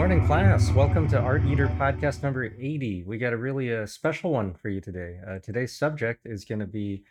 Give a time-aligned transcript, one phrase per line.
[0.00, 0.72] Morning, class.
[0.72, 3.04] Welcome to Art Eater podcast number 80.
[3.06, 5.18] We got a really uh, special one for you today.
[5.28, 7.04] Uh, today's subject is going to be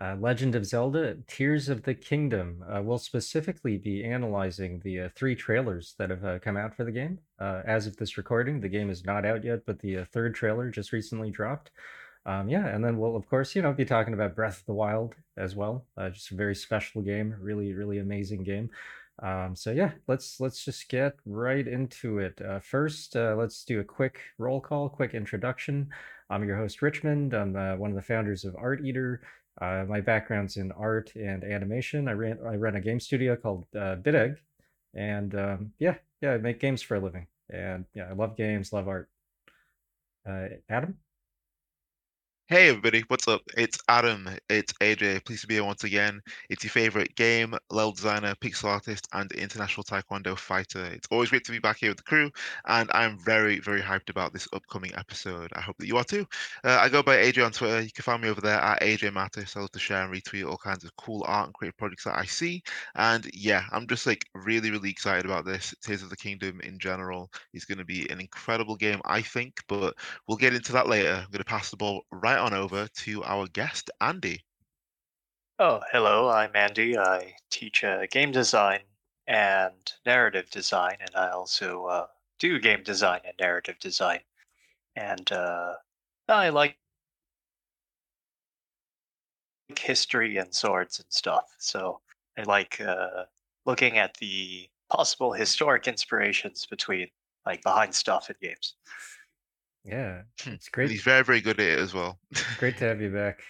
[0.00, 2.64] uh, Legend of Zelda Tears of the Kingdom.
[2.68, 6.82] Uh, we'll specifically be analyzing the uh, three trailers that have uh, come out for
[6.82, 7.20] the game.
[7.38, 10.90] As of this recording, the game is not out yet, but the third trailer just
[10.90, 11.70] recently dropped.
[12.26, 14.74] Um, yeah, and then we'll, of course, you know, be talking about Breath of the
[14.74, 15.84] Wild as well.
[16.12, 18.68] Just a very special game, really, really amazing game.
[19.22, 22.40] Um, so yeah, let's let's just get right into it.
[22.42, 25.88] Uh, first, uh, let's do a quick roll call, quick introduction.
[26.28, 27.32] I'm your host Richmond.
[27.32, 29.22] I'm uh, one of the founders of Art Eater.
[29.60, 32.08] Uh, my background's in art and animation.
[32.08, 33.96] I ran I run a game studio called uh,
[34.94, 37.26] and um, yeah, yeah, I make games for a living.
[37.48, 39.08] And yeah, I love games, love art.
[40.28, 40.96] Uh, Adam.
[42.48, 43.40] Hey everybody, what's up?
[43.56, 45.24] It's Adam, it's AJ.
[45.24, 46.20] Pleased to be here once again.
[46.50, 50.84] It's your favorite game, level designer, pixel artist, and international taekwondo fighter.
[50.84, 52.30] It's always great to be back here with the crew,
[52.66, 55.50] and I'm very, very hyped about this upcoming episode.
[55.54, 56.26] I hope that you are too.
[56.62, 57.80] Uh, I go by AJ on Twitter.
[57.80, 59.56] You can find me over there at AJ Mattis.
[59.56, 62.18] I love to share and retweet all kinds of cool art and creative projects that
[62.18, 62.62] I see.
[62.96, 65.74] And yeah, I'm just like really, really excited about this.
[65.82, 69.54] Tears of the Kingdom in general is going to be an incredible game, I think,
[69.68, 69.94] but
[70.28, 71.14] we'll get into that later.
[71.14, 74.42] I'm going to pass the ball right on over to our guest, Andy.
[75.60, 76.28] Oh, hello.
[76.28, 76.98] I'm Andy.
[76.98, 78.80] I teach uh, game design
[79.28, 82.06] and narrative design, and I also uh,
[82.40, 84.18] do game design and narrative design.
[84.96, 85.74] And uh,
[86.28, 86.76] I like
[89.78, 91.44] history and swords and stuff.
[91.58, 92.00] So
[92.36, 93.26] I like uh,
[93.64, 97.06] looking at the possible historic inspirations between
[97.46, 98.74] like behind stuff in games.
[99.84, 100.50] Yeah, Hmm.
[100.52, 100.90] it's And great.
[100.90, 102.18] he's very, very good at it as well.
[102.58, 103.40] Great to have you back.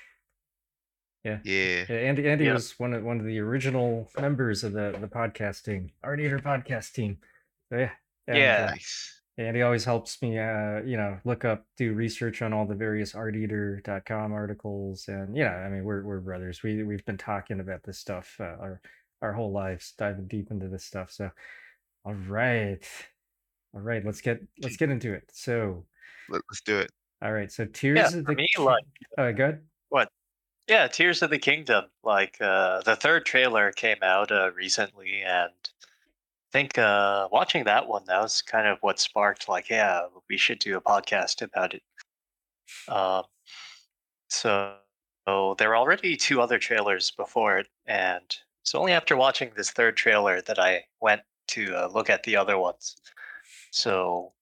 [1.25, 1.39] Yeah.
[1.45, 1.85] yeah.
[1.89, 2.55] Yeah, Andy Andy Yeah.
[2.55, 6.93] was one of one of the original members of the the podcasting Art Eater podcast
[6.95, 7.19] team.
[7.71, 7.91] So yeah.
[8.27, 8.65] and, Yeah.
[8.69, 9.21] uh, Nice.
[9.39, 13.13] Andy always helps me uh, you know, look up, do research on all the various
[13.15, 16.63] arteater.com articles and yeah, I mean we're we're brothers.
[16.63, 18.81] We we've been talking about this stuff uh, our
[19.23, 21.13] our whole lives, diving deep into this stuff.
[21.13, 21.31] So
[22.05, 22.85] all right.
[23.75, 25.31] All right, let's get let's get into it.
[25.33, 25.87] So
[26.29, 26.91] Let, us do it.
[27.23, 29.61] all right, so Tears Yeah, of for the me, Ki- like good.
[29.89, 30.09] What?
[30.69, 31.87] Yeah, Tears of the Kingdom.
[32.03, 37.89] Like uh, the third trailer came out uh, recently, and I think uh, watching that
[37.89, 41.75] one that was kind of what sparked like, yeah, we should do a podcast about
[41.75, 41.83] it.
[42.89, 43.25] Um,
[44.29, 44.75] so,
[45.27, 48.23] so there were already two other trailers before it, and
[48.63, 52.37] it's only after watching this third trailer that I went to uh, look at the
[52.37, 52.97] other ones.
[53.71, 54.33] So,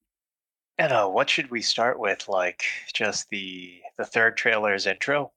[0.79, 2.27] I don't what should we start with?
[2.27, 5.31] Like just the the third trailer's intro.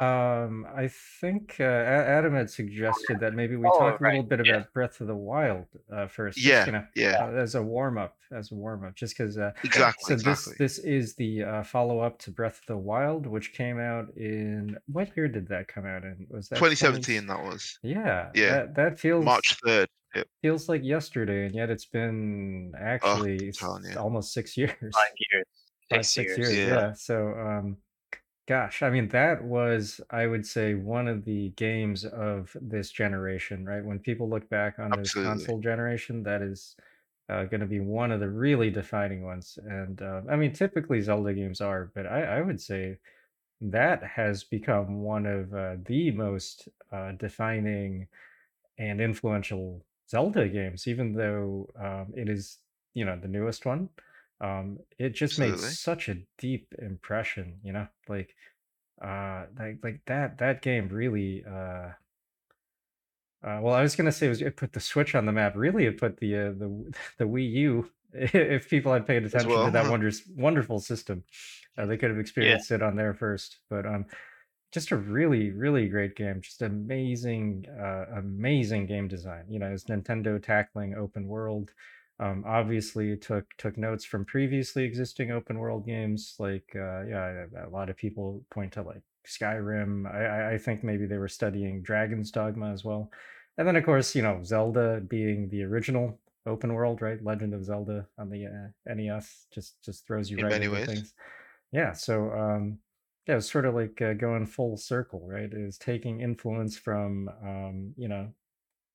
[0.00, 0.88] Um, I
[1.20, 4.54] think uh, Adam had suggested that maybe we Oh, talk a little bit yeah.
[4.56, 6.36] about Breath of the Wild uh, first.
[6.36, 7.24] just, Yeah, you know, yeah.
[7.24, 9.38] uh, as a warm up, as a warm up, just because.
[9.38, 13.24] Uh, Exactly, so this this is the uh, follow up to Breath of the Wild,
[13.24, 16.26] which came out in what year did that come out in?
[16.28, 17.78] Was that 2017, 20 that was.
[17.84, 18.50] Yeah, Yeah.
[18.50, 19.86] That, that feels March 3rd.
[20.14, 20.28] Yep.
[20.42, 25.46] feels like yesterday, and yet it's been actually s- almost six years Five years,
[25.90, 26.38] five, six, six years.
[26.38, 26.64] years.
[26.64, 26.64] Yeah.
[26.64, 26.92] Yeah.
[26.94, 27.78] So, um,
[28.46, 33.64] gosh, I mean, that was, I would say, one of the games of this generation,
[33.66, 33.84] right?
[33.84, 35.24] When people look back on this Absolutely.
[35.24, 36.76] console generation, that is
[37.28, 39.58] uh, going to be one of the really defining ones.
[39.64, 42.98] And uh, I mean, typically Zelda games are, but I, I would say
[43.60, 48.08] that has become one of uh, the most uh, defining
[48.78, 52.58] and influential Zelda games, even though um, it is,
[52.94, 53.88] you know, the newest one.
[54.40, 58.34] Um, it just made such a deep impression, you know, like,
[59.02, 61.88] uh, like, like that, that game really, uh,
[63.44, 65.54] uh, well, I was gonna say it, was, it put the Switch on the map.
[65.54, 67.90] Really, it put the uh, the the Wii U.
[68.16, 69.66] If people had paid attention well.
[69.66, 71.24] to that wonders wonderful system,
[71.76, 73.58] uh, they could have experienced it on there first.
[73.68, 74.06] But um,
[74.74, 76.40] just a really really great game.
[76.42, 79.44] Just amazing, uh, amazing game design.
[79.48, 81.70] You know, it's Nintendo tackling open world.
[82.20, 86.34] Um, obviously took took notes from previously existing open world games.
[86.38, 90.12] Like uh, yeah, a lot of people point to like Skyrim.
[90.12, 93.10] I, I think maybe they were studying Dragon's Dogma as well.
[93.56, 97.22] And then, of course, you know, Zelda being the original open world, right?
[97.22, 100.86] Legend of Zelda on the uh, NES just just throws you In right into ways.
[100.86, 101.14] things.
[101.72, 102.78] Yeah, so um,
[103.26, 105.50] yeah, it's sort of like uh, going full circle, right?
[105.52, 108.34] Is taking influence from um, you know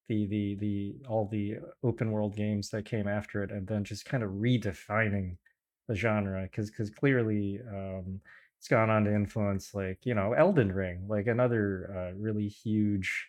[0.08, 4.06] the the the all the open world games that came after it, and then just
[4.06, 5.38] kind of redefining
[5.88, 8.22] the genre because because clearly um,
[8.60, 13.28] it's gone on to influence like you know Elden Ring, like another uh, really huge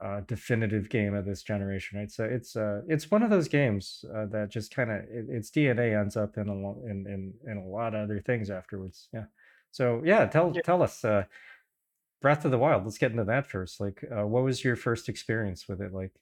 [0.00, 2.10] uh, definitive game of this generation, right?
[2.10, 5.50] So it's uh, it's one of those games uh, that just kind of it, its
[5.50, 9.08] DNA ends up in a lo- in, in in a lot of other things afterwards.
[9.12, 9.26] Yeah.
[9.70, 10.60] So yeah, tell Yeah.
[10.60, 11.24] tell us, uh,
[12.22, 12.84] Breath of the Wild.
[12.84, 13.80] Let's get into that first.
[13.80, 15.92] Like, uh, what was your first experience with it?
[15.92, 16.14] Like,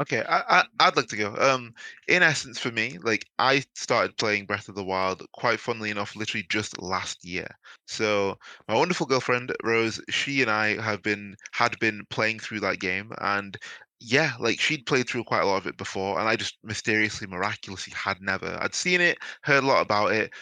[0.00, 1.34] Okay, I, I I'd like to go.
[1.36, 1.74] Um,
[2.08, 6.16] in essence, for me, like I started playing Breath of the Wild quite funnily enough,
[6.16, 7.46] literally just last year.
[7.86, 12.80] So my wonderful girlfriend Rose, she and I have been had been playing through that
[12.80, 13.58] game, and
[13.98, 17.26] yeah, like she'd played through quite a lot of it before, and I just mysteriously,
[17.26, 18.56] miraculously had never.
[18.62, 20.32] I'd seen it, heard a lot about it,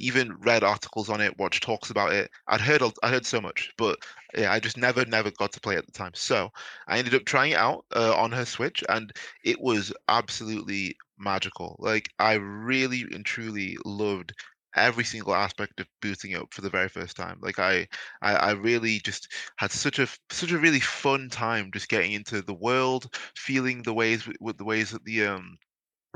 [0.00, 2.30] even read articles on it, watched talks about it.
[2.48, 3.98] I'd heard I heard so much, but
[4.36, 6.12] yeah, I just never never got to play at the time.
[6.14, 6.50] So
[6.86, 9.12] I ended up trying it out uh, on her Switch, and
[9.44, 11.76] it was absolutely magical.
[11.78, 14.32] Like I really and truly loved
[14.76, 17.38] every single aspect of booting up for the very first time.
[17.40, 17.88] Like I,
[18.22, 22.42] I, I really just had such a such a really fun time just getting into
[22.42, 25.58] the world, feeling the ways with the ways that the um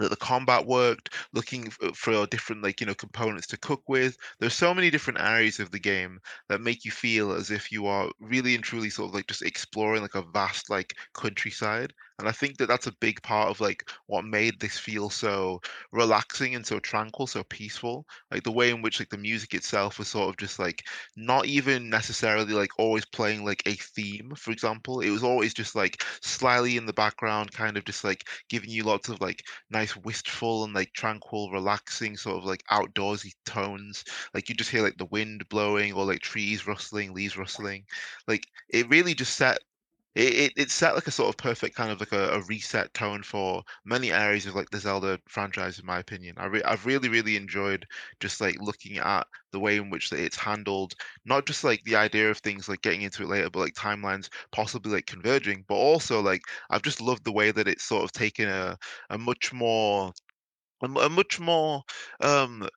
[0.02, 4.16] that the combat worked, looking uh, for different like you know components to cook with.
[4.40, 7.86] There's so many different areas of the game that make you feel as if you
[7.86, 11.92] are really and truly sort of like just exploring like a vast like countryside.
[12.18, 15.60] And I think that that's a big part of like what made this feel so
[15.92, 18.06] relaxing and so tranquil, so peaceful.
[18.30, 20.84] Like the way in which like the music itself was sort of just like
[21.16, 25.00] not even necessarily like always playing like a theme, for example.
[25.00, 28.84] It was always just like slightly in the background, kind of just like giving you
[28.84, 34.04] lots of like nice wistful and like tranquil, relaxing sort of like outdoorsy tones.
[34.34, 37.84] Like you just hear like the wind blowing or like trees rustling, leaves rustling.
[38.28, 39.58] Like it really just set
[40.14, 42.92] it, it, it set like a sort of perfect kind of like a, a reset
[42.94, 46.34] tone for many areas of like the Zelda franchise, in my opinion.
[46.38, 47.86] I re- I've really really enjoyed
[48.20, 50.94] just like looking at the way in which that it's handled,
[51.24, 54.28] not just like the idea of things like getting into it later, but like timelines
[54.52, 58.12] possibly like converging, but also like I've just loved the way that it's sort of
[58.12, 58.76] taken a
[59.10, 60.12] a much more
[60.82, 61.82] a much more
[62.20, 62.68] um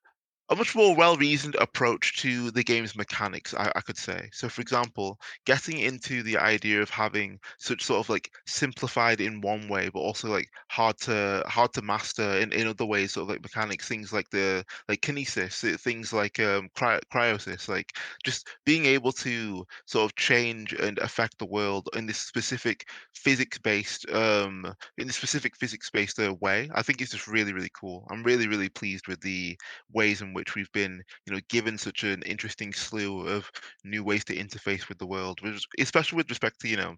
[0.48, 4.28] a much more well-reasoned approach to the game's mechanics, I, I could say.
[4.32, 9.40] So, for example, getting into the idea of having such sort of like simplified in
[9.40, 13.24] one way, but also like hard to hard to master in, in other ways, sort
[13.24, 17.96] of like mechanics, things like the like kinesis, uh, things like um cry Cryonis, like
[18.24, 24.08] just being able to sort of change and affect the world in this specific physics-based
[24.12, 24.64] um
[24.98, 26.70] in this specific physics-based uh, way.
[26.74, 28.06] I think it's just really, really cool.
[28.10, 29.58] I'm really, really pleased with the
[29.92, 33.50] ways in which we've been, you know, given such an interesting slew of
[33.84, 35.40] new ways to interface with the world,
[35.78, 36.96] especially with respect to, you know,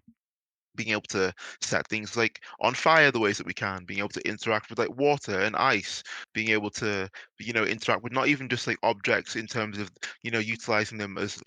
[0.75, 4.09] being able to set things like on fire the ways that we can, being able
[4.09, 6.03] to interact with like water and ice,
[6.33, 7.09] being able to,
[7.39, 9.89] you know, interact with not even just like objects in terms of,
[10.23, 11.41] you know, utilizing them as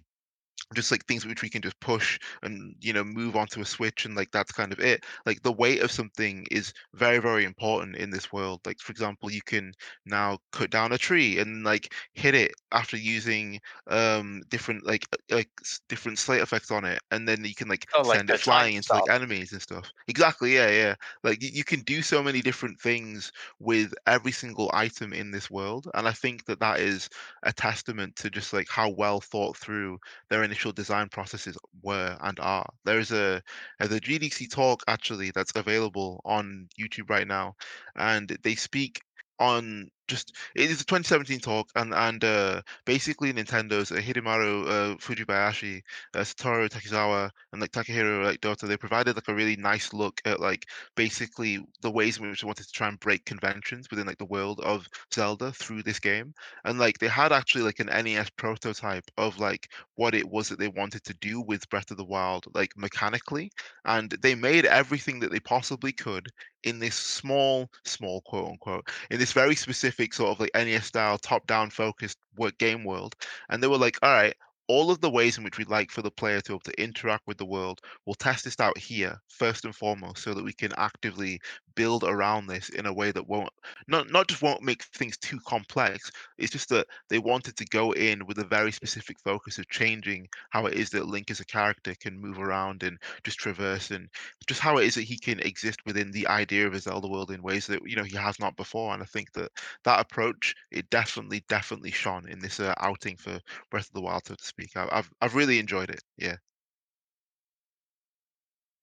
[0.72, 4.04] just like things which we can just push and you know move onto a switch
[4.04, 5.04] and like that's kind of it.
[5.26, 8.60] Like the weight of something is very very important in this world.
[8.66, 9.72] Like for example you can
[10.06, 15.36] now cut down a tree and like hit it after using um different like uh,
[15.36, 15.50] like
[15.88, 18.76] different slate effects on it and then you can like Oh, send the it flying
[18.76, 19.90] into like enemies and stuff.
[20.08, 20.94] Exactly yeah yeah.
[21.24, 25.50] Like you, you can do so many different things with every single item in this
[25.50, 27.08] world and i think that that is
[27.42, 29.98] a testament to just like how well thought through
[30.28, 32.68] their initial design processes were and are.
[32.84, 33.42] There is a,
[33.80, 37.54] a the GDC talk actually that's available on YouTube right now,
[37.96, 39.00] and they speak
[39.40, 44.96] on just it is a 2017 talk and and uh basically Nintendo's uh, Hidemaro uh,
[44.96, 45.82] Fujibayashi,
[46.14, 50.20] uh, Satoru Takizawa, and like Takuhiro like Dohta, they provided like a really nice look
[50.24, 50.66] at like
[50.96, 54.24] basically the ways in which they wanted to try and break conventions within like the
[54.24, 56.34] world of Zelda through this game.
[56.64, 60.58] And like they had actually like an NES prototype of like what it was that
[60.58, 63.50] they wanted to do with Breath of the Wild, like mechanically,
[63.84, 66.28] and they made everything that they possibly could
[66.64, 71.18] in this small, small quote unquote, in this very specific sort of like NES style
[71.18, 73.14] top-down focused work game world.
[73.48, 74.34] And they were like, all right,
[74.68, 76.82] all of the ways in which we'd like for the player to be able to
[76.82, 80.52] interact with the world, we'll test this out here first and foremost, so that we
[80.52, 81.40] can actively
[81.74, 83.48] build around this in a way that won't
[83.88, 86.10] not not just won't make things too complex.
[86.38, 90.28] It's just that they wanted to go in with a very specific focus of changing
[90.50, 94.08] how it is that Link as a character can move around and just traverse and
[94.46, 97.30] just how it is that he can exist within the idea of a Zelda world
[97.30, 98.92] in ways that you know he has not before.
[98.94, 99.50] And I think that
[99.84, 103.38] that approach it definitely definitely shone in this uh, outing for
[103.70, 104.76] Breath of the Wild, so speak.
[104.76, 106.02] I, I've I've really enjoyed it.
[106.16, 106.36] Yeah.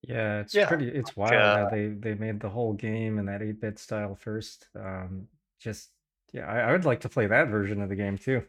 [0.02, 0.66] yeah, it's Yeah.
[0.66, 0.88] pretty.
[0.88, 4.14] It's wild how uh, they they made the whole game in that eight bit style
[4.14, 4.68] first.
[4.74, 5.90] Um, just
[6.32, 8.46] yeah, I, I would like to play that version of the game too.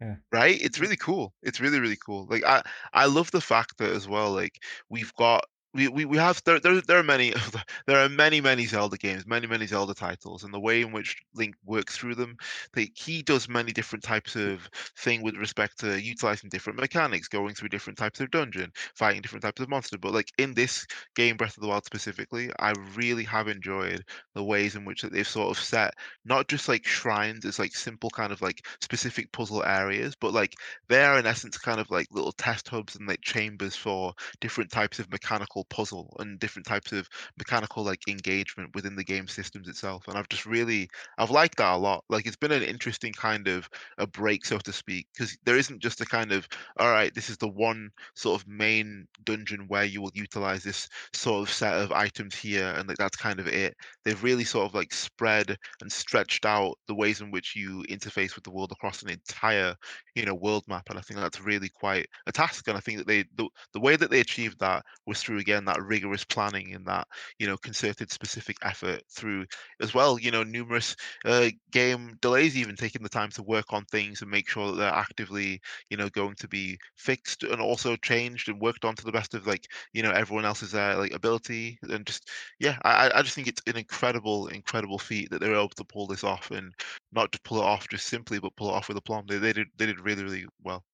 [0.00, 0.16] Yeah.
[0.32, 0.60] right?
[0.60, 1.34] It's really cool.
[1.42, 2.26] It's really, really cool.
[2.26, 2.62] Like I
[2.92, 5.44] I love the fact that as well, like we've got
[5.76, 7.34] we, we, we have there, there there are many
[7.86, 11.16] there are many many Zelda games many many Zelda titles and the way in which
[11.34, 12.36] Link works through them
[12.74, 14.68] like he does many different types of
[14.98, 19.42] thing with respect to utilizing different mechanics going through different types of dungeon fighting different
[19.42, 23.24] types of monster but like in this game Breath of the Wild specifically I really
[23.24, 24.02] have enjoyed
[24.34, 25.92] the ways in which they've sort of set
[26.24, 30.54] not just like shrines as like simple kind of like specific puzzle areas but like
[30.88, 34.70] they are in essence kind of like little test hubs and like chambers for different
[34.70, 37.08] types of mechanical puzzle and different types of
[37.38, 40.06] mechanical like engagement within the game systems itself.
[40.08, 42.04] And I've just really I've liked that a lot.
[42.08, 43.68] Like it's been an interesting kind of
[43.98, 47.30] a break, so to speak, because there isn't just a kind of all right, this
[47.30, 51.74] is the one sort of main dungeon where you will utilize this sort of set
[51.74, 53.74] of items here, and like that's kind of it.
[54.04, 58.34] They've really sort of like spread and stretched out the ways in which you interface
[58.34, 59.74] with the world across an entire,
[60.14, 60.88] you know, world map.
[60.90, 62.68] And I think that's really quite a task.
[62.68, 65.55] And I think that they the, the way that they achieved that was through again
[65.64, 67.06] that rigorous planning and that
[67.38, 69.44] you know concerted specific effort through
[69.80, 70.94] as well you know numerous
[71.24, 74.78] uh, game delays even taking the time to work on things and make sure that
[74.78, 75.60] they're actively
[75.90, 79.34] you know going to be fixed and also changed and worked on to the best
[79.34, 81.78] of like you know everyone else's uh, like ability.
[81.82, 82.28] And just
[82.60, 86.06] yeah I, I just think it's an incredible incredible feat that they're able to pull
[86.06, 86.72] this off and
[87.12, 89.26] not to pull it off just simply but pull it off with aplomb.
[89.26, 90.84] They, they did they did really really well.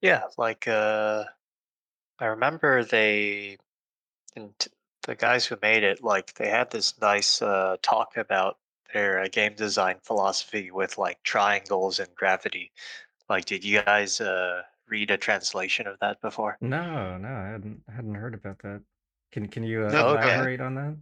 [0.00, 1.24] Yeah, like uh
[2.18, 3.58] I remember they
[4.36, 4.70] and t-
[5.06, 8.58] the guys who made it, like they had this nice uh talk about
[8.92, 12.72] their uh, game design philosophy with like triangles and gravity.
[13.28, 16.58] Like did you guys uh read a translation of that before?
[16.60, 18.82] No, no, I hadn't hadn't heard about that.
[19.32, 20.28] Can can you uh, no okay.
[20.28, 20.96] elaborate on that?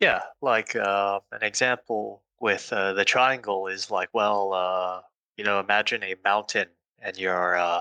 [0.00, 5.00] Yeah, like uh, an example with uh, the triangle is like, well, uh,
[5.36, 6.68] you know, imagine a mountain
[7.00, 7.80] and you're uh,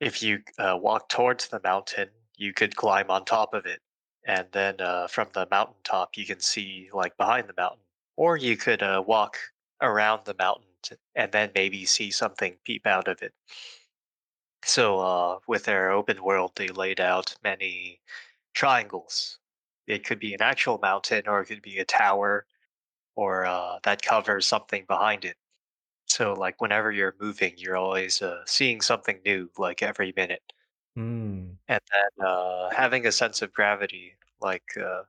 [0.00, 3.80] if you uh, walk towards the mountain, you could climb on top of it,
[4.26, 7.84] and then uh, from the mountaintop, you can see like behind the mountain,
[8.16, 9.36] or you could uh, walk
[9.82, 13.32] around the mountain to, and then maybe see something peep out of it.
[14.64, 18.00] So, uh, with their open world, they laid out many
[18.54, 19.38] triangles.
[19.86, 22.46] It could be an actual mountain, or it could be a tower,
[23.16, 25.36] or uh, that covers something behind it.
[26.08, 30.52] So, like whenever you're moving, you're always uh, seeing something new, like every minute.
[30.96, 31.50] Hmm.
[31.68, 35.02] And then uh, having a sense of gravity, like uh,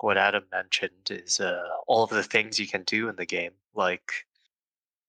[0.00, 3.52] what Adam mentioned, is uh, all of the things you can do in the game.
[3.74, 4.12] Like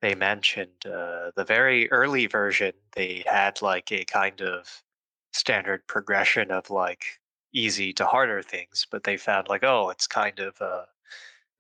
[0.02, 4.84] they mentioned uh, the very early version, they had like a kind of
[5.32, 7.20] standard progression of like
[7.54, 10.86] easy to harder things, but they found like, oh, it's kind of uh,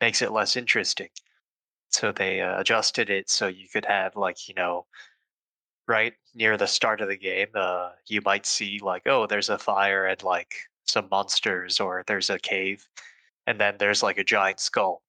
[0.01, 1.09] makes it less interesting.
[1.89, 4.87] So they uh, adjusted it so you could have like, you know,
[5.87, 9.57] right near the start of the game, uh, you might see like, oh, there's a
[9.57, 10.53] fire and like
[10.85, 12.87] some monsters, or there's a cave,
[13.47, 15.03] and then there's like a giant skull.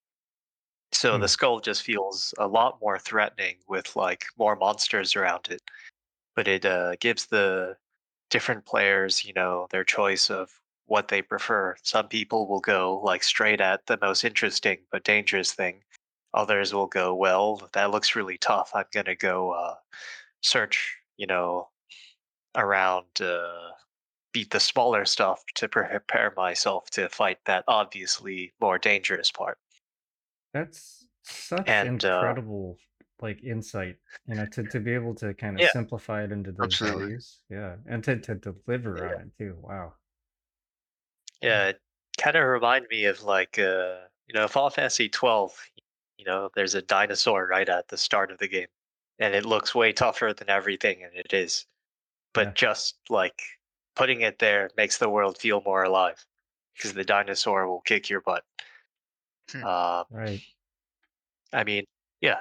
[0.92, 1.28] So the Hmm.
[1.28, 5.62] skull just feels a lot more threatening with like more monsters around it.
[6.36, 7.78] But it uh, gives the
[8.30, 11.76] different players, you know, their choice of what they prefer.
[11.82, 15.84] Some people will go like straight at the most interesting but dangerous thing.
[16.34, 18.70] Others will go, well, that looks really tough.
[18.74, 19.76] I'm gonna go uh,
[20.42, 21.70] search, you know,
[22.56, 23.72] around, uh,
[24.32, 29.58] beat the smaller stuff to prepare myself to fight that obviously more dangerous part.
[30.52, 32.76] That's such And uh, incredible
[33.20, 33.96] like insight,
[34.26, 37.06] you know, to to be able to kind of yeah, simplify it into those absolutely
[37.06, 37.42] values.
[37.50, 37.76] Yeah.
[37.86, 39.56] And to to deliver yeah, on it too.
[39.60, 39.94] Wow.
[41.42, 41.80] yeah, it
[42.18, 45.52] kind of remind me of like, uh, you know, Final Fantasy 12.
[46.20, 48.66] You know, there's a dinosaur right at the start of the game,
[49.18, 51.64] and it looks way tougher than everything, and it is.
[51.64, 52.44] Yeah.
[52.44, 53.40] But just like
[53.96, 56.22] putting it there makes the world feel more alive
[56.74, 58.44] because the dinosaur will kick your butt.
[59.50, 59.64] Hmm.
[59.64, 60.42] Uh, Right.
[61.54, 61.86] I mean,
[62.20, 62.40] yeah.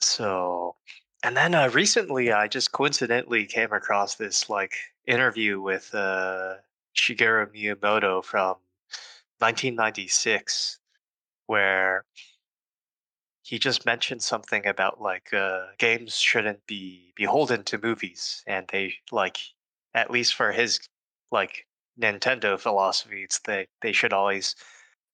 [0.00, 0.76] So,
[1.24, 4.74] and then uh, recently, I just coincidentally came across this like
[5.08, 6.54] interview with uh,
[6.96, 8.58] Shigeru Miyamoto from
[9.40, 10.78] 1996,
[11.46, 12.04] where
[13.48, 18.92] he just mentioned something about like uh, games shouldn't be beholden to movies, and they
[19.10, 19.38] like,
[19.94, 20.78] at least for his
[21.32, 21.66] like
[21.98, 24.54] Nintendo philosophy, it's that they should always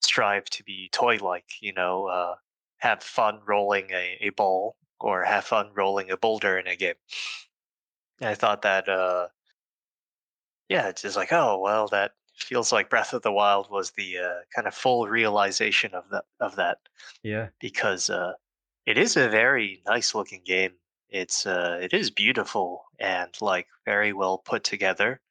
[0.00, 1.44] strive to be toy-like.
[1.60, 2.34] You know, uh,
[2.78, 6.96] have fun rolling a, a ball or have fun rolling a boulder in a game.
[8.20, 9.28] And I thought that, uh,
[10.68, 14.18] yeah, it's just like, oh well, that feels like Breath of the Wild was the
[14.18, 16.78] uh, kind of full realization of that of that
[17.22, 17.50] Yeah.
[17.60, 18.34] because uh,
[18.86, 20.78] It is a very nice looking game.
[21.10, 25.22] It's uh it is beautiful and like very well put together.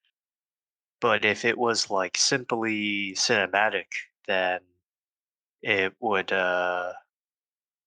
[1.00, 3.92] But if it was like simply cinematic,
[4.26, 4.62] then
[5.62, 6.94] it would uh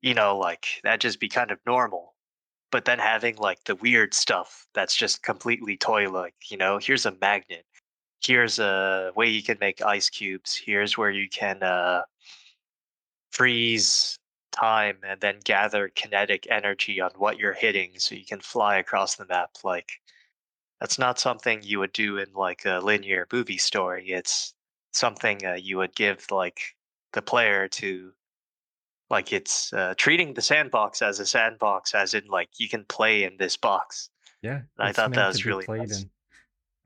[0.02, 2.16] you know like that just be kind of normal.
[2.73, 7.06] But then having like the weird stuff that's just completely toy like, you know, here's
[7.06, 7.66] a magnet.
[8.25, 10.56] Here's a way you can make ice cubes.
[10.56, 12.02] Here's where you can uh
[13.30, 14.18] freeze
[14.50, 19.16] time and then gather kinetic energy on what you're hitting so you can fly across
[19.16, 20.00] the map like
[20.80, 24.54] that's not something you would do in like a linear movie story it's
[24.92, 26.75] something uh, you would give like
[27.12, 28.12] the player to
[29.11, 33.25] like it's uh, treating the sandbox as a sandbox as in like you can play
[33.25, 34.08] in this box
[34.40, 36.06] Yeah, i thought that was really nice.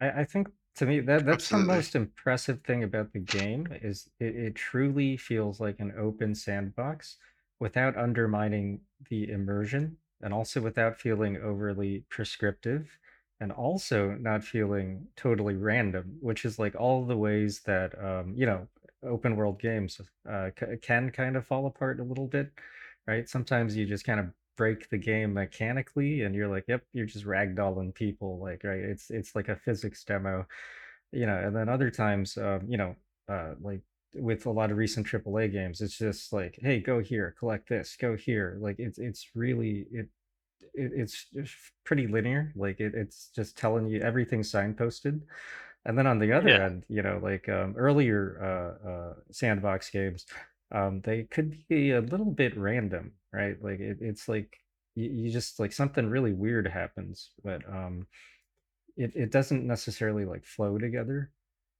[0.00, 0.48] I, I think
[0.80, 5.14] to me that that's the most impressive thing about the game is it, it truly
[5.14, 7.18] feels like an open sandbox
[7.58, 12.98] without undermining the immersion and also without feeling overly prescriptive
[13.40, 18.46] and also not feeling totally random, which is like all the ways that um, you
[18.46, 18.66] know
[19.02, 22.50] open world games uh, c- can kind of fall apart a little bit,
[23.06, 23.28] right?
[23.28, 24.28] Sometimes you just kind of
[24.60, 29.08] break the game mechanically and you're like yep you're just ragdolling people like right it's
[29.08, 30.46] it's like a physics demo
[31.12, 32.94] you know and then other times um you know
[33.30, 33.80] uh like
[34.12, 37.96] with a lot of recent AAA games it's just like hey go here collect this
[37.98, 40.08] go here like it's it's really it,
[40.74, 45.22] it it's just pretty linear like it, it's just telling you everything signposted
[45.86, 46.66] and then on the other yeah.
[46.66, 50.26] end you know like um earlier uh uh sandbox games
[50.70, 53.56] um they could be a little bit random right?
[53.62, 54.58] Like it, it's like
[54.94, 58.06] you, you just like something really weird happens but um
[58.96, 61.30] it, it doesn't necessarily like flow together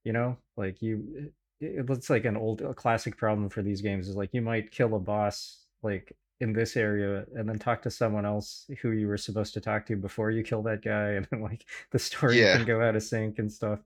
[0.05, 0.37] you know?
[0.57, 4.17] Like you it, it looks like an old a classic problem for these games is
[4.17, 8.27] like you might kill a boss like in this area and then talk to someone
[8.27, 11.43] else who you were supposed to talk to before you kill that guy and then
[11.43, 13.81] like the story Yeah, can go out of sync and stuff.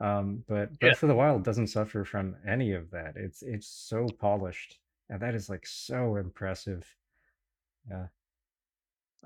[0.00, 0.94] Um but yeah.
[0.94, 3.14] breath of the wild doesn't suffer from any of that.
[3.16, 4.78] It's it's so polished
[5.10, 6.86] and that is like so impressive
[7.88, 8.06] yeah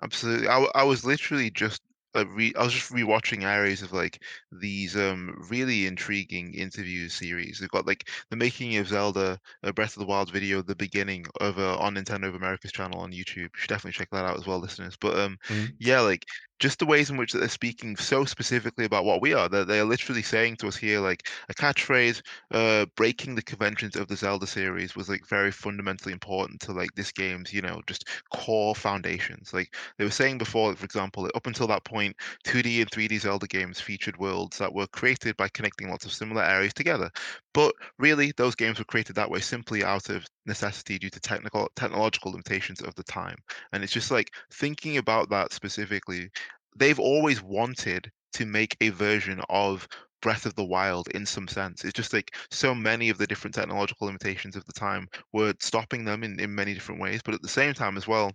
[0.02, 0.48] absolutely.
[0.48, 1.79] I, I was literally just
[2.16, 7.58] uh, re I was just rewatching areas of like these um really intriguing interview series.
[7.58, 11.24] They've got like the making of Zelda, a Breath of the Wild video, the beginning
[11.40, 13.36] of uh, on Nintendo of America's channel on YouTube.
[13.36, 14.96] You should definitely check that out as well, listeners.
[15.00, 15.78] But um, Mhm.
[15.78, 16.24] yeah, like
[16.58, 19.48] just the ways in which they're speaking so specifically about what we are.
[19.48, 22.20] That they are literally saying to us here, like a catchphrase,
[22.50, 26.94] uh, breaking the conventions of the Zelda series was like very fundamentally important to like
[26.94, 29.52] this game's, you know, just core foundations.
[29.54, 31.99] Like they were saying before, for example, up until that point,
[32.44, 36.42] 2D and 3D Zelda games featured worlds that were created by connecting lots of similar
[36.42, 37.10] areas together.
[37.54, 41.68] But really, those games were created that way simply out of necessity due to technical
[41.76, 43.36] technological limitations of the time.
[43.72, 46.30] And it's just like thinking about that specifically
[46.76, 49.88] they've always wanted to make a version of
[50.22, 51.84] Breath of the Wild in some sense.
[51.84, 56.04] It's just like so many of the different technological limitations of the time were stopping
[56.04, 57.20] them in, in many different ways.
[57.24, 58.32] But at the same time as well,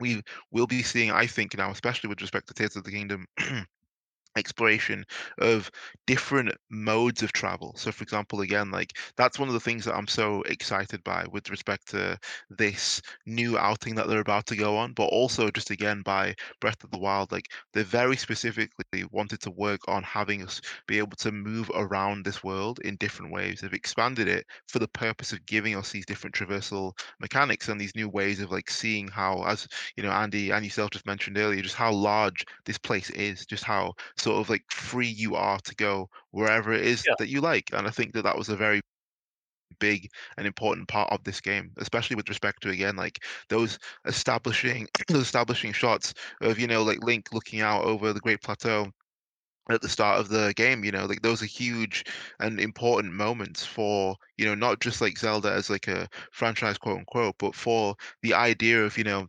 [0.00, 3.26] we will be seeing, I think now, especially with respect to Tears of the Kingdom,
[4.36, 5.04] exploration
[5.38, 5.70] of
[6.06, 7.74] different modes of travel.
[7.76, 11.26] So, for example, again, like that's one of the things that I'm so excited by
[11.30, 15.70] with respect to this new outing that they're about to go on, but also just
[15.70, 20.42] again by Breath of the Wild, like they very specifically wanted to work on having
[20.42, 23.60] us be able to move around this world in different ways.
[23.60, 27.94] They've expanded it for the purpose of giving us these different traversal mechanics and these
[27.96, 29.66] new ways of like seeing how, as
[29.96, 33.64] you know, Andy and yourself just mentioned earlier, just how large this place is, just
[33.64, 37.40] how sort of like free you are to go wherever it is yeah that you
[37.40, 37.70] like.
[37.72, 38.80] And I think that that was a very
[39.78, 44.86] big and important part of this game, especially with respect to again like those establishing
[45.08, 48.92] those establishing shots of you know like Link looking out over the Great Plateau
[49.70, 52.04] at the start of the game you know like those are huge
[52.40, 56.98] and important moments for you know not just like zelda as like a franchise quote
[56.98, 59.26] unquote but for the idea of you know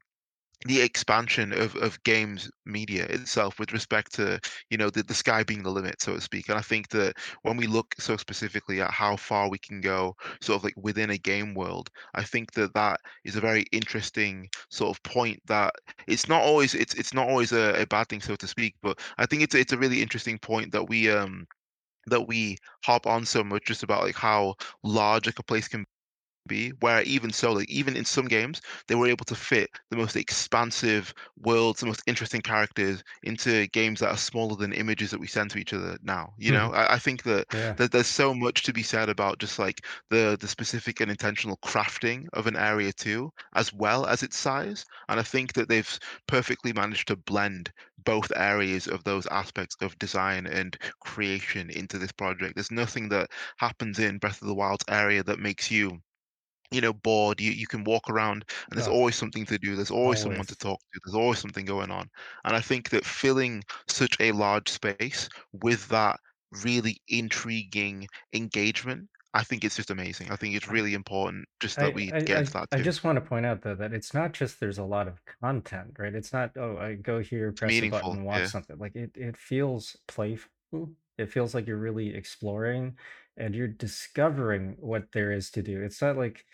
[0.66, 5.44] the expansion of of games media itself with respect to you know the, the sky
[5.44, 6.50] being the limit so to speak.
[6.50, 10.16] And i think that when we look so specifically at how far we can go
[10.42, 14.48] sort of like within a game world i think that that is a very interesting
[14.70, 15.74] sort of point that
[16.08, 19.00] it's not always it's it's not always a, a bad thing so to speak but
[19.18, 21.46] i think it's it's a really interesting point that we um
[22.08, 25.86] that we hop on so much just about like how large like a place can
[26.48, 29.98] be where even so like even in some games they were able to fit the
[29.98, 35.20] most expansive worlds the most interesting characters into games that are smaller than images that
[35.20, 36.54] we send to each other now you hmm.
[36.54, 36.72] know?
[36.74, 37.78] I, I think that, Yeah.
[37.78, 41.58] that there's so much to be said about just like the the specific and intentional
[41.64, 46.00] crafting of an area too as well as its size and i think that they've
[46.28, 47.72] perfectly managed to blend
[48.04, 52.56] both areas of those aspects of design and creation into this project.
[52.56, 56.02] There's nothing that happens in breath of the wild's area that makes you
[56.72, 57.40] you know, bored.
[57.42, 59.76] You you can walk around and there's Oh, always something to do.
[59.76, 61.00] There's always someone to talk to.
[61.06, 62.10] There's always something going on.
[62.46, 66.20] And I think that filling such a large space with that
[66.64, 70.32] really intriguing engagement, I think it's just amazing.
[70.32, 73.04] I think it's really important just that I, we I, get I, that I just
[73.04, 76.14] want to point out though that it's not just there's a lot of content, right?
[76.14, 78.50] It's not, oh, I go here, press a button, watch Yeah.
[78.50, 78.78] something.
[78.78, 80.50] Like it, it feels playful.
[81.18, 82.98] It feels like you're really exploring
[83.38, 85.82] and you're discovering what there is to do.
[85.82, 86.46] It's not like,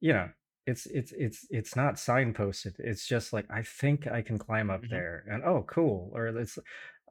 [0.00, 0.30] you know,
[0.66, 2.78] it's it's it's it's not signposted.
[2.80, 6.10] It's just like I think I can climb up hmm there and oh cool.
[6.14, 6.58] Or it's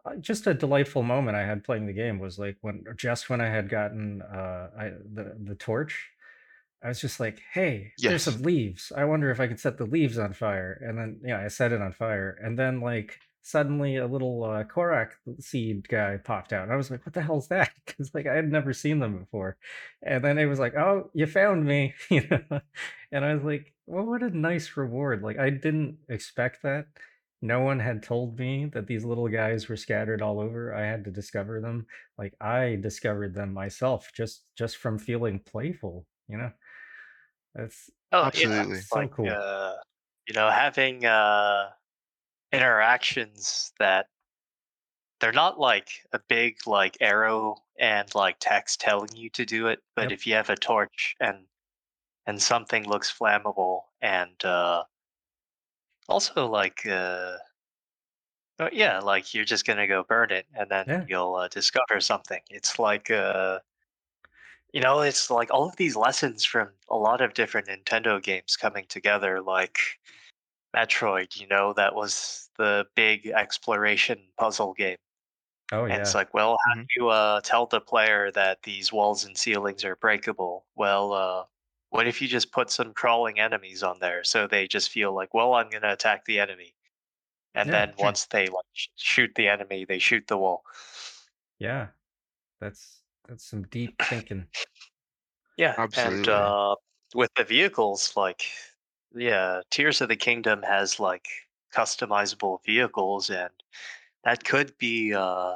[0.05, 3.41] uh, just a delightful moment I had playing the game was like when just when
[3.41, 6.11] I had gotten uh I the the torch
[6.83, 8.91] I was just like, "Hey, there's some leaves.
[8.95, 11.71] I wonder if I could set the leaves on fire." And then, yeah, I set
[11.71, 12.31] it on fire.
[12.41, 16.63] And then, like, suddenly a little uh, Korok seed guy popped out.
[16.63, 19.19] And I was like, "What the hell's that?" Because like I had never seen them
[19.19, 19.57] before.
[20.01, 22.61] And then it was like, "Oh, you found me," you know.
[23.11, 26.87] And I was like, "Well, what a nice reward!" Like I didn't expect that.
[27.41, 30.73] No one had told me that these little guys were scattered all over.
[30.73, 31.85] I had to discover them.
[32.17, 36.51] Like I discovered them myself just just from feeling playful, you know.
[37.53, 38.79] That's Oh yeah, Absolutely.
[38.79, 39.29] so like cool.
[39.29, 39.75] uh,
[40.27, 41.71] you know, having uh
[42.55, 44.07] interactions that
[45.19, 49.83] they're not like a big like arrow and like text telling you to do it,
[49.95, 50.11] but Yep.
[50.11, 51.47] if you have a torch and
[52.27, 54.83] and something looks flammable and uh
[56.07, 57.37] also like uh
[58.71, 61.03] yeah, like you're just gonna go burn it and then Yeah.
[61.07, 62.41] you'll uh, discover something.
[62.49, 63.59] It's like uh
[64.73, 68.57] you know, it's like all of these lessons from a lot of different Nintendo games
[68.57, 69.79] coming together, like
[70.75, 74.97] Metroid, you know, that was the big exploration puzzle game.
[75.71, 75.89] Oh yeah.
[75.89, 79.23] And it's like, well, how hmm do you uh, tell the player that these walls
[79.25, 80.67] and ceilings are breakable?
[80.75, 81.45] Well, uh,
[81.89, 85.33] what if you just put some crawling enemies on there so they just feel like,
[85.33, 86.75] well, I'm going to attack the enemy.
[87.55, 87.73] And Yeah.
[87.73, 90.63] then once they like shoot the enemy, they shoot the wall.
[91.59, 91.91] Yeah.
[92.59, 94.49] That's that's some deep thinking.
[95.57, 96.29] Yeah, and Absolutely.
[96.29, 96.75] uh,
[97.13, 98.43] with the vehicles, like,
[99.15, 101.27] yeah, Tears of the Kingdom has like
[101.73, 103.51] customizable vehicles, and
[104.23, 105.55] that could be uh,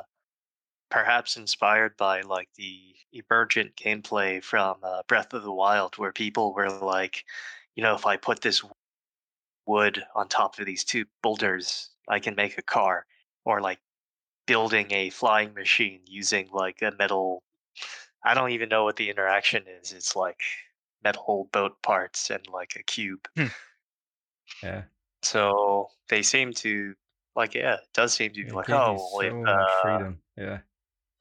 [0.90, 2.80] perhaps inspired by like the
[3.14, 7.26] emergent gameplay from uh, Breath of the Wild, where people were like,
[7.76, 8.64] you know, if I put this
[9.66, 13.06] wood on top of these two boulders, I can make a car,
[13.46, 13.80] or like
[14.48, 17.44] building a flying machine using like a metal.
[18.24, 19.94] I don't even know what the interaction is.
[19.94, 20.42] It's like
[21.04, 23.28] metal boat parts and like a cube.
[23.36, 23.46] Hmm.
[24.64, 24.84] Yeah.
[25.22, 26.96] So they seem to
[27.36, 30.22] like, yeah, it does seem to be It like, oh, well, if so uh, freedom.
[30.38, 30.60] Yeah.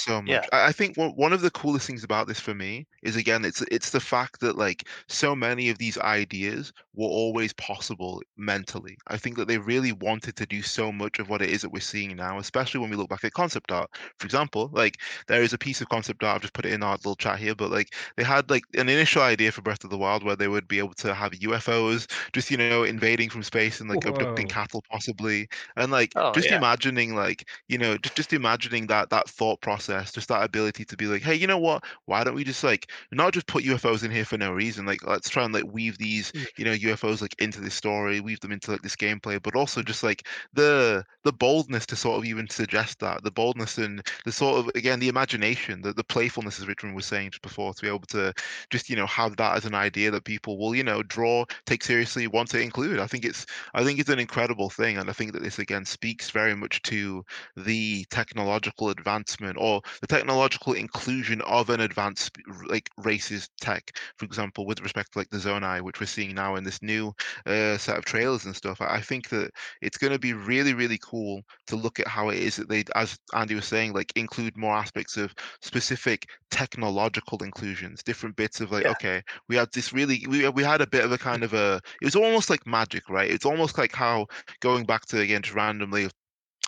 [0.00, 0.48] So yeah, much.
[0.52, 3.44] I, I think one one of the coolest things about this for me is again,
[3.44, 8.96] it's it's the fact that like so many of these ideas were always possible mentally.
[9.08, 11.70] I think that they really wanted to do so much of what it is that
[11.72, 13.90] we're seeing now, especially when we look back at concept art.
[14.20, 16.82] For example, like there is a piece of concept art, I've just put it in
[16.84, 19.90] our little chat here, but like they had like an initial idea for Breath of
[19.90, 23.42] the Wild where they would be able to have UFOs just, you know, invading from
[23.42, 25.48] space and like abducting cattle possibly.
[25.76, 29.60] And like oh just yeah, imagining like you know just just imagining that that thought
[29.62, 31.84] process just that ability to be like hey you know what?
[32.06, 35.06] Why don't we just like not just put ufos in here for no reason like
[35.06, 38.52] let's try and like weave these you know ufos like into this story weave them
[38.52, 42.48] into like this gameplay but also just like the the boldness to sort of even
[42.48, 46.68] suggest that the boldness and the sort of again the imagination the, the playfulness as
[46.68, 48.32] richmond was saying just before to be able to
[48.70, 51.82] just you know have that as an idea that people will you know draw take
[51.84, 52.98] seriously want to include.
[52.98, 55.84] I think it's I think it's an incredible thing, and I think that this again
[55.84, 57.24] speaks very much to
[57.56, 62.36] the technological advancement or the technological inclusion of an advanced
[62.66, 63.96] like racist tech.
[64.16, 67.14] For example, with respect to like the Zonai, which we're seeing now in this new
[67.46, 68.80] uh, set of trailers and stuff.
[68.80, 72.38] I, think that it's going to be really, really cool to look at how it
[72.38, 78.02] is that they, as Andy was saying, like include more aspects of specific technological inclusions,
[78.02, 81.04] different bits of like, yeah, okay, we had this really we we had a bit
[81.04, 83.30] of a kind of a it was almost like magic, right?
[83.30, 84.26] It's almost like how
[84.60, 86.08] going back to again just randomly,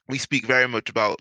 [0.08, 1.20] we speak very much about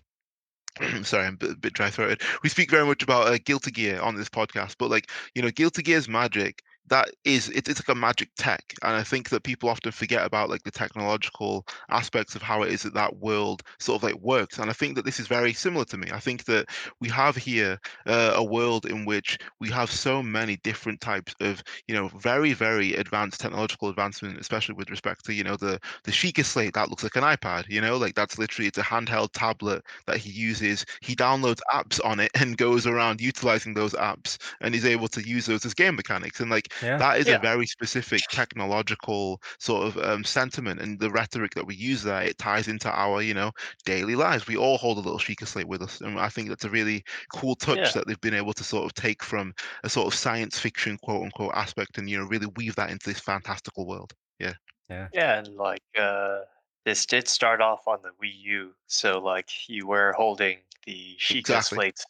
[1.02, 2.22] sorry, I'm a bit, dry throated.
[2.42, 5.50] We speak very much about uh, Guilty Gear on this podcast, but like you know,
[5.50, 9.42] Guilty Gear's magic that is it's, it's like a magic tech and i think that
[9.44, 13.62] people often forget about like the technological aspects of how it is that that world
[13.78, 16.08] sort of like works and i think that this is very similar to me.
[16.12, 16.66] I think that
[17.00, 21.62] we have here uh, a world in which we have so many different types of
[21.88, 26.10] you know very very advanced technological advancement especially with respect to you know the the
[26.12, 29.30] Sheikah slate that looks like an ipad you know like that's literally it's a handheld
[29.32, 34.38] tablet that he uses he downloads apps on it and goes around utilizing those apps
[34.60, 37.02] and is able to use those as game mechanics and like Yeah.
[37.02, 37.36] that is Yeah.
[37.36, 42.22] a very specific technological sort of um, sentiment and the rhetoric that we use there
[42.22, 43.52] it ties into our you know
[43.84, 46.64] daily lives we all hold a little Sheikah slate with us and i think that's
[46.64, 47.02] a really
[47.34, 47.92] cool touch Yeah.
[47.92, 49.52] that they've been able to sort of take from
[49.84, 53.08] a sort of science fiction quote unquote aspect and you know really weave that into
[53.08, 54.54] this fantastical world Yeah.
[54.88, 56.44] Yeah, Yeah, and like uh
[56.84, 61.60] this did start off on the Wii U, so like you were holding the Sheikah
[61.60, 61.62] Exactly.
[61.62, 62.04] slates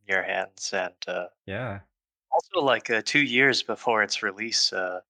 [0.00, 1.80] in your hands, and uh, Yeah.
[2.36, 5.00] Also like uh, two years before its release, uh,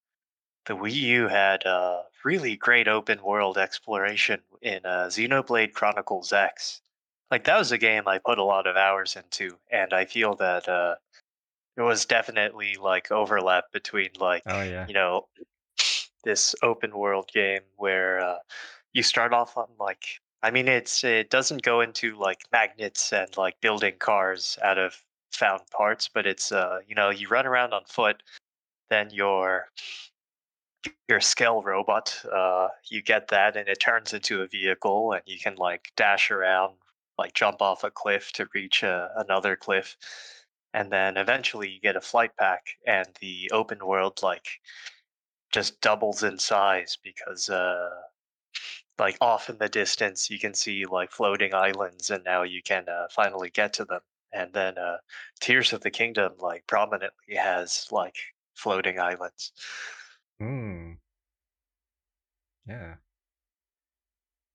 [0.66, 6.80] the Wii U had uh, really great open world exploration in uh, Xenoblade Chronicles X.
[7.30, 10.34] Like that was a game I put a lot of hours into, and I feel
[10.36, 10.96] that uh,
[11.74, 14.86] there was definitely like overlap between like Oh yeah.
[14.86, 15.26] you know
[16.24, 18.38] this open world game where uh,
[18.92, 20.04] you start off on like
[20.42, 25.02] I mean it's it doesn't go into like magnets and like building cars out of
[25.36, 28.22] found parts, but it's uh you know you run around on foot,
[28.90, 29.68] then your
[31.08, 35.38] your Skell robot uh you get that and it turns into a vehicle and you
[35.38, 36.74] can like dash around
[37.18, 39.96] like jump off a cliff to reach uh, another cliff.
[40.74, 44.46] And then eventually you get a flight pack and the open world like
[45.52, 47.88] just doubles in size because uh
[48.98, 52.88] like off in the distance you can see like floating islands and now you can
[52.88, 54.00] uh, finally get to them
[54.36, 54.98] and then uh
[55.40, 58.16] tears of the kingdom like prominently has like
[58.54, 59.52] floating islands
[60.40, 60.96] Hmm.
[62.66, 62.96] Yeah.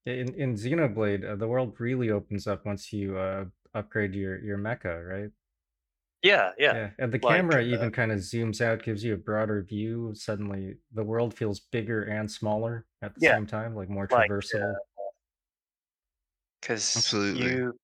[0.05, 4.59] In in Xenoblade, uh, the world really opens up once you uh upgrade your your
[4.59, 5.31] mecha, right?
[6.23, 9.13] yeah yeah Yeah, and the like camera uh, even kind of zooms out, gives you
[9.13, 10.13] a broader view.
[10.15, 13.35] Suddenly, the world feels bigger and smaller at the Yeah.
[13.35, 14.79] same time, like more Like, traversable.
[16.59, 17.29] because Absolutely.
[17.29, 17.77] you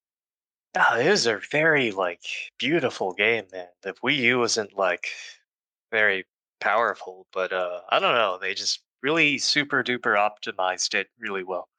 [0.78, 2.24] ah, it was a very like
[2.60, 5.08] beautiful game man the wii u wasn't like
[5.92, 6.26] very
[6.60, 11.70] powerful but uh i don't know they just really super duper optimized it really well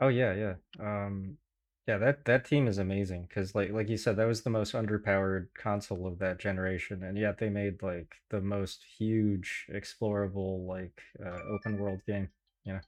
[0.00, 0.54] Oh yeah, yeah.
[0.78, 1.38] Um,
[1.86, 4.74] yeah, that that team is amazing because like like you said, that was the most
[4.74, 11.02] underpowered console of that generation, and yet they made like the most huge explorable like
[11.24, 12.28] uh, open world game.
[12.64, 12.80] Yeah.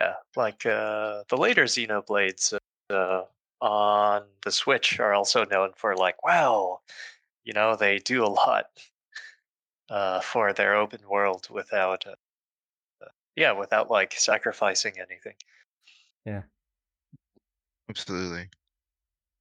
[0.00, 2.58] yeah like uh the later xenoblades uh
[3.60, 6.80] on the switch are also known for like wow
[7.44, 8.66] you know they do a lot
[9.90, 12.14] uh for their open world without uh,
[13.36, 15.34] yeah without like sacrificing anything
[16.24, 16.42] Yeah.
[17.90, 18.48] Absolutely.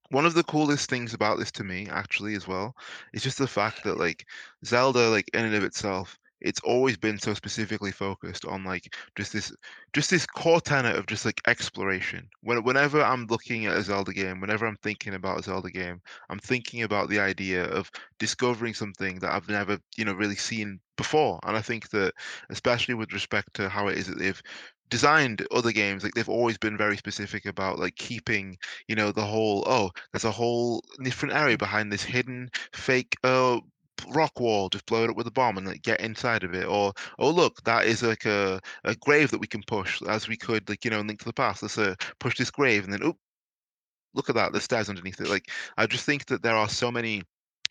[0.09, 2.75] One of the coolest things about this to me, actually, as well,
[3.13, 4.25] is just the fact that like
[4.65, 9.33] Zelda, like in and of itself, it's always been so specifically focused on like just
[9.33, 9.53] this
[9.93, 12.29] just this core tenet of just like exploration.
[12.41, 16.01] When whenever I'm looking at a Zelda game, whenever I'm thinking about a Zelda game,
[16.29, 20.79] I'm thinking about the idea of discovering something that I've never, you know, really seen
[20.97, 21.39] before.
[21.43, 22.13] And I think that
[22.49, 24.41] especially with respect to how it is that they've
[24.89, 29.25] designed other games, like they've always been very specific about like keeping you know the
[29.25, 33.59] whole oh there's a whole different area behind this hidden fake uh
[34.07, 36.65] rock wall just blow it up with a bomb and like get inside of it
[36.65, 40.37] or oh look that is like a, a grave that we can push as we
[40.37, 41.61] could like you know link to the past.
[41.61, 43.17] Let's uh, push this grave and then oh
[44.13, 45.29] look at that the stairs underneath it.
[45.29, 47.23] Like i just think that there are so many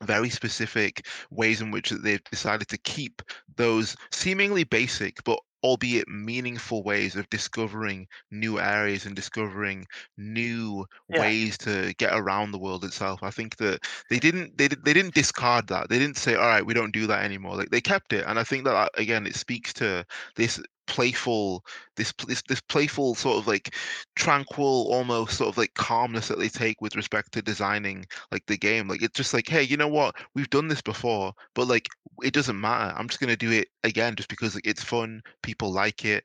[0.02, 3.22] very specific ways in which they've decided to keep
[3.56, 9.84] those seemingly basic but albeit meaningful ways of discovering new areas and discovering
[10.16, 11.32] new Yeah.
[11.32, 13.22] ways to get around the world itself.
[13.24, 15.88] I think that they didn't they, they didn't discard that.
[15.88, 17.56] They didn't say all right we don't do that anymore.
[17.56, 20.04] Like they kept it and i think that that, again it speaks to
[20.37, 21.64] this playful
[21.96, 23.74] this this, this playful sort of like
[24.16, 28.57] tranquil almost sort of like calmness that they take with respect to designing like the
[28.57, 28.88] game.
[28.88, 30.16] Like it's just like hey you know what?
[30.35, 31.88] We've done this before but like
[32.22, 32.94] it doesn't matter.
[32.96, 36.24] I'm just going to do it again just because it's fun people like it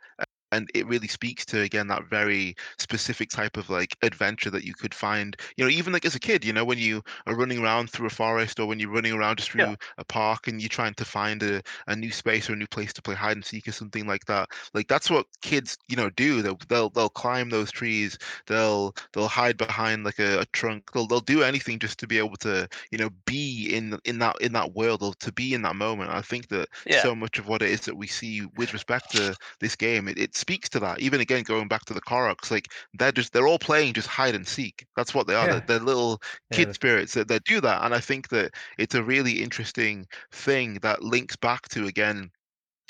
[0.53, 4.73] and it really speaks to again that very specific type of like adventure that you
[4.73, 7.59] could find you know even like as a kid you know when you are running
[7.59, 9.75] around through a forest or when you're running around just through Yeah.
[9.97, 12.93] a park and you're trying to find a, a new space or a new place
[12.93, 16.09] to play hide and seek or something like that like that's what kids you know
[16.11, 20.91] do they'll they'll, they'll climb those trees they'll they'll hide behind like a, a trunk
[20.93, 24.35] they'll, they'll do anything just to be able to you know be in in that
[24.41, 27.03] in that world or to be in that moment i think that Yeah.
[27.03, 30.17] so much of what it is that we see with respect to this game it,
[30.17, 32.67] it speaks to that even again going back to the Koroks like
[32.99, 35.53] they're just they're all playing just hide and seek that's what they are Yeah.
[35.59, 38.95] they're, they're little kid that's- spirits that, that do that and i think that it's
[38.95, 42.29] a really interesting thing that links back to again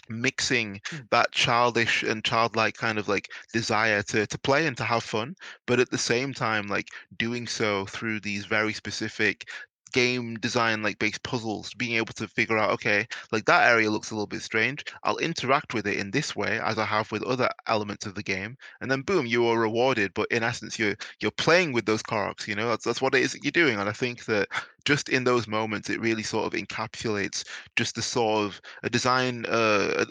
[0.09, 1.09] mixing Mm.
[1.11, 5.33] that childish and childlike kind of like desire to to play and to have fun
[5.65, 9.47] but at the same time like doing so through these very specific
[9.93, 14.11] game design like based puzzles being able to figure out okay like that area looks
[14.11, 14.83] a little bit strange.
[15.03, 18.23] I'll interact with it in this way as i have with other elements of the
[18.23, 18.57] game.
[18.81, 22.47] And then boom you are rewarded but in essence you're you're playing with those Koroks
[22.47, 22.69] you know?
[22.69, 23.79] That's that's what it is that you're doing.
[23.79, 24.49] And i think that
[24.85, 27.43] just in those moments it really sort of encapsulates
[27.75, 30.05] just the sort of a design uh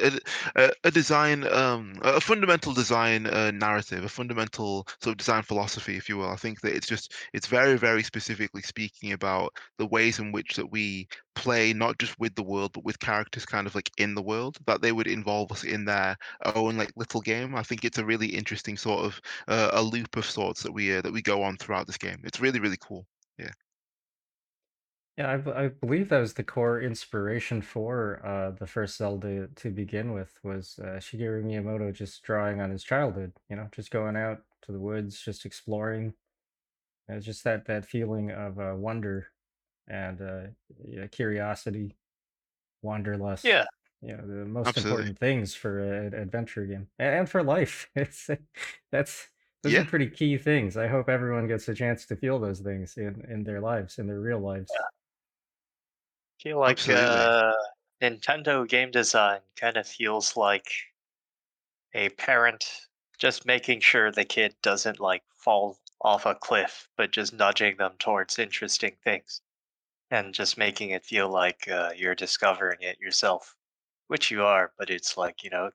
[0.56, 5.96] a, a, design um a fundamental design uh, narrative a fundamental sort of design philosophy
[5.96, 6.28] if you will.
[6.28, 10.56] I think that it's just it's very very specifically speaking about the ways in which
[10.56, 14.14] that we play not just with the world but with characters kind of like in
[14.14, 16.16] the world that they would involve us in their
[16.54, 17.54] own like little game.
[17.54, 20.94] I think it's a really interesting sort of uh, a loop of sorts that we
[20.94, 22.20] uh, that we go on throughout this game.
[22.24, 23.06] It's really really cool.
[23.38, 23.50] Yeah,
[25.18, 29.70] I, b- I believe that was the core inspiration for uh, the first Zelda to
[29.70, 34.16] begin with was uh, Shigeru Miyamoto just drawing on his childhood, you know, just going
[34.16, 36.14] out to the woods, just exploring.
[37.08, 39.28] It was just that that feeling of uh, wonder
[39.88, 40.46] and uh,
[40.84, 41.98] yeah, curiosity,
[42.82, 43.44] wanderlust.
[43.44, 43.64] Yeah.
[44.02, 44.78] You know, the most Absolutely.
[44.78, 47.90] important things for an adventure game and, and for life.
[47.96, 48.30] It's
[48.92, 49.30] that's
[49.62, 49.80] those Yeah.
[49.80, 50.76] are pretty key things.
[50.76, 54.06] I hope everyone gets a chance to feel those things in in their lives, in
[54.08, 54.80] their real lives.
[56.42, 57.04] Feel like Absolutely.
[57.04, 57.52] uh,
[58.02, 60.68] Nintendo game design kind of feels like
[61.94, 62.64] a parent
[63.18, 67.92] just making sure the kid doesn't like fall off a cliff, but just nudging them
[67.98, 69.40] towards interesting things
[70.10, 73.54] and just making it feel like uh, you're discovering it yourself,
[74.08, 75.70] which you are, but it's like, you know,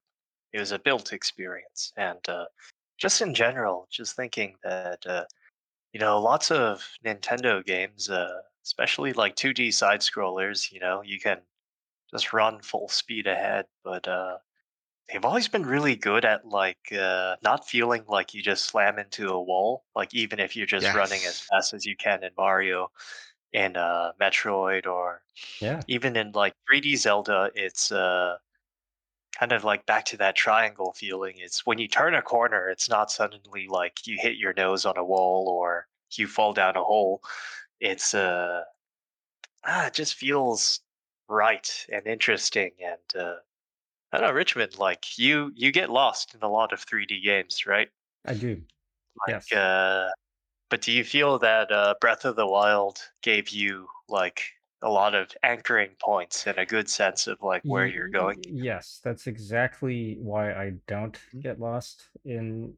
[0.54, 1.94] it was a built experience.
[1.96, 2.46] And uh,
[2.98, 5.24] just in general, just thinking that, uh,
[5.94, 11.20] you know, lots of Nintendo games, uh, especially like 2D side scrollers, you know, you
[11.20, 11.42] can
[12.12, 14.38] just run full speed ahead, but uh,
[15.10, 19.30] they've always been really good at like uh, not feeling like you just slam into
[19.30, 22.92] a wall, like even if you're just running as fast as you can in Mario
[23.54, 25.24] and uh, Metroid or
[25.62, 25.84] Yeah.
[25.88, 28.38] even in like 3D Zelda, it's uh,
[29.38, 31.36] kind of like back to that triangle feeling.
[31.38, 34.98] It's when you turn a corner, it's not suddenly like you hit your nose on
[34.98, 37.22] a wall or you fall down a hole.
[37.80, 38.64] It's uh,
[39.66, 40.82] ah, it just feels
[41.30, 42.72] right and interesting.
[42.84, 43.36] And uh,
[44.12, 47.66] I don't know, Richmond, like you, you get lost in a lot of 3D games,
[47.66, 47.90] right?
[48.26, 48.62] I do.
[49.28, 49.52] Like, Yes.
[49.54, 50.10] uh,
[50.70, 54.44] but do you feel that uh, Breath of the Wild gave you like
[54.82, 58.38] a lot of anchoring points and a good sense of like where you're going?
[58.46, 61.42] Yes, that's exactly why I don't Mhm.
[61.42, 62.78] get lost in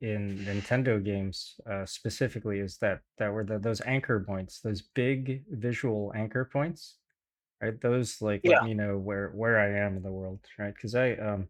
[0.00, 2.60] in Nintendo games uh, specifically.
[2.60, 6.98] Is that that were the, those anchor points, those big visual anchor points,
[7.62, 7.80] right?
[7.80, 8.60] Those like Yeah.
[8.60, 10.74] let me know where where I am in the world, right?
[10.74, 11.48] Because I um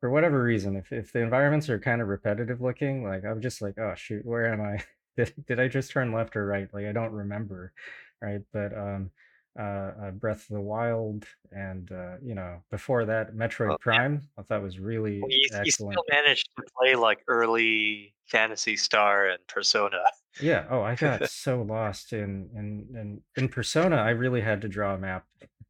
[0.00, 3.62] for whatever reason, if if the environments are kind of repetitive looking, like I'm just
[3.62, 4.84] like, oh shoot, where am I?
[5.16, 6.68] Did, did I just turn left or right?
[6.74, 7.72] Like I don't remember,
[8.20, 8.40] right?
[8.52, 9.12] But um,
[9.58, 13.76] uh, uh Breath of the Wild, and uh, you know, before that, Metroid yeah.
[13.80, 18.76] Prime, I thought was really Well, you, you still managed to play like early Phantasy
[18.76, 20.02] Star and Persona.
[20.40, 20.66] Yeah.
[20.70, 23.96] Oh, I got so lost in in in in Persona.
[23.96, 25.24] I really had to draw a map,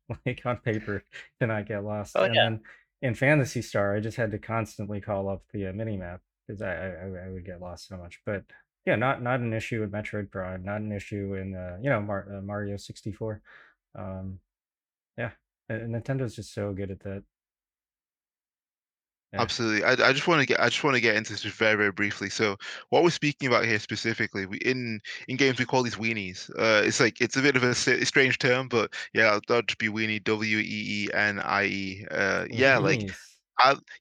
[0.27, 1.03] like on paper,
[1.41, 2.17] to not get lost.
[2.17, 2.61] Oh And yeah, then
[3.03, 6.63] in Phantasy Star, I just had to constantly call up the uh, mini map because
[6.63, 8.21] I, I I I would get lost so much.
[8.25, 8.45] But
[8.87, 10.65] yeah, not not an issue with Metroid Prime.
[10.65, 13.43] Not an issue in uh, you know Mar- uh, Mario sixty four.
[13.95, 14.39] Um,
[15.17, 15.31] yeah,
[15.71, 17.23] Nintendo's just so good at that.
[19.33, 19.43] Yeah.
[19.43, 19.83] Absolutely.
[19.83, 21.91] I, I just want to get I just want to get into this very very
[21.91, 22.31] briefly.
[22.31, 22.57] So
[22.91, 26.51] what we're speaking about here specifically, we in in games we call these weenies.
[26.51, 30.23] Uh, it's like it's a bit of a strange term, but yeah, that'd be weenie.
[30.23, 30.65] W e
[31.07, 32.07] e n i e.
[32.11, 33.34] Uh, yeah, like Weenies.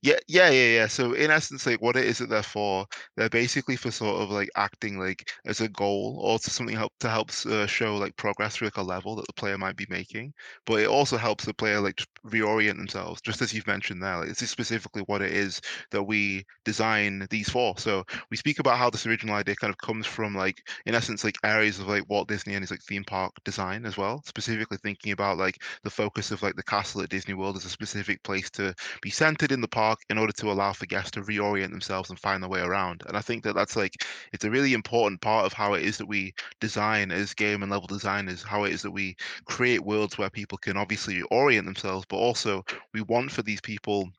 [0.01, 0.87] Yeah, yeah, yeah, yeah.
[0.87, 2.85] So in essence, like what it is that they're for,
[3.15, 6.91] they're basically for sort of like acting like as a goal or to something help
[7.01, 9.85] to help uh, show like progress through like a level that the player might be
[9.89, 10.33] making.
[10.65, 14.17] But it also helps the player like reorient themselves, just as you've mentioned there.
[14.17, 17.77] Like, this is specifically what it is that we design these for.
[17.77, 21.23] So we speak about how this original idea kind of comes from like in essence
[21.23, 24.21] like areas of like Walt Disney and his like theme park design as well.
[24.25, 27.69] Specifically thinking about like the focus of like the castle at Disney World as a
[27.69, 31.21] specific place to be centered in the park in order to allow for guests to
[31.21, 33.03] reorient themselves and find their way around.
[33.07, 33.93] And I think that that's like
[34.31, 37.71] it's a really important part of how it is that we design as game and
[37.71, 39.15] level designers, how it is that we
[39.45, 42.63] create worlds where people can obviously orient themselves, but also
[42.93, 44.09] we want for these people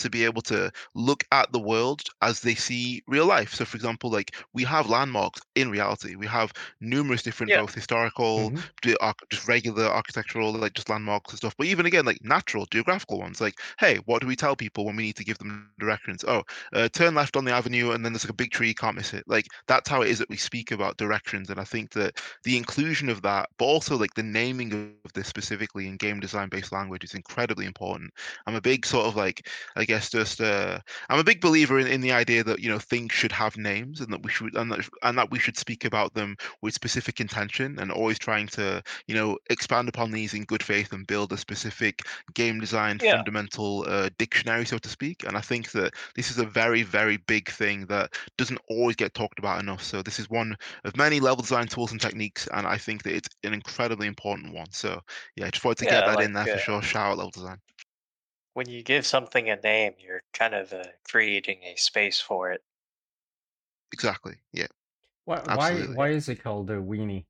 [0.00, 3.54] to be able to look at the world as they see real life.
[3.54, 6.14] So, for example, like we have landmarks in reality.
[6.16, 7.54] We have numerous different, Yeah.
[7.54, 8.60] both historical, hmm
[9.30, 11.54] just regular architectural, like just landmarks and stuff.
[11.56, 13.40] But even again, like natural, geographical ones.
[13.40, 16.24] Like, hey, what do we tell people when we need to give them directions?
[16.26, 16.42] Oh,
[16.72, 18.68] uh, turn left on the avenue, and then there's like a big tree.
[18.68, 19.24] You can't miss it.
[19.26, 21.50] Like that's how it is that we speak about directions.
[21.50, 24.72] And I think that the inclusion of that, but also like the naming
[25.04, 28.12] of this specifically in game design based language is incredibly important.
[28.46, 31.86] I'm a big sort of like I guess just uh, I'm a big believer in,
[31.86, 34.70] in the idea that you know things should have names and that we should and
[34.72, 38.82] that, and that we should speak about them with specific intention and always trying to
[39.06, 42.02] you know expand upon these in good faith and build a specific
[42.34, 43.24] game design Yeah.
[43.24, 45.24] fundamental uh, dictionary so to speak.
[45.24, 49.14] And I think that this is a very very big thing that doesn't always get
[49.14, 49.82] talked about enough.
[49.82, 53.14] So this is one of many level design tools and techniques and I think that
[53.14, 54.70] it's an incredibly important one.
[54.72, 55.00] So
[55.36, 56.82] yeah I just wanted to get that Like in there uh, for sure.
[56.82, 57.58] Shout out level design
[58.60, 62.62] when you give something a name, you're kind of uh, creating a space for it.
[63.92, 64.66] exactly yeah
[65.24, 67.24] Why why why is it called a weenie?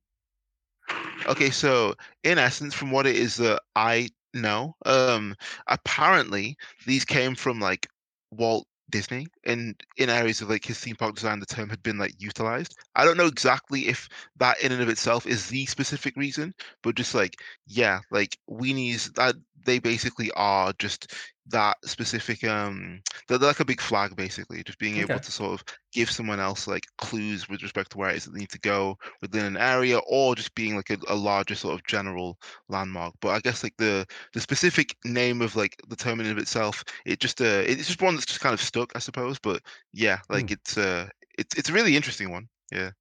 [1.27, 5.35] Okay, so in essence, from what it is that I know, um,
[5.67, 7.87] apparently these came from like
[8.31, 11.97] Walt Disney and in areas of like his theme park design, the term had been
[11.97, 12.77] like utilized.
[12.95, 16.95] I don't know exactly if that in and of itself is the specific reason, but
[16.95, 17.35] just like,
[17.67, 19.35] yeah, like weenies that
[19.65, 21.13] they basically are just
[21.51, 25.63] that specific um they're like a big flag basically, just being able to sort of
[25.93, 28.59] give someone else like clues with respect to where it is that they need to
[28.59, 32.37] go within an area or just being like a, a larger sort of general
[32.69, 36.37] landmark but i guess like the the specific name of like the term in of
[36.37, 39.61] itself it just uh it's just one that's just kind of stuck i suppose but
[39.93, 40.51] yeah like Hmm.
[40.51, 42.91] it's uh it's it's a really interesting one yeah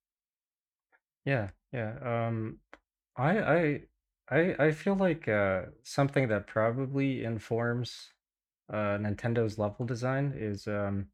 [1.24, 1.98] Yeah, yeah.
[2.28, 2.60] Um,
[3.16, 3.82] I I
[4.30, 8.12] I I feel like uh something that probably informs
[8.72, 11.06] uh Nintendo's level design is um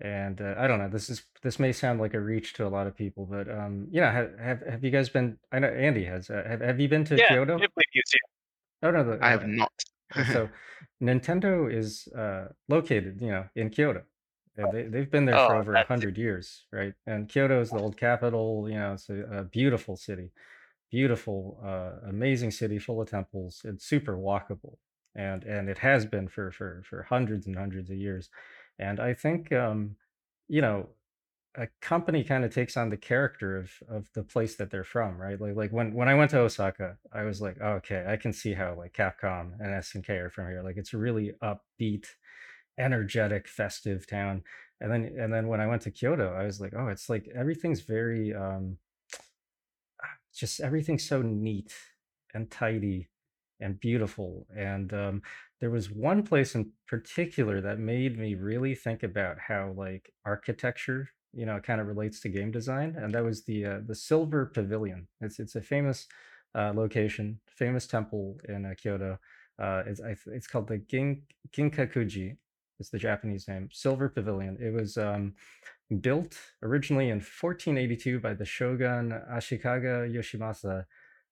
[0.00, 2.68] and uh, I don't know, this is this may sound like a reach to a
[2.68, 5.68] lot of people, but um you know, have have, have you guys been I know
[5.68, 7.58] Andy has uh, have have you been to Yeah, Kyoto?
[7.58, 8.20] Ghibli Museum.
[8.82, 9.72] Oh no, the, i have uh, not
[10.16, 10.48] uh, so
[11.02, 14.02] Nintendo is uh located, you know, in Kyoto.
[14.56, 16.94] And they they've been there for Oh, over a hundred years, right?
[17.06, 20.30] And Kyoto is the old capital, you know, it's a, a beautiful city.
[20.90, 23.62] beautiful, uh, amazing city full of temples.
[23.64, 24.76] It's super walkable,
[25.16, 28.30] and and it has been for for for hundreds and hundreds of years.
[28.78, 29.96] And I think um,
[30.48, 30.88] you know
[31.56, 35.20] a company kind of takes on the character of of the place that they're from,
[35.20, 35.40] right?
[35.40, 38.32] Like like when when I went to Osaka, I was like, oh, okay, I can
[38.32, 40.62] see how like Capcom and SNK are from here.
[40.62, 42.06] Like it's a really upbeat,
[42.78, 44.42] energetic, festive town.
[44.80, 47.28] And then and then when I went to Kyoto, I was like, oh, it's like
[47.34, 48.78] everything's very um
[50.34, 51.72] just everything's so neat
[52.34, 53.08] and tidy
[53.60, 54.46] and beautiful.
[54.56, 55.22] And um,
[55.60, 61.08] there was one place in particular that made me really think about how like architecture,
[61.32, 64.46] you know, kind of relates to game design, and that was the uh, the Silver
[64.46, 65.08] Pavilion.
[65.20, 66.06] It's it's a famous
[66.54, 69.18] uh, location, famous temple in uh, Kyoto.
[69.58, 72.36] Uh, it's it's called the Gin Ginkakuji.
[72.80, 74.58] It's the Japanese name, Silver Pavilion.
[74.60, 75.34] It was um,
[76.00, 80.84] built originally in 1482 by the shogun Ashikaga Yoshimasa.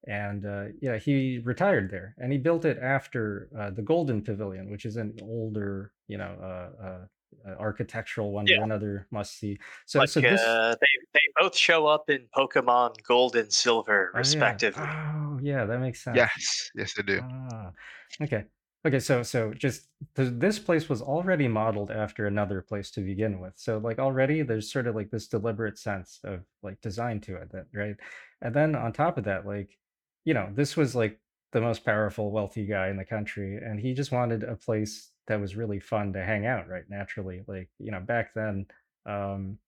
[0.06, 4.70] And uh, yeah, he retired there, and he built it after uh, the Golden Pavilion,
[4.70, 6.98] which is an older, you know, uh, uh,
[7.46, 8.46] uh, architectural one.
[8.46, 8.62] yeah.
[8.62, 9.58] another must see.
[9.86, 14.10] So, Like so this, uh, they they both show up in Pokemon Gold and Silver,
[14.12, 14.84] oh yeah, respectively.
[14.84, 16.16] oh yeah, that makes sense.
[16.16, 17.70] yes yes i do Ah,
[18.22, 18.44] okay.
[18.84, 19.86] Okay, so so just
[20.16, 23.52] th- this place was already modeled after another place to begin with.
[23.54, 27.52] So like already there's sort of like this deliberate sense of like design to it
[27.52, 27.94] that right?
[28.40, 29.78] And then on top of that, like,
[30.24, 31.18] you know, this was like
[31.52, 35.40] the most powerful, wealthy guy in the country, and he just wanted a place that
[35.40, 36.84] was really fun to hang out, right?
[36.88, 37.44] Naturally.
[37.46, 38.66] Like, you know, back then,
[39.06, 39.58] um,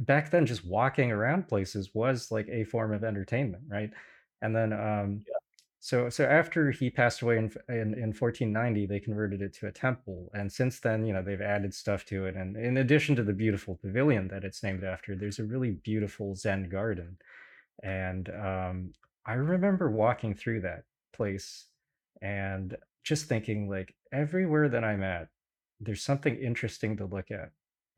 [0.00, 3.90] back then just walking around places was like a form of entertainment, right?
[4.42, 5.22] And then um
[5.80, 9.72] so so after he passed away in, in in 1490 they converted it to a
[9.72, 13.22] temple and since then you know they've added stuff to it and in addition to
[13.24, 17.16] the beautiful pavilion that it's named after there's a really beautiful zen garden
[17.82, 18.92] and um,
[19.26, 21.66] i remember walking through that place
[22.20, 25.28] and just thinking like everywhere that i'm at
[25.80, 27.50] there's something interesting to look at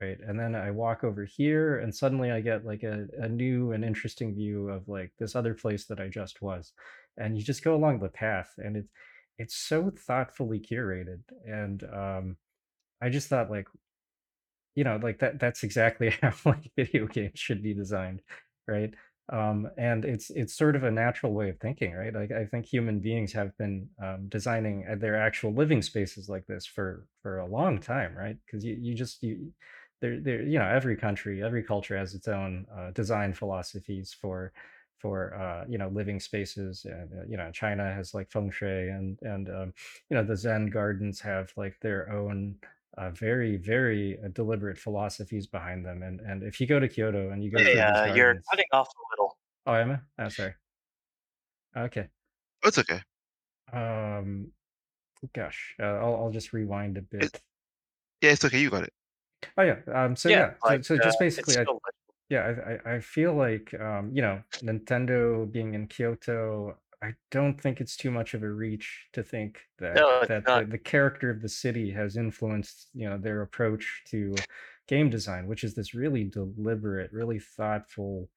[0.02, 0.18] right?
[0.26, 3.84] And then i walk over here and suddenly i get like a, a new and
[3.84, 6.72] interesting view of like this other place that i just was.
[7.16, 8.88] And you just go along the path and it's
[9.38, 12.36] it's so thoughtfully curated and um
[13.02, 13.66] i just thought like
[14.74, 18.20] you know like that that's exactly how like video games should be designed
[18.68, 18.94] right
[19.32, 22.14] um and it's it's sort of a natural way of thinking right?
[22.14, 26.46] Like i think human beings have been um, designing uh, their actual living spaces like
[26.46, 28.36] this for for a long time right?
[28.44, 29.52] Because you, you just you
[30.00, 34.52] there there you know every country every culture has its own uh, design philosophies for
[34.98, 36.84] for uh, you know living spaces.
[36.84, 39.74] And uh, you know china has like feng shui and and um,
[40.10, 42.56] you know the zen gardens have like their own
[42.98, 47.30] uh, very very uh, deliberate philosophies behind them and and if you go to kyoto
[47.30, 49.38] and you go Hey, these uh, you're cutting off a little.
[49.66, 50.54] oh am i oh sorry
[51.76, 52.08] okay
[52.64, 53.00] It's okay.
[53.72, 54.52] um
[55.34, 57.40] gosh uh, I'll, I'll just rewind a It, bit
[58.22, 58.60] yeah, it's okay.
[58.60, 58.92] You got it.
[59.58, 61.66] oh yeah um so Yeah, yeah so, like so uh, just it's basically i
[62.30, 67.60] Yeah, I, I I feel like um, you know, Nintendo being in Kyoto, I don't
[67.60, 71.30] think it's too much of a reach to think that no, that the, the character
[71.30, 74.44] of the city has influenced, you know, their approach to
[74.88, 78.30] game design, which is this really deliberate, really thoughtful,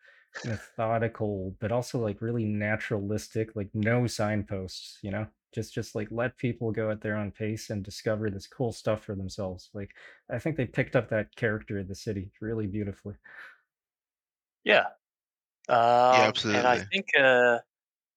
[0.43, 5.27] methodical, but also like really naturalistic, like no signposts, you know?
[5.53, 9.03] Just just like let people go at their own pace and discover this cool stuff
[9.03, 9.69] for themselves.
[9.73, 9.95] Like
[10.29, 13.15] I think they picked up that character of the city really beautifully.
[14.63, 14.89] Yeah.
[16.11, 17.59] Yeah, Um, and I think uh,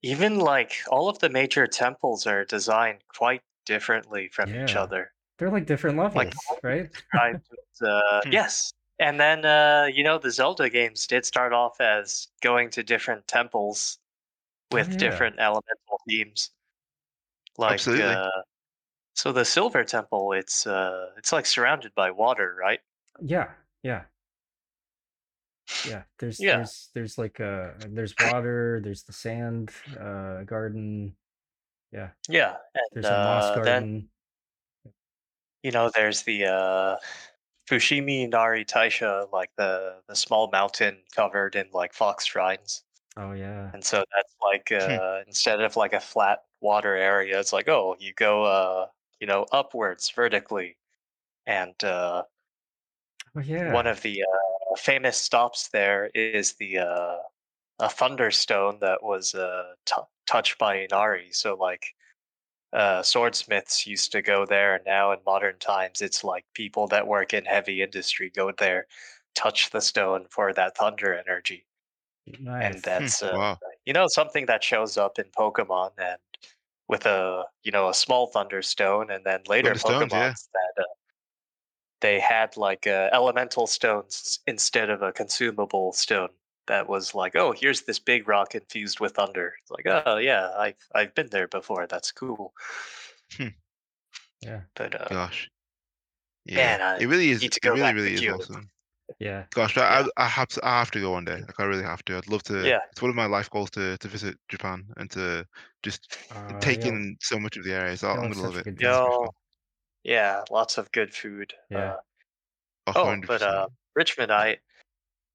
[0.03, 4.83] even like all of the major temples are designed quite differently from each Yeah.
[4.83, 5.13] other.
[5.39, 6.91] They're like different levels, them right?
[7.83, 8.73] uh, yes.
[8.99, 13.27] And then uh, you know the Zelda games did start off as going to different
[13.27, 13.99] temples
[14.73, 14.99] Oh with yeah.
[14.99, 16.51] different elemental themes.
[17.59, 18.15] Like Absolutely.
[18.15, 18.31] uh,
[19.15, 22.81] so the Silver Temple, it's uh, it's like surrounded by water, right?
[23.23, 23.51] Yeah.
[23.83, 24.05] Yeah.
[25.83, 26.05] Yeah.
[26.19, 26.57] There's Yeah.
[26.57, 31.17] there's there's like uh there's water, there's the sand uh garden.
[31.93, 32.11] Yeah.
[32.29, 32.57] Yeah.
[32.75, 34.11] And There's a moss uh, then garden.
[35.63, 36.97] you know there's the uh,
[37.69, 42.85] Fushimi Inari Taisha, like the the small mountain covered in like fox shrines.
[43.17, 43.71] Oh yeah.
[43.75, 44.99] And so that's like Hmm.
[45.01, 48.89] uh, instead of like a flat water area, it's like oh, you go uh,
[49.21, 50.79] you know upwards vertically,
[51.47, 52.25] and uh,
[53.37, 53.91] Oh one yeah.
[53.91, 57.17] of the uh, famous stops there is the uh,
[57.81, 59.95] a thunderstone that was uh, t-
[60.27, 61.29] touched by Inari.
[61.33, 61.95] So like
[62.73, 67.07] uh, swordsmiths used to go there, and now in modern times, it's like people that
[67.07, 68.87] work in heavy industry go there,
[69.35, 71.67] touch the stone for that thunder energy,
[72.27, 72.75] and Nice.
[72.85, 72.91] Hmm.
[72.91, 73.59] that's uh, Wow.
[73.87, 76.21] you know something that shows up in Pokemon and
[76.89, 80.33] with a you know a small thunderstone, and then later Thunderstones, yeah.
[80.55, 80.85] That uh,
[82.01, 86.31] they had like uh, elemental stones instead of a consumable stone.
[86.67, 89.55] That was like, oh, here's this big rock infused with thunder.
[89.61, 91.87] It's like, oh yeah, I've I've been there before.
[91.87, 92.55] That's cool.
[94.41, 94.63] Yeah.
[94.75, 95.51] But uh, Gosh.
[96.45, 96.79] Yeah.
[96.79, 97.43] man, I It really is.
[97.43, 98.71] need to It really, really is awesome.
[99.19, 99.47] Yeah.
[99.55, 101.37] Gosh, but Yeah, I, I have to, I have to go one day.
[101.41, 102.19] Like I really have to.
[102.19, 102.69] I'd love to.
[102.69, 105.47] yeah, It's one of my life goals to to visit Japan and to
[105.85, 107.97] just Uh take you'll in so much of the area.
[107.97, 108.69] So I'm gonna love a it.
[108.71, 108.93] good It's time.
[109.01, 109.31] gonna be yo, fun.
[110.05, 111.53] Yeah, lots of good food.
[111.71, 111.79] Yeah.
[111.79, 111.97] Uh,
[112.95, 113.69] Oh, 100 but uh.
[113.95, 114.59] Richmond, I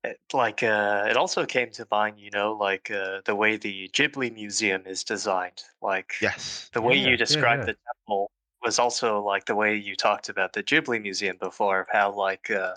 [0.04, 3.90] it- like uh, it also came to mind, you know, like uh, the way the
[3.94, 5.64] Ghibli Museum is designed.
[5.82, 6.70] Like Yes.
[6.74, 7.74] the way Yeah, you yeah, described yeah.
[7.74, 8.32] the temple
[8.64, 12.50] was also like the way you talked about the Ghibli Museum before, of how like
[12.50, 12.74] uh,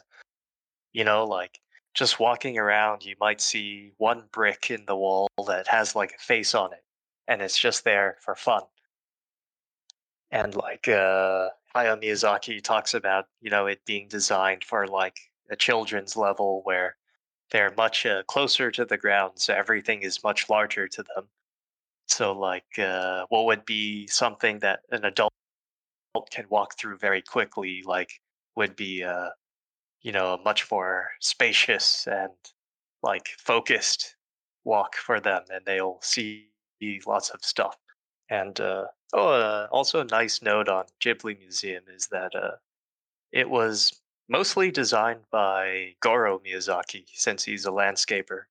[0.92, 1.58] you know, like
[1.94, 6.22] just walking around, you might see one brick in the wall that has like a
[6.22, 6.84] face on it,
[7.26, 8.62] and it's just there for fun.
[10.30, 11.48] And like uh,
[11.78, 15.16] Hayao Miyazaki talks about, you know, it being designed for like
[15.50, 16.96] a children's level where
[17.50, 21.28] they're much uh, closer to the ground, so everything is much larger to them.
[22.08, 25.32] So like, uh, what would be something that an adult
[26.30, 28.10] can walk through very quickly, like,
[28.56, 29.28] would be, uh,
[30.02, 32.32] you know, a much more spacious and
[33.02, 34.16] like focused
[34.64, 36.48] walk for them, and they'll see
[37.06, 37.76] lots of stuff.
[38.30, 42.56] And uh, oh, uh, also a nice note on Ghibli Museum is that uh,
[43.32, 48.42] it was mostly designed by Goro Miyazaki, since he's a landscaper.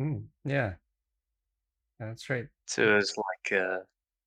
[0.00, 0.74] Mm, yeah.
[1.98, 2.46] That's right.
[2.66, 3.78] So it's like, uh,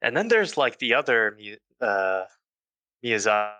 [0.01, 1.37] and then there's like the other
[1.79, 2.23] uh,
[3.03, 3.55] Miyazaki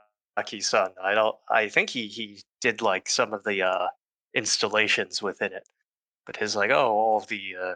[0.62, 0.92] son.
[1.02, 1.36] I don't.
[1.50, 3.88] I think he he did like some of the uh,
[4.34, 5.68] installations within it,
[6.26, 7.76] but his like oh all of the uh,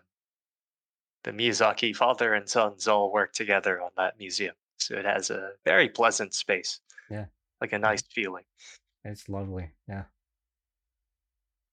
[1.25, 4.55] the Miyazaki father and sons all work together on that museum.
[4.77, 7.25] So it has a very pleasant space, Yeah,
[7.59, 8.43] like a nice feeling.
[9.03, 9.71] it's lovely.
[9.89, 10.03] Yeah.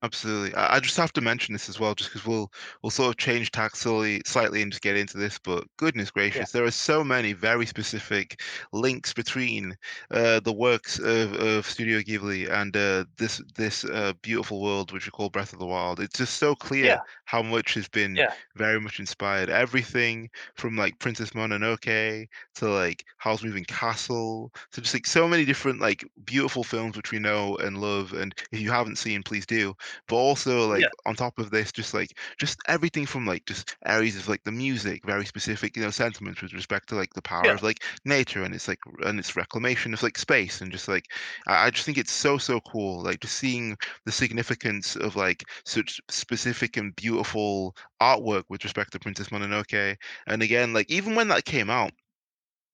[0.04, 0.52] Absolutely.
[0.54, 3.18] I, I just have to mention this as well, just because we'll we'll sort of
[3.18, 5.38] change tack slowly, slightly and just get into this.
[5.38, 8.40] But goodness gracious, there are so many very specific
[8.72, 9.76] links between
[10.10, 15.06] uh, the works of, of Studio Ghibli and uh, this this uh, beautiful world which
[15.06, 16.00] we call Breath of the Wild.
[16.00, 19.50] It's just so clear Yeah, how much has been yeah, very much inspired.
[19.50, 22.26] Everything from like Princess Mononoke
[22.56, 27.12] to like Howl's Moving Castle to just like so many different like beautiful films which
[27.12, 28.12] we know and love.
[28.12, 29.74] And if you haven't seen, please do
[30.08, 33.76] but also like yeah, on top of this just like just everything from like just
[33.86, 37.22] areas of like the music very specific you know sentiments with respect to like the
[37.22, 40.72] power yeah, of like nature and it's like and its reclamation of like space and
[40.72, 41.04] just like
[41.46, 45.44] I, I just think it's so so cool like just seeing the significance of like
[45.64, 49.96] such specific and beautiful artwork with respect to princess mononoke.
[50.26, 51.92] And again like even when that came out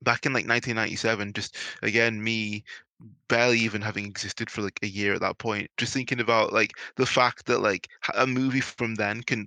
[0.03, 2.65] back in like 1997 just again me
[3.29, 6.73] barely even having existed for like a year at that point just thinking about like
[6.97, 9.47] the fact that like a movie from then can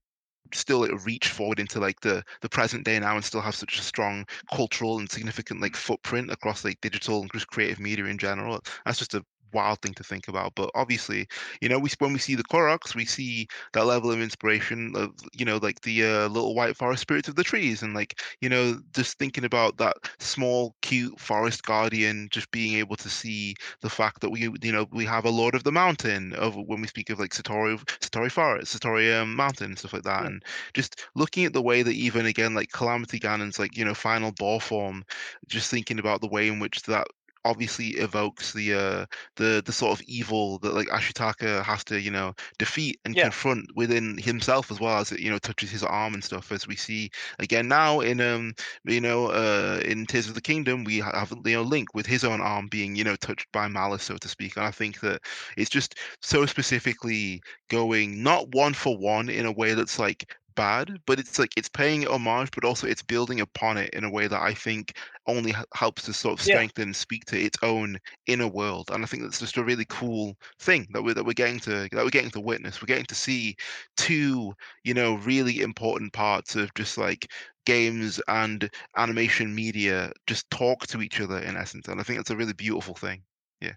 [0.54, 3.78] still like, reach forward into like the the present day now and still have such
[3.80, 8.18] a strong cultural and significant like footprint across like digital and just creative media in
[8.18, 8.60] general.
[8.86, 9.24] That's just a
[9.54, 11.28] wild thing to think about but obviously
[11.62, 15.12] you know we when we see the Koroks we see that level of inspiration of
[15.34, 18.50] you know like the uh, little white forest spirits of the trees and like you
[18.50, 23.90] know just thinking about that small cute forest guardian just being able to see the
[23.90, 26.88] fact that we you know we have a lord of the mountain of when we
[26.88, 30.44] speak of like satori satori forest satori um, mountain and stuff like that yeah, and
[30.74, 34.32] just looking at the way that even again like calamity ganon's like you know final
[34.32, 35.04] ball form
[35.48, 37.08] just thinking about the way in which that
[37.44, 42.12] obviously evokes the uh the the sort of evil that like ashitaka has to you
[42.12, 45.84] know defeat and yeah, confront within himself as well as it you know touches his
[45.84, 48.54] arm and stuff as we see again now in um
[48.86, 52.24] you know, uh, in Tears of the Kingdom, we have you know Link with his
[52.24, 54.56] own arm being you know touched by malice, so to speak.
[54.58, 55.22] And I think that
[55.58, 61.00] it's just so specifically going not one for one in a way that's like bad,
[61.06, 64.28] but it's like it's paying homage, but also it's building upon it in a way
[64.28, 64.98] that I think
[65.28, 67.98] only helps to sort of yeah, strengthen and speak to its own
[68.28, 68.90] inner world.
[68.92, 71.88] And I think that's just a really cool thing that we're that we're getting to
[71.92, 72.82] that we're getting to witness.
[72.82, 73.56] We're getting to see
[73.98, 77.32] two, you know, really important parts of just like
[77.66, 82.32] games and animation media just talk to each other in essence, and I think that's
[82.32, 83.24] a really beautiful thing.
[83.62, 83.74] Yeah.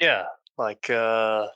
[0.00, 0.24] yeah.
[0.58, 1.48] Like uh,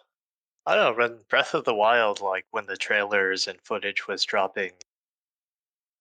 [0.67, 4.25] I don't know, when Breath of the Wild, like when the trailers and footage was
[4.25, 4.75] dropping,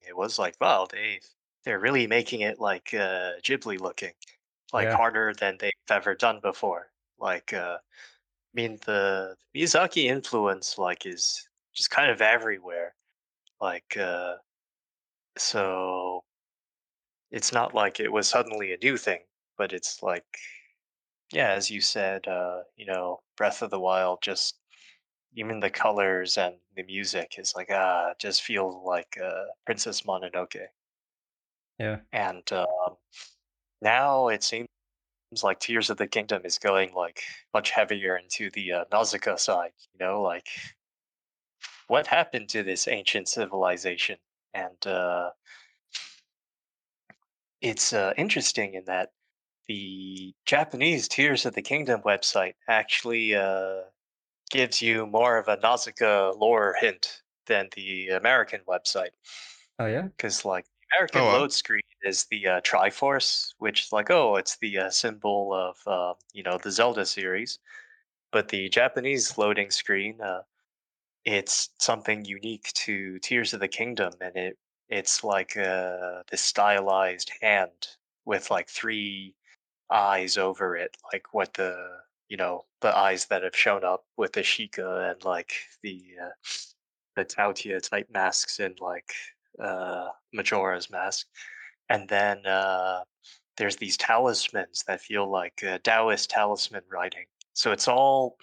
[0.01, 1.19] it was like, wow, they
[1.63, 4.13] they're really making it like uh, Ghibli looking,
[4.73, 4.97] like Yeah.
[4.97, 6.91] harder than they've ever done before.
[7.19, 8.01] Like, uh, I
[8.55, 12.95] mean, the Miyazaki influence like is just kind of everywhere.
[13.61, 14.37] Like, uh,
[15.37, 16.23] so
[17.31, 19.23] it's not like it was suddenly a new thing,
[19.57, 20.25] but it's like,
[21.31, 24.59] yeah, as you said, uh, you know, Breath of the Wild just
[25.35, 30.67] even the colors and the music is like ah just feel like uh, princess mononoke
[31.79, 32.01] Yeah.
[32.11, 32.97] and um,
[33.81, 34.67] now it seems
[35.43, 37.23] like tears of the kingdom is going like
[37.53, 40.47] much heavier into the uh, nausicaa side you know like
[41.87, 44.17] what happened to this ancient civilization
[44.53, 45.31] and uh,
[47.61, 49.11] it's uh, interesting in that
[49.67, 53.83] the japanese tears of the kingdom website actually uh,
[54.51, 59.11] gives you more of a nausicaa lore hint than the american website
[59.79, 60.09] Oh yeah.
[60.17, 61.41] because like the Oh American wow.
[61.41, 65.77] load screen is the uh, Triforce, which is like oh, it's the uh, symbol of
[65.87, 67.59] uh, you know the Zelda series.
[68.31, 70.43] But the Japanese loading screen, uh,
[71.25, 74.59] it's something unique to Tears of the Kingdom, and it
[74.89, 79.36] it's like uh, this stylized hand with like three
[79.91, 81.75] eyes over it, like what the
[82.29, 86.29] you know the eyes that have shown up with the Sheikah and like the uh,
[87.15, 89.13] the Tautia type masks in like
[89.61, 91.27] uh, Majora's mask,
[91.89, 93.01] and then uh,
[93.57, 97.25] there's these talismans that feel like uh, Taoist talisman writing.
[97.53, 98.37] So it's all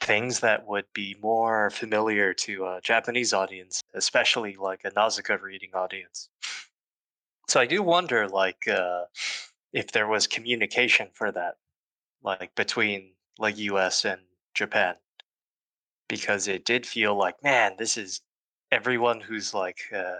[0.00, 5.70] things that would be more familiar to a Japanese audience, especially like a Nausicaa reading
[5.74, 6.28] audience.
[7.48, 9.04] So I do wonder, like, uh,
[9.72, 11.58] if there was communication for that,
[12.22, 14.04] like between like U.S.
[14.04, 14.22] and
[14.54, 14.96] Japan,
[16.08, 18.20] because it did feel like, man, this is
[18.70, 20.16] everyone who's like uh,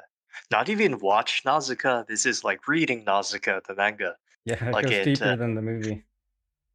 [0.51, 2.05] not even watch Nausicaa.
[2.05, 4.17] This is like reading Nausicaa, the manga.
[4.45, 6.05] Yeah, it Like goes it, deeper uh, than the movie.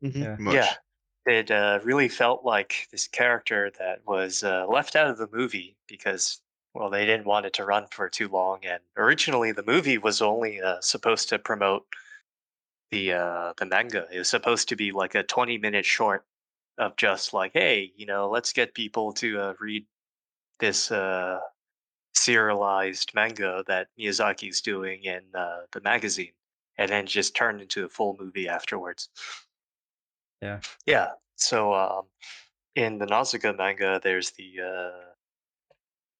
[0.03, 0.35] Mhm, Yeah.
[0.39, 0.77] Much.
[1.25, 5.29] Yeah, it uh, really felt like this character that was uh, left out of the
[5.31, 6.41] movie because,
[6.73, 8.65] well, they didn't want it to run for too long.
[8.65, 11.85] And originally, the movie was only uh, supposed to promote
[12.91, 14.07] the uh, the manga.
[14.11, 16.25] It was supposed to be like a twenty minute short
[16.77, 19.85] of just like, hey, you know, let's get people to uh, read
[20.59, 21.39] this uh,
[22.13, 26.33] serialized manga that Miyazaki's doing in uh, the magazine,
[26.77, 29.09] and then just turned into a full movie afterwards.
[30.41, 30.59] Yeah.
[30.85, 31.09] Yeah.
[31.35, 32.03] So um,
[32.75, 35.05] in the Nausicaa manga, there's the uh,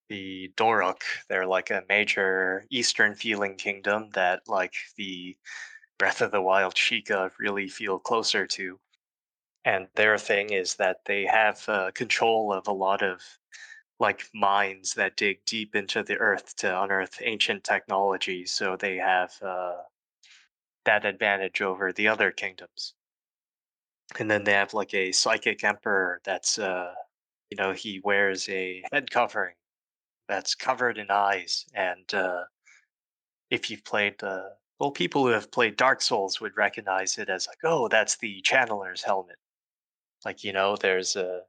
[0.10, 1.02] the Dorok.
[1.30, 5.38] They're like a major Eastern feeling kingdom that like the
[6.02, 8.80] Breath of the Wild Sheikah really feel closer to.
[9.66, 13.22] And their thing is that they have uh, control of a lot of
[14.00, 18.48] like mines that dig deep into the earth to unearth ancient technology.
[18.48, 19.76] So they have uh,
[20.86, 22.96] that advantage over the other kingdoms
[24.20, 26.92] and then they have like a psychic emperor that's uh
[27.50, 29.56] you know he wears a head covering
[30.28, 32.44] that's covered in eyes and uh
[33.50, 34.50] if you've played uh
[34.82, 38.42] well people who have played dark souls would recognize it as like oh that's the
[38.42, 39.38] channeler's helmet
[40.26, 41.42] like you know there's a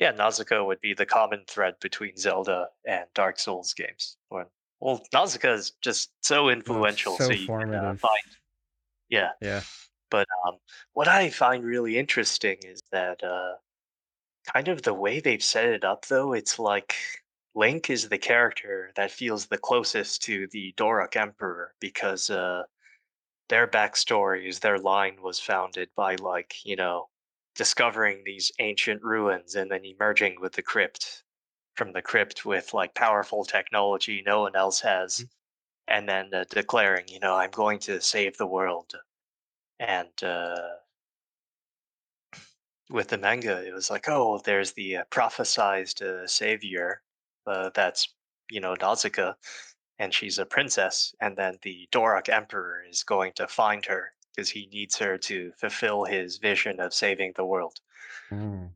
[0.00, 4.48] yeah nausicaa would be the common thread between zelda and dark souls games Or-
[4.80, 8.36] well nausicaa is just so influential so so, you can uh, find
[9.10, 9.60] yeah Yeah.
[10.10, 10.56] but um,
[10.94, 13.56] what I find really interesting is that uh,
[14.50, 16.96] kind of the way they've set it up, though, it's like
[17.54, 22.62] Link is the character that feels the closest to the Dorok Emperor because uh,
[23.48, 27.08] their backstory is their line was founded by, like, you know,
[27.54, 31.24] discovering these ancient ruins and then emerging with the crypt
[31.74, 35.24] from the crypt with like powerful technology no one else has
[35.88, 38.94] and then uh, declaring you know i'm going to save the world.
[39.78, 40.58] And uh,
[42.88, 47.02] with the manga, it was like, oh, there's the uh, prophesized uh, savior
[47.46, 48.08] uh, that's,
[48.50, 49.34] you know, Nausicaa,
[49.98, 51.14] and she's a princess.
[51.20, 55.52] And then the Dorok Emperor is going to find her because he needs her to
[55.58, 57.78] fulfill his vision of saving the world.
[58.30, 58.70] Mm.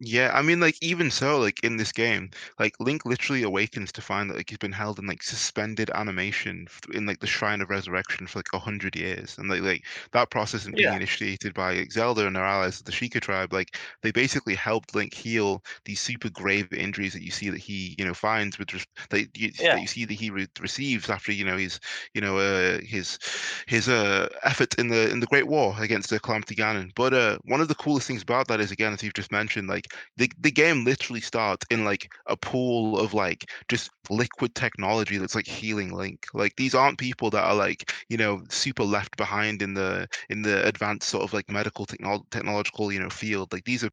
[0.00, 2.30] Yeah, I mean, like even so, like in this game,
[2.60, 6.66] like Link literally awakens to find that like he's been held in like suspended animation
[6.68, 9.84] f- in like the Shrine of Resurrection for like a hundred years, and like like
[10.12, 10.98] that process isn't being Yeah.
[10.98, 13.52] initiated by like, Zelda and their allies, of the Sheikah tribe.
[13.52, 17.96] Like they basically helped Link heal these super grave injuries that you see that he
[17.98, 19.72] you know finds with res- that you, Yeah.
[19.72, 21.80] that you see that he re- receives after you know his
[22.14, 23.18] you know uh his
[23.66, 26.90] his uh effort in the in the Great War against the Calamity Ganon.
[26.94, 29.68] But uh one of the coolest things about that is again as you've just mentioned,
[29.68, 35.18] like the the game literally starts in like a pool of like just liquid technology
[35.18, 36.26] that's like healing Link.
[36.34, 40.42] Like these aren't people that are like you know super left behind in the in
[40.42, 43.52] the advanced sort of like medical technol technological you know field.
[43.52, 43.90] Like these are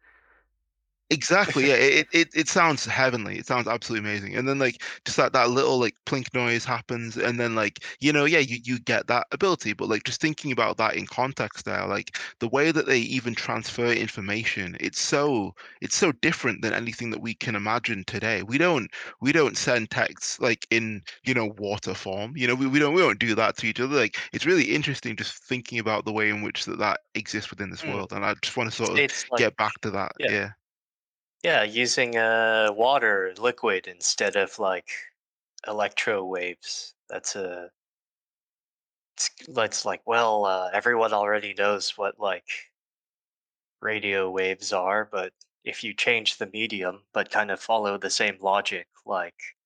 [1.12, 1.66] Exactly.
[1.68, 1.74] Yeah.
[1.74, 3.36] It, it it sounds heavenly.
[3.36, 4.36] It sounds absolutely amazing.
[4.36, 8.12] And then like just that that little like plink noise happens, and then like you
[8.12, 11.64] know yeah you you get that ability, but like just thinking about that in context
[11.64, 16.72] there, like the way that they even transfer information, it's so it's so different than
[16.72, 18.44] anything that we can imagine today.
[18.44, 18.88] We don't
[19.20, 22.36] we don't send texts like in you know water form.
[22.36, 23.96] You know we, we don't we don't do that to each other.
[23.96, 27.70] Like it's really interesting just thinking about the way in which that that exists within
[27.70, 27.88] this Mm.
[27.88, 30.12] world, and I just want to sort of like get back to that.
[30.18, 30.28] yeah.
[30.28, 30.50] yeah.
[31.42, 34.88] Yeah, using uh water liquid instead of like
[35.66, 36.94] electro waves.
[37.08, 37.70] That's a
[39.16, 42.48] it's, it's like, well, uh, everyone already knows what like
[43.80, 45.32] radio waves are, but
[45.64, 49.56] if you change the medium but kind of follow the same logic, like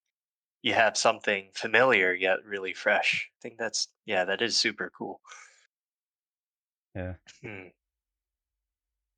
[0.63, 3.31] you have something familiar yet really fresh.
[3.39, 5.21] I think that's yeah, that is super cool.
[6.95, 7.15] Yeah.
[7.43, 7.69] Hmm.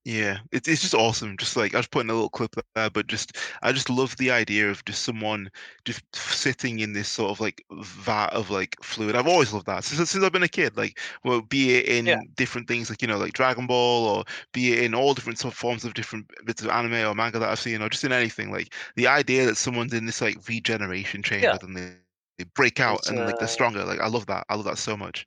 [0.07, 1.36] Yeah, it's it's just awesome.
[1.36, 4.30] Just like I was putting a little clip there, but just I just love the
[4.30, 5.50] idea of just someone
[5.84, 9.16] just sitting in this sort of like vat of like fluid.
[9.16, 10.76] I've always loved that since since I've been a kid.
[10.76, 12.20] Like, well, be it in Yeah.
[12.36, 15.52] different things like you know like Dragon Ball, or be it in all different sort
[15.54, 18.12] of forms of different bits of anime or manga that I've seen, or just in
[18.12, 18.52] anything.
[18.52, 21.59] Like the idea that someone's in this like regeneration chamber Yeah.
[21.62, 21.96] and they,
[22.38, 23.84] they break out It's, and like they're uh, stronger.
[23.84, 24.46] Like I love that.
[24.48, 25.26] I love that so much.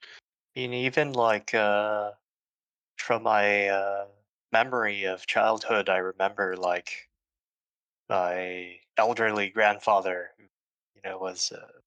[0.55, 2.11] And even like uh
[2.97, 4.07] from my uh
[4.51, 7.09] memory of childhood, I remember like
[8.09, 10.43] my elderly grandfather who
[10.95, 11.79] you know was uh,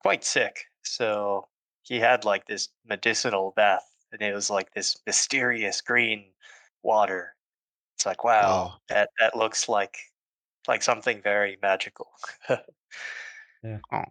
[0.00, 0.66] quite sick.
[0.84, 1.48] So
[1.84, 6.32] he had like this medicinal bath and it was like this mysterious green
[6.82, 7.36] water.
[7.96, 9.98] It's like wow, Oh, that that looks like
[10.68, 12.12] like something very magical.
[13.92, 14.04] oh,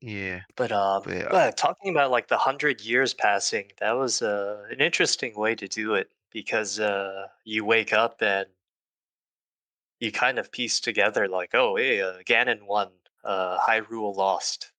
[0.00, 0.42] yeah.
[0.56, 4.66] But um, But yeah, uh, talking about like the hundred years passing, that was uh,
[4.70, 8.46] an interesting way to do it because uh, you wake up and
[10.00, 12.88] you kind of piece together like, oh, hey, uh, Ganon won,
[13.24, 14.72] uh, Hyrule lost,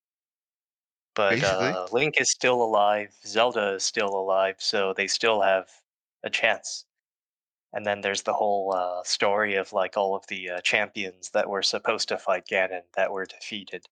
[1.15, 5.67] but uh, Link is still alive, Zelda is still alive, so they still have
[6.23, 6.85] a chance.
[7.73, 11.49] And then there's the whole uh, story of like all of the uh, champions that
[11.49, 13.85] were supposed to fight Ganon that were defeated.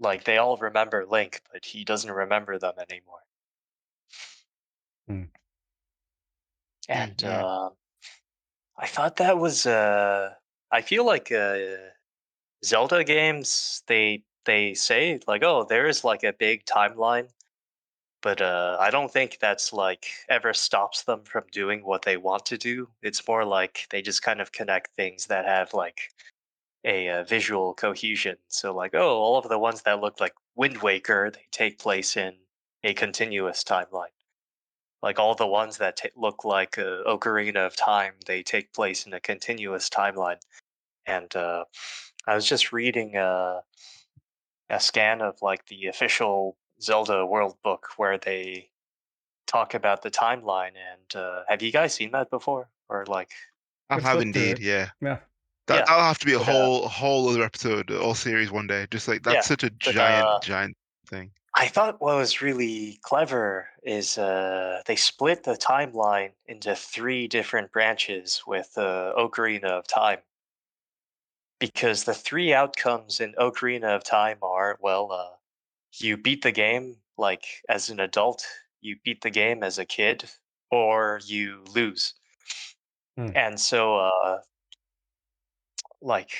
[0.00, 3.18] Like they all remember Link, but he doesn't remember them anymore.
[5.06, 5.24] Hmm.
[6.88, 7.44] And yeah.
[7.44, 7.68] uh,
[8.78, 9.66] I thought that was.
[9.66, 10.34] Uh,
[10.70, 11.56] I feel like uh,
[12.64, 17.28] Zelda games they they say like, oh, there is like a big timeline,
[18.22, 22.46] but uh, I don't think that's like ever stops them from doing what they want
[22.46, 22.88] to do.
[23.02, 26.10] It's more like they just kind of connect things that have like
[26.84, 28.36] a, uh visual cohesion.
[28.48, 32.16] So like, oh, all of the ones that look like Wind Waker, they take place
[32.16, 32.34] in
[32.82, 34.12] a continuous timeline.
[35.04, 39.04] Like all the ones that ta look like uh, Ocarina of Time, they take place
[39.04, 40.40] in a continuous timeline.
[41.04, 41.64] And uh,
[42.26, 43.60] I was just reading uh,
[44.70, 48.70] a scan of like the official Zelda World Book where they
[49.46, 50.72] talk about the timeline.
[50.90, 52.70] And uh, have you guys seen that before?
[52.88, 53.28] Or like,
[53.90, 54.58] I I've have flipped through indeed.
[54.58, 54.88] Yeah.
[55.02, 55.18] Yeah.
[55.66, 58.50] That Yeah, that'll have to be a but, uh, whole whole other episode or series
[58.50, 58.86] one day.
[58.90, 60.76] Just like that's yeah, such a giant uh, giant
[61.10, 61.30] thing.
[61.56, 67.70] I thought what was really clever is uh, they split the timeline into three different
[67.70, 70.18] branches with uh, Ocarina of Time.
[71.60, 75.36] Because the three outcomes in Ocarina of Time are well, uh,
[75.92, 78.44] you beat the game like as an adult,
[78.80, 80.28] you beat the game as a kid,
[80.72, 82.14] or you lose.
[83.16, 83.30] Hmm.
[83.36, 84.40] And so, uh,
[86.02, 86.30] like,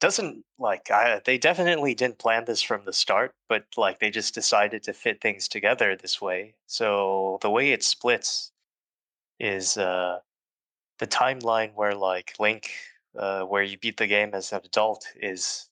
[0.00, 4.34] doesn't like I, they definitely didn't plan this from the start, but like they just
[4.34, 6.54] decided to fit things together this way.
[6.66, 8.52] So the way it splits
[9.40, 10.18] is uh,
[10.98, 12.70] the timeline where like Link,
[13.16, 15.68] uh, where you beat the game as an adult, is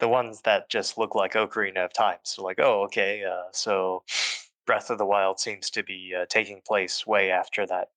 [0.00, 2.18] the ones that just look like Ocarina of Time.
[2.24, 4.02] So like, oh, okay, uh, so
[4.66, 7.88] Breath of the Wild seems to be uh, taking place way after that.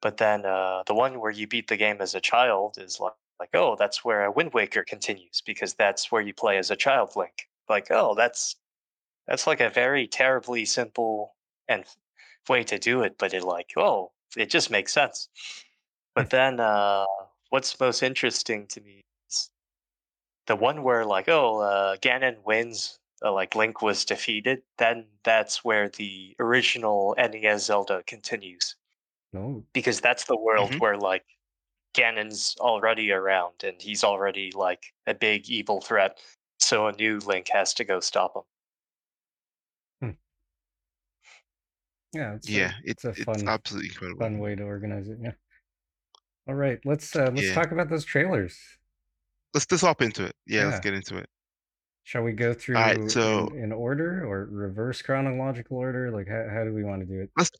[0.00, 3.12] But then uh, the one where you beat the game as a child is like,
[3.38, 6.76] like, oh, that's where a Wind Waker continues because that's where you play as a
[6.76, 7.48] child Link.
[7.68, 8.56] Like, oh, that's
[9.26, 11.34] that's like a very terribly simple
[11.68, 11.96] and f-
[12.48, 15.28] way to do it, but it like, oh, it just makes sense.
[16.14, 17.04] But then, uh,
[17.50, 19.50] what's most interesting to me is
[20.46, 24.62] the one where like, oh, uh, Ganon wins, uh, like Link was defeated.
[24.78, 28.76] Then that's where the original NES Zelda continues
[29.32, 29.64] No.
[29.72, 30.80] because that's the world Mhm.
[30.80, 31.24] where like
[31.96, 36.18] Ganon's already around and he's already like a big evil threat.
[36.58, 38.42] So a new Link has to go stop him.
[42.12, 42.34] Yeah.
[42.34, 44.20] It's Yeah, a, it, it's a it's fun absolutely incredible.
[44.20, 45.18] fun way to organize it.
[45.20, 45.32] Yeah.
[46.48, 46.78] All right.
[46.84, 47.54] Let's uh let's Yeah.
[47.54, 48.58] talk about those trailers.
[49.54, 50.34] Let's just hop into it.
[50.46, 51.28] Yeah, let's get into it.
[52.04, 56.10] Shall we go through Alright, so in, in order or reverse chronological order?
[56.10, 57.30] Like how, how do we want to do it?
[57.36, 57.50] let's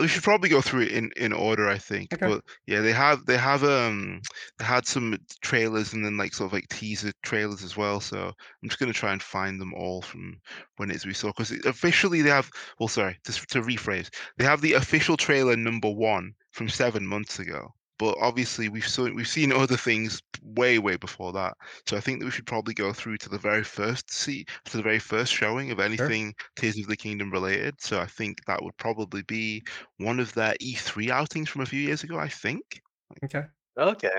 [0.00, 2.12] we should probably go through it in, in order, I think.
[2.14, 2.26] Okay.
[2.26, 4.20] But yeah, they have they have um
[4.58, 8.00] they had some trailers and then like sort of like teaser trailers as well.
[8.00, 10.40] So I'm just gonna try and find them all from
[10.76, 14.60] when it's we saw because officially they have well sorry, just to rephrase, they have
[14.60, 17.74] the official trailer number one from seven months ago.
[17.98, 21.54] But obviously we've seen we've seen other things way way before that.
[21.86, 24.76] So I think that we should probably go through to the very first see to
[24.76, 26.14] the very first showing of Sure.
[26.14, 27.80] anything Tears of the Kingdom related.
[27.80, 29.62] So I think that would probably be
[29.98, 32.18] one of their E3 outings from a few years ago.
[32.18, 32.80] I think.
[33.22, 33.44] Okay.
[33.76, 34.10] Okay.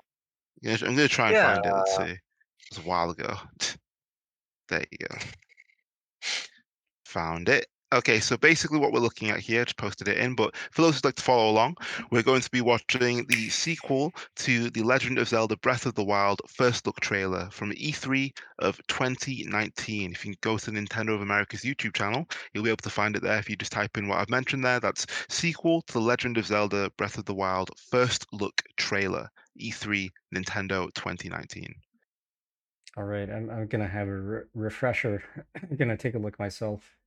[0.62, 1.40] Yeah, I'm gonna try and Yeah.
[1.40, 1.74] find it.
[1.76, 2.04] Let's see.
[2.04, 2.20] It
[2.72, 3.36] was a while ago.
[4.70, 5.18] There you go.
[7.06, 7.68] Found it.
[7.96, 10.96] Okay, so basically what we're looking at here, just posted it in, but for those
[10.96, 11.78] who'd like to follow along,
[12.12, 16.04] we're going to be watching the sequel to The Legend of Zelda Breath of the
[16.04, 20.12] Wild first look trailer from E3 of 2019.
[20.12, 23.22] If you go to Nintendo of America's YouTube channel, you'll be able to find it
[23.22, 24.82] there if you just type in what I've mentioned there.
[24.82, 30.10] That's sequel to The Legend of Zelda Breath of the Wild first look trailer, E3
[30.36, 31.74] Nintendo 2019.
[32.98, 33.30] All right.
[33.30, 35.24] I'm I'm gonna have a re refresher.
[35.56, 36.98] I'm gonna take a look myself.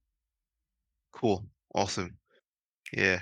[1.18, 1.44] Cool.
[1.74, 2.16] Awesome.
[2.92, 3.20] Yeah.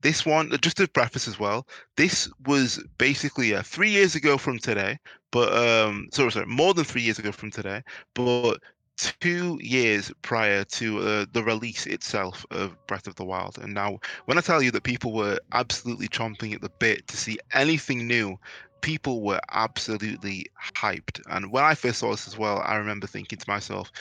[0.00, 1.66] This one, uh, just to preface as well,
[1.96, 4.98] this was basically uh, three years ago from today,
[5.30, 7.82] but um, sorry, sorry, more than three years ago from today,
[8.14, 8.58] but
[8.96, 13.58] two years prior to uh, the release itself of Breath of the Wild.
[13.58, 17.16] And now, when I tell you that people were absolutely chomping at the bit to
[17.18, 18.38] see anything new,
[18.80, 21.20] people were absolutely hyped.
[21.28, 23.92] And when I first saw this as well, I remember thinking to myself,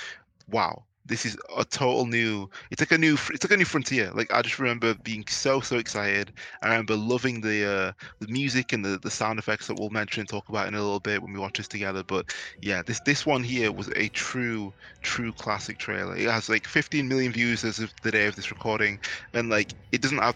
[0.49, 4.11] wow this is a total new it's like a new it's like a new frontier.
[4.13, 6.33] Like i just remember being so so excited.
[6.61, 10.21] I remember loving the uh the music and the the sound effects that we'll mention
[10.21, 12.25] and talk about in a little bit when we watch this together but
[12.61, 16.15] yeah this this one here was a true true classic trailer.
[16.17, 18.99] It has like 15 million views as of the day of this recording
[19.33, 20.35] and like it doesn't have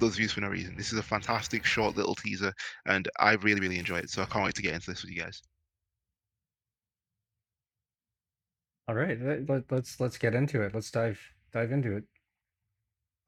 [0.00, 0.76] those views for no reason.
[0.76, 2.52] This is a fantastic short little teaser
[2.86, 5.12] and i really really enjoy it so i can't wait to get into this with
[5.12, 5.42] you guys
[8.92, 9.18] All right.
[9.18, 10.74] Let, let, let's let's get into it.
[10.74, 11.18] Let's dive
[11.50, 12.04] dive into it.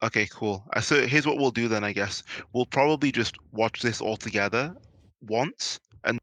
[0.03, 0.63] Okay, cool.
[0.75, 2.23] Uh, So here's what we'll do then, I guess.
[2.53, 4.77] We'll probably just watch this all together
[5.23, 6.21] once, and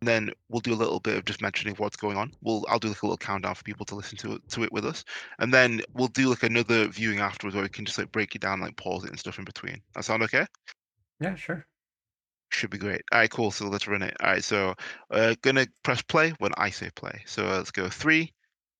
[0.00, 2.32] then we'll do a little bit of just mentioning what's going on.
[2.40, 4.72] We'll I'll do like a little countdown for people to listen to it to it
[4.72, 5.04] with us,
[5.40, 8.40] and then we'll do like another viewing afterwards where we can just like break it
[8.40, 9.82] down, like pause it and stuff in between.
[9.94, 10.46] That sound okay?
[11.20, 11.66] Yeah, sure.
[12.48, 13.02] Should be great.
[13.12, 13.50] All right, cool.
[13.50, 14.16] So let's run it.
[14.22, 14.74] All right, so
[15.10, 17.22] uh, gonna press play when I say play.
[17.26, 18.32] So let's go three,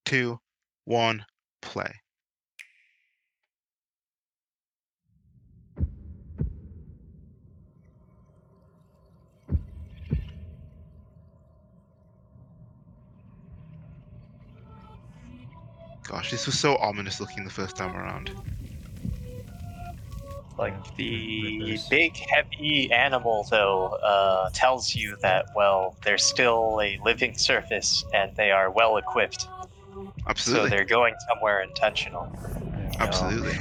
[0.04, 0.40] two,
[0.84, 1.24] one,
[1.62, 1.92] play.
[16.10, 18.32] Gosh, this was so ominous looking the first time around.
[20.58, 27.38] Like the big heavy animal though uh, tells you that well they're still a living
[27.38, 29.46] surface and they are well equipped,
[30.24, 30.70] so Absolutely.
[30.70, 32.30] they're going somewhere intentional.
[32.32, 32.90] Yeah.
[33.00, 33.56] Absolutely.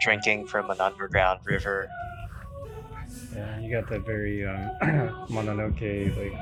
[0.00, 1.88] Drinking from an underground river.
[3.34, 4.70] Yeah, you got that very um,
[5.30, 6.38] Mononoke like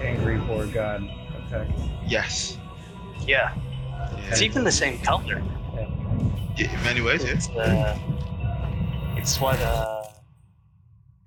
[0.00, 1.72] angry poor god effect.
[2.06, 2.56] Yes.
[3.26, 3.52] Yeah,
[4.28, 5.42] it's even the same color.
[6.56, 7.32] Yeah, in many ways, yeah.
[7.32, 7.98] It's uh,
[9.16, 10.04] it's what uh,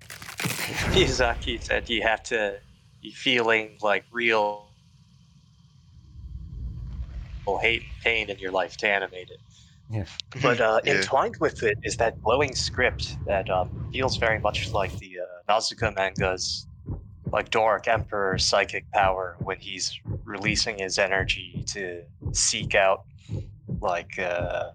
[0.00, 1.88] Miyazaki said.
[1.88, 2.58] You have to
[3.02, 4.71] be feeling like real
[7.60, 9.40] hate pain in your life to animate it.
[9.90, 10.04] Yeah.
[10.42, 10.94] But uh, Yeah.
[10.94, 15.24] entwined with it is that glowing script that um, feels very much like the uh,
[15.48, 16.66] Nausicaa manga's
[17.32, 23.00] like Dorok Emperor psychic power when he's releasing his energy to seek out
[23.80, 24.70] like uh,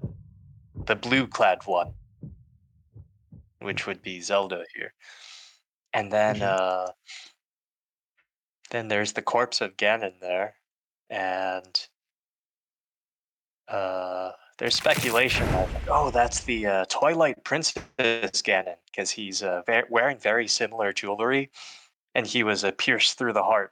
[0.86, 1.88] the blue clad one,
[3.60, 4.94] which would be Zelda here.
[5.94, 6.42] And then Mhm.
[6.42, 6.92] uh,
[8.70, 10.56] then there's the corpse of Ganon there,
[11.10, 11.88] and
[13.70, 19.84] uh, there's speculation that oh, that's the uh, Twilight Princess Ganon because he's uh, ve-
[19.90, 21.52] wearing very similar jewelry,
[22.16, 23.72] and he was uh, pierced through the heart,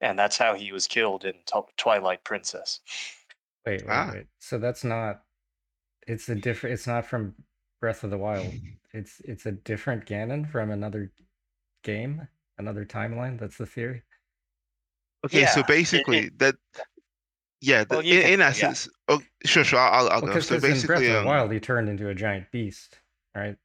[0.00, 2.80] and that's how he was killed in Tw- Twilight Princess.
[3.64, 4.10] Wait, wait, Ah.
[4.12, 4.26] wait.
[4.38, 5.22] So that's not.
[6.06, 6.74] It's a different.
[6.74, 7.34] It's not from
[7.80, 8.52] Breath of the Wild.
[8.94, 11.10] It's it's a different Ganon from another
[11.82, 13.40] game, another timeline.
[13.40, 14.02] That's the theory.
[15.24, 16.56] Okay, so Yeah, it- basically it- that.
[17.62, 18.48] Yeah, the, you in, can in go, yeah.
[18.50, 18.88] essence.
[19.08, 19.78] Oh, sure, sure.
[19.78, 20.26] I'll, I'll go.
[20.26, 22.98] Because So in Breath of basically, the Wild, he turned into a giant beast,
[23.36, 23.56] right?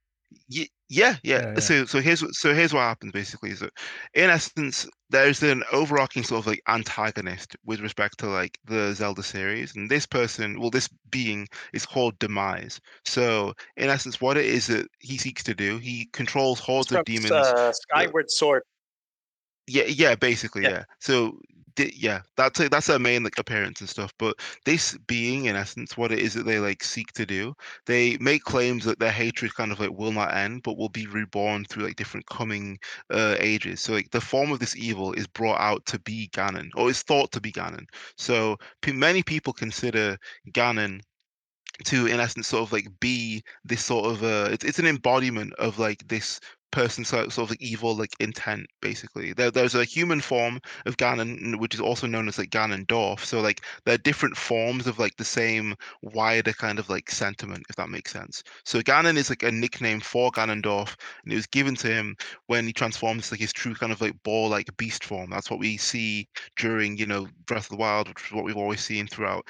[0.49, 1.39] Ye- yeah, yeah.
[1.39, 1.59] Yeah, yeah.
[1.59, 3.49] So, so here's what- so here's what happens basically.
[3.49, 3.73] Is that
[4.13, 9.23] in essence, there's an overarching sort of like antagonist with respect to like the Zelda
[9.23, 12.79] series, and this person, well, this being is called Demise.
[13.03, 16.97] So, in essence, what it is that he seeks to do, he controls hordes of
[16.97, 17.31] From, demons.
[17.31, 18.61] uh, Skyward Sword.
[19.65, 20.69] Yeah, yeah, basically, Yeah.
[20.69, 20.83] yeah.
[20.99, 21.39] So
[21.79, 24.13] yeah, that's a, that's their main like appearance and stuff.
[24.17, 27.53] But this being, in essence, what it is that they like seek to do,
[27.85, 31.07] they make claims that their hatred kind of like will not end, but will be
[31.07, 32.77] reborn through like different coming
[33.11, 33.81] uh, ages.
[33.81, 37.01] So like the form of this evil is brought out to be Ganon, or is
[37.03, 37.85] thought to be Ganon.
[38.17, 40.17] So p- many people consider
[40.51, 41.01] Ganon
[41.85, 45.53] to in essence sort of like be this sort of uh it's, it's an embodiment
[45.55, 46.39] of like this
[46.71, 49.33] person's sort of evil like intent basically.
[49.33, 53.19] There, there's a human form of ganon which is also known as like ganondorf.
[53.19, 57.75] So like they're different forms of like the same wider kind of like sentiment if
[57.77, 58.43] that makes sense.
[58.65, 62.15] So ganon is like a nickname for ganondorf and it was given to him
[62.47, 65.29] when he transforms like his true kind of like ball like beast form.
[65.29, 68.57] That's what we see during you know breath of the wild which is what we've
[68.57, 69.47] always seen throughout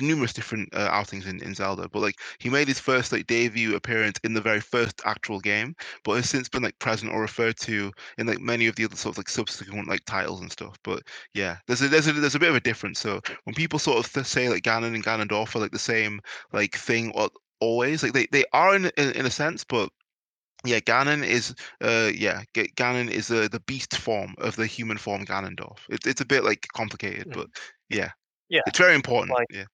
[0.00, 1.88] numerous different uh, outings in, in zelda.
[1.88, 5.74] But like he made his first like debut appearance in the very first actual game.
[6.04, 8.96] But has since been like present or referred to in like many of the other
[8.96, 10.76] sort of like subsequent like titles and stuff.
[10.82, 11.02] But
[11.34, 12.98] yeah, there's a there's a there's a bit of a difference.
[12.98, 16.20] So when people sort of th- say like Ganon and Ganondorf are like the same
[16.52, 17.30] like thing or
[17.60, 19.90] always like they, they are in, in in a sense, but
[20.64, 24.98] yeah, Ganon is uh yeah G- Ganon is uh, the beast form of the human
[24.98, 25.78] form Ganondorf.
[25.88, 27.34] It's it's a bit like complicated, Mm.
[27.34, 27.46] but
[27.88, 28.10] yeah,
[28.48, 29.36] Yeah, it's very important.
[29.38, 29.64] like- yeah.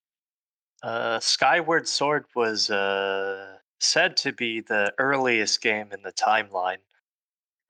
[0.82, 6.78] Uh, Skyward Sword was uh, said to be the earliest game in the timeline,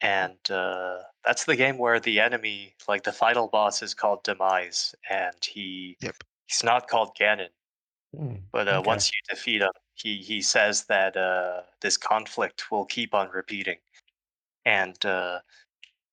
[0.00, 4.94] and uh, that's the game where the enemy, like the final boss, is called Demise,
[5.11, 6.16] and he Yep.
[6.46, 7.50] he's not called Ganon,
[8.16, 8.86] Hmm, but uh, okay.
[8.86, 13.78] once you defeat him, he he says that uh, this conflict will keep on repeating,
[14.64, 15.40] and uh,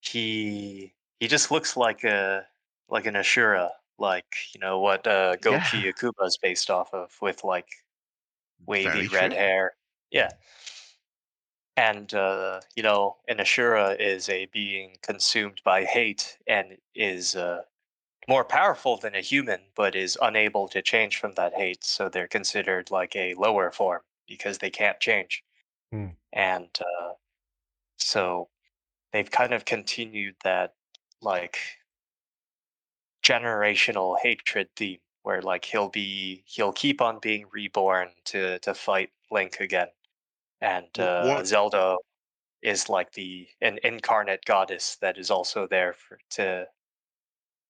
[0.02, 2.48] he he just looks like a
[2.90, 7.44] like an Ashura, like you know what uh, Goki Akuma is based off of, with
[7.44, 7.68] like
[8.66, 9.40] wavy Very red true.
[9.40, 9.74] hair.
[10.12, 10.32] Yeah.
[11.78, 17.62] And uh, you know, an Ashura is a being consumed by hate and is uh,
[18.28, 21.84] more powerful than a human, but is unable to change from that hate.
[21.84, 25.44] So they're considered like a lower form because they can't change.
[25.92, 26.08] Hmm.
[26.34, 27.14] And uh,
[27.98, 28.50] so
[29.14, 30.74] they've kind of continued that
[31.22, 31.58] like
[33.24, 39.10] generational hatred theme where like he'll be he'll keep on being reborn to to fight
[39.30, 39.88] Link again.
[40.62, 41.98] And uh, Zelda
[42.62, 46.68] is like the an incarnate goddess that is also there for to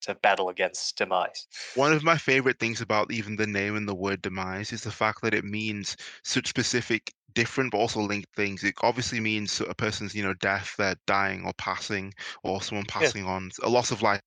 [0.02, 1.48] to battle against demise.
[1.76, 4.92] One of my favorite things about even the name and the word demise is the
[4.92, 8.64] fact that it means such specific, different, but also linked things.
[8.64, 12.14] It obviously means a person's, you know, death, they're dying or passing,
[12.44, 14.22] or someone passing on, a loss of life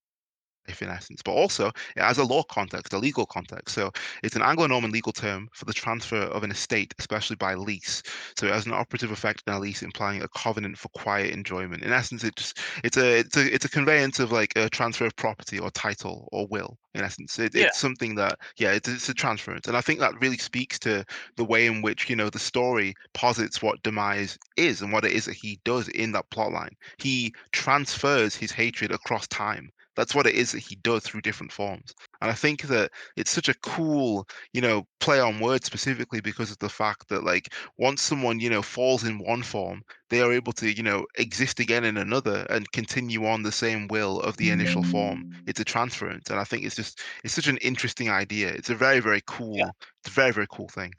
[0.67, 3.75] in essence, but also it has a law context, a legal context.
[3.75, 3.91] So
[4.23, 8.01] it's an Anglo-Norman legal term for the transfer of an estate, especially by lease.
[8.37, 11.83] So it has an operative effect in a lease, implying a covenant for quiet enjoyment.
[11.83, 15.05] In essence, it just it's a it's a it's a conveyance of like a transfer
[15.05, 16.77] of property or title or will.
[16.93, 17.65] In essence, it, Yeah.
[17.65, 21.03] it's something that yeah, it's, it's a transference, and I think that really speaks to
[21.35, 25.11] the way in which you know the story posits what demise is and what it
[25.11, 26.75] is that he does in that plot line.
[26.97, 31.51] He transfers his hatred across time that's what it is that he does through different
[31.51, 31.93] forms.
[32.21, 36.51] And I think that it's such a cool, you know, play on words specifically because
[36.51, 40.33] of the fact that like once someone, you know, falls in one form, they are
[40.33, 44.37] able to, you know, exist again in another and continue on the same will of
[44.37, 45.31] the initial form.
[45.47, 46.29] It's a transference.
[46.29, 48.49] And I think it's just it's such an interesting idea.
[48.49, 49.57] It's a very, very cool,
[49.99, 50.93] it's a very, very cool thing.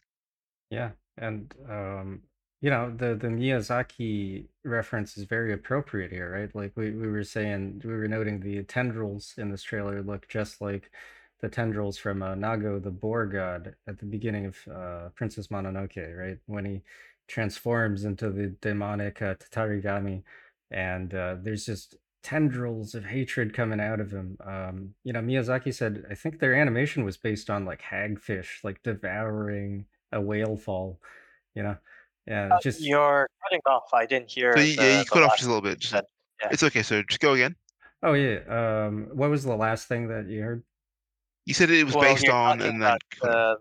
[0.70, 2.22] Yeah, and um,
[2.66, 6.52] you know, the the Miyazaki reference is very appropriate here, right?
[6.52, 10.60] Like we, we were saying, we were noting the tendrils in this trailer look just
[10.60, 10.90] like
[11.40, 16.18] the tendrils from uh, Nago the boar god at the beginning of uh, Princess Mononoke,
[16.18, 16.38] right?
[16.46, 16.82] When he
[17.28, 20.24] transforms into the demonic uh, Tatarigami,
[20.72, 21.94] and uh, there's just
[22.24, 24.38] tendrils of hatred coming out of him.
[24.44, 28.82] Um, you know, Miyazaki said, I think their animation was based on like hagfish, like
[28.82, 30.98] devouring a whale fall,
[31.54, 31.76] you know?
[32.27, 33.93] Yeah, Uh, just You're cutting off.
[33.93, 34.53] I didn't hear.
[34.57, 35.79] So you, the, yeah, you cut off just a little bit.
[35.79, 36.05] Just, said,
[36.41, 36.49] yeah.
[36.51, 37.55] It's okay, So Just go again.
[38.03, 38.41] oh yeah.
[38.49, 40.62] Um, what was the last thing that you heard?
[41.45, 43.57] You said it was Well, based on and then about the,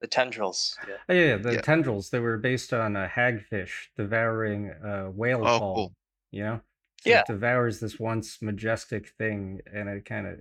[0.00, 0.76] the tendrils.
[0.88, 0.94] Yeah.
[1.08, 1.60] Oh yeah, yeah, the Yeah.
[1.60, 2.10] tendrils.
[2.10, 5.74] They were based on a hagfish devouring a whale Oh, fall.
[5.74, 5.94] cool.
[6.32, 6.60] You know,
[7.00, 7.20] so Yeah.
[7.20, 10.40] it devours this once majestic thing, and it kind of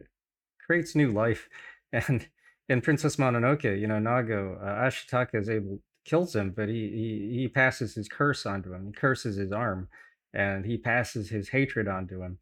[0.66, 1.48] creates new life.
[1.94, 2.28] And
[2.68, 7.40] in Princess Mononoke, you know, Nago uh, Ashitaka is able kills him, but he, he
[7.42, 8.88] he passes his curse onto him.
[8.88, 9.90] He curses his arm,
[10.34, 12.40] and he passes his hatred onto him,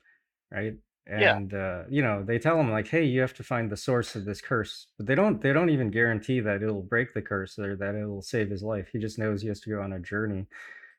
[0.52, 0.76] right?
[1.16, 1.38] Yeah.
[1.38, 4.16] And uh, you know, they tell him like, "Hey, you have to find the source
[4.16, 5.42] of this curse," but they don't.
[5.42, 8.90] They don't even guarantee that it'll break the curse or that it'll save his life.
[8.92, 10.48] He just knows he has to go on a journey,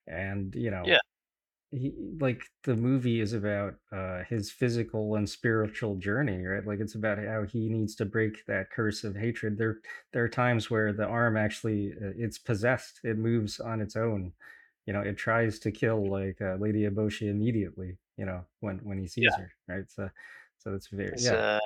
[0.08, 0.98] and you know, Yeah.
[1.70, 6.66] He like the movie is about uh his physical and spiritual journey right?
[6.66, 9.58] Like it's about how he needs to break that curse of hatred.
[9.58, 9.80] There
[10.12, 13.00] there are times where the arm actually uh, it's possessed.
[13.04, 14.32] It moves on its own.
[14.86, 18.98] You know it tries to kill like uh, lady eboshi immediately you know when when
[18.98, 19.36] he sees Yeah.
[19.36, 19.90] her right?
[19.90, 20.10] So
[20.58, 21.42] so that's very It's, yeah.
[21.42, 21.60] uh,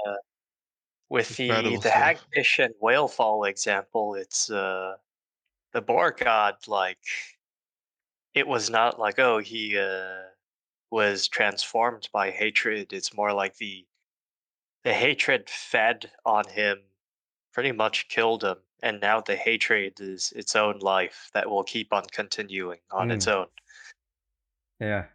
[1.09, 4.97] with the the hagfish and whale fall example, it's uh
[5.73, 7.05] the boar god like
[8.35, 10.23] it was not like oh he uh
[10.91, 12.93] was transformed by hatred.
[12.93, 13.87] It's more like the
[14.85, 16.79] the hatred fed on him,
[17.53, 21.93] pretty much killed him, and now the hatred is its own life that will keep
[21.93, 23.33] on continuing on its Mm.
[23.33, 23.47] own.
[24.81, 25.07] yeah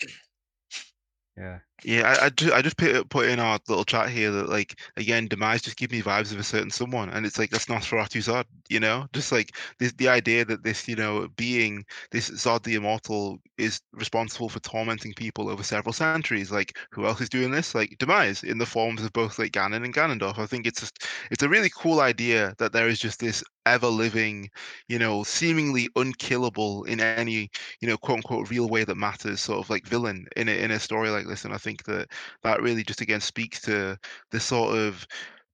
[1.36, 4.80] yeah Yeah, I, I, I just put, put in our little chat here that like
[4.96, 7.82] again, demise just give me vibes of a certain someone, and it's like that's not
[7.82, 12.30] Nosferatu Zod, you know, just like this the idea that this you know being this
[12.30, 16.50] Zod the Immortal is responsible for tormenting people over several centuries.
[16.50, 17.76] Like who else is doing this?
[17.76, 20.38] Like demise in the forms of both like Ganon and Ganondorf.
[20.38, 23.86] I think it's just it's a really cool idea that there is just this ever
[23.88, 24.50] living,
[24.88, 27.50] you know, seemingly unkillable in any
[27.80, 30.70] you know quote unquote real way that matters sort of like villain in a in
[30.70, 32.08] a story like this and i think that
[32.42, 33.98] that really just again speaks to
[34.30, 35.06] the sort of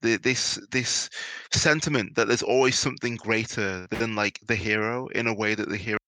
[0.03, 1.09] the, this this
[1.53, 5.77] sentiment that there's always something greater than like the hero in a way that the
[5.77, 5.99] hero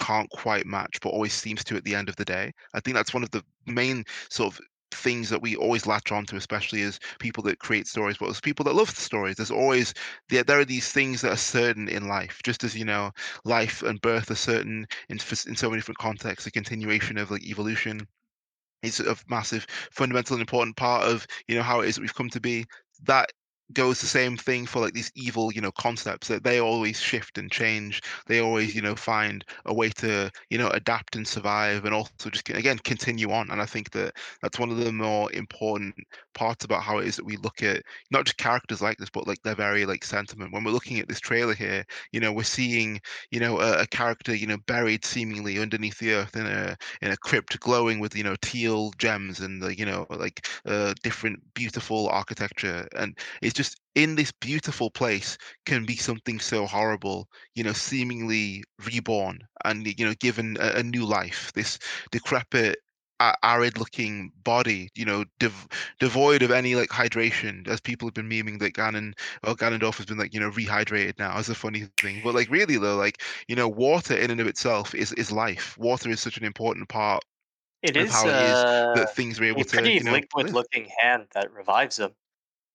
[0.00, 2.50] can't quite match but always seems to at the end of the day.
[2.72, 4.60] I think that's one of the main sort of
[4.90, 8.64] things that we always latch onto especially as people that create stories but as people
[8.64, 9.92] that love the stories there's always
[10.28, 13.10] there, there are these things that are certain in life just as you know
[13.44, 17.44] life and birth are certain in, in so many different contexts a continuation of like
[17.44, 18.06] evolution
[18.84, 22.14] is a massive fundamental and important part of you know how it is that we've
[22.14, 22.64] come to be.
[23.04, 23.30] That
[23.72, 27.38] goes the same thing for like these evil you know concepts that they always shift
[27.38, 28.02] and change.
[28.26, 32.30] They always you know find a way to you know adapt and survive and also
[32.30, 33.50] just again continue on.
[33.50, 35.94] And i think that that's one of the more important
[36.34, 39.26] parts about how it is that we look at not just characters like this but
[39.26, 40.52] like their very like sentiment.
[40.52, 43.00] When we're looking at this trailer here you know we're seeing
[43.30, 47.10] you know a, a character you know buried seemingly underneath the earth in a in
[47.10, 51.40] a crypt glowing with you know teal gems and the you know like uh, different
[51.54, 52.86] beautiful architecture.
[52.96, 55.28] And it's just in this beautiful place
[55.64, 60.82] can be something so horrible you know seemingly reborn and you know given a, a
[60.82, 61.78] new life this
[62.10, 62.76] decrepit
[63.42, 65.66] arid looking body you know dev-
[65.98, 69.12] devoid of any like hydration as people have been memeing that Ganon
[69.44, 72.08] or Ganondorf has been like you know rehydrated now as a funny thing.
[72.10, 75.76] But like really though like you know water in and of itself is is life.
[75.78, 77.22] Water is such an important part
[77.82, 80.04] It of is how it is uh, that things are able a to pretty you
[80.04, 80.54] know live.
[80.54, 82.16] liquid-looking hand that revives him.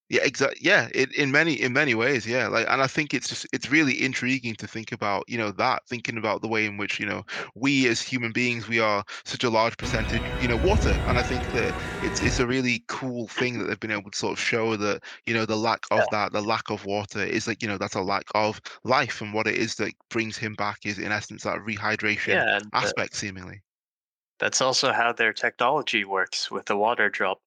[0.10, 3.30] Yeah exactly yeah it, in many in many ways yeah like and i think it's
[3.30, 6.78] just it's really intriguing to think about you know that thinking about the way in
[6.78, 7.24] which you know
[7.56, 11.24] we as human beings we are such a large percentage you know water and i
[11.24, 14.40] think that it's it's a really cool thing that they've been able to sort of
[14.44, 16.06] show that you know the lack Yeah.
[16.06, 19.22] of that the lack of water is like you know that's a lack of life
[19.22, 22.92] and what it is that brings him back is in essence that rehydration Yeah, uh,
[22.92, 23.62] aspect seemingly
[24.40, 27.42] that's also how their technology works with the water drop.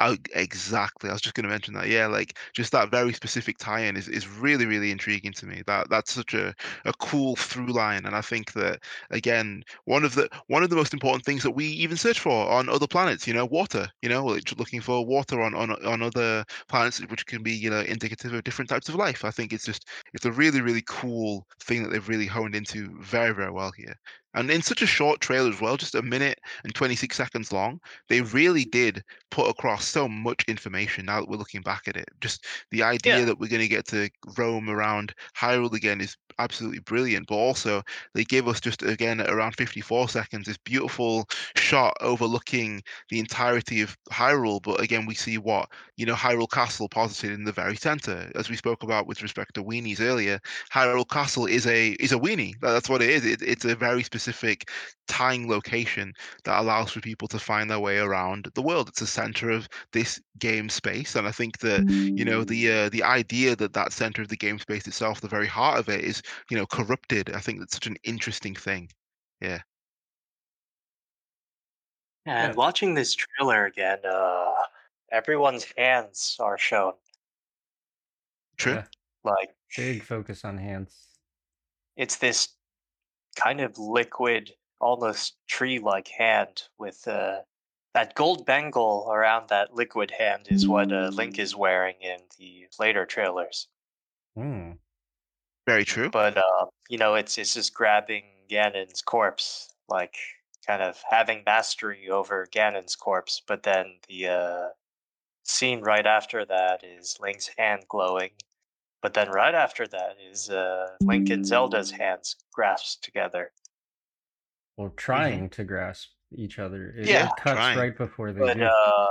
[0.00, 1.10] Oh, Exactly.
[1.10, 1.86] I was just going to mention that.
[1.88, 5.62] Yeah, like just that very specific tie-in is, is really, really intriguing to me.
[5.66, 6.54] That that's such a,
[6.86, 8.06] a cool through line.
[8.06, 11.50] And I think that again, one of the one of the most important things that
[11.50, 14.24] we even search for on other planets, you know, water, you know,
[14.56, 18.44] looking for water on, on on other planets, which can be, you know, indicative of
[18.44, 19.24] different types of life.
[19.26, 22.96] I think it's just it's a really, really cool thing that they've really honed into
[23.02, 23.94] very, very well here.
[24.34, 27.80] And in such a short trailer as well, just a minute and 26 seconds long,
[28.08, 32.08] they really did put across so much information now that we're looking back at it.
[32.20, 33.26] Just the idea Yeah.
[33.26, 34.08] that we're going to get to
[34.38, 37.26] roam around Hyrule again is absolutely brilliant.
[37.28, 37.82] But also,
[38.14, 43.96] they give us just again around 54 seconds this beautiful shot overlooking the entirety of
[44.10, 44.62] Hyrule.
[44.62, 48.48] But again, we see what you know Hyrule Castle posited in the very center, as
[48.48, 50.40] we spoke about with respect to weenies earlier.
[50.72, 52.54] Hyrule Castle is a is a weenie.
[52.60, 53.24] That's what it is.
[53.24, 54.19] It, it's a very specific
[55.08, 56.12] tying location
[56.44, 58.88] that allows for people to find their way around the world.
[58.88, 61.84] It's the center of this game space, and I think that
[62.16, 65.28] you know the uh, the idea that that center of the game space itself, the
[65.28, 67.30] very heart of it, is you know corrupted.
[67.30, 68.90] I think that's such an interesting thing.
[69.40, 69.60] Yeah,
[72.24, 72.54] And Yeah.
[72.54, 74.54] watching this trailer again, uh,
[75.10, 76.94] everyone's hands are shown.
[78.56, 78.72] true.
[78.72, 78.84] Yeah.
[79.22, 81.18] Like Big focus on hands.
[81.96, 82.56] it's this
[83.36, 87.38] kind of liquid, almost tree-like hand with uh,
[87.94, 92.66] that gold bangle around that liquid hand is what uh, Link is wearing in the
[92.78, 93.68] later trailers.
[94.36, 94.72] Hmm.
[95.66, 96.10] Very true.
[96.10, 100.16] But uh, you know, it's it's just grabbing Ganon's corpse, like
[100.66, 104.68] kind of having mastery over Ganon's corpse, but then the uh,
[105.44, 108.30] scene right after that is Link's hand glowing,
[109.02, 113.52] but then right after that is uh, Link and Zelda's hands grasped together.
[114.76, 116.94] Well, trying to grasp each other.
[116.96, 117.78] It, Yeah, it cuts trying.
[117.78, 118.64] right before they But do.
[118.64, 119.06] uh,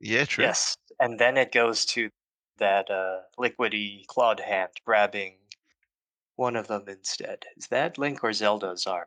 [0.00, 0.44] Yeah, true.
[0.44, 2.10] yes, and then it goes to
[2.58, 5.36] that uh, liquidy clawed hand grabbing
[6.36, 7.44] one of them instead.
[7.56, 9.06] Is that Link or Zelda's arm?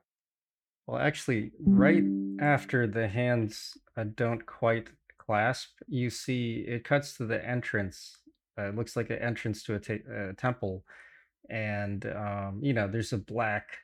[0.87, 2.03] Well, actually, right
[2.39, 8.17] after the hands uh, don't quite clasp, you see it cuts to the entrance.
[8.61, 10.83] Uh, it looks like an entrance to a ta- uh, temple,
[11.49, 13.77] and um, you know, there's a black,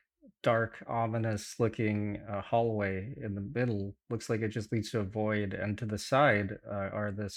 [0.43, 3.95] dark, ominous-looking uh, hallway in the middle.
[4.09, 7.29] Looks like it just leads to a void, and to the side uh, are the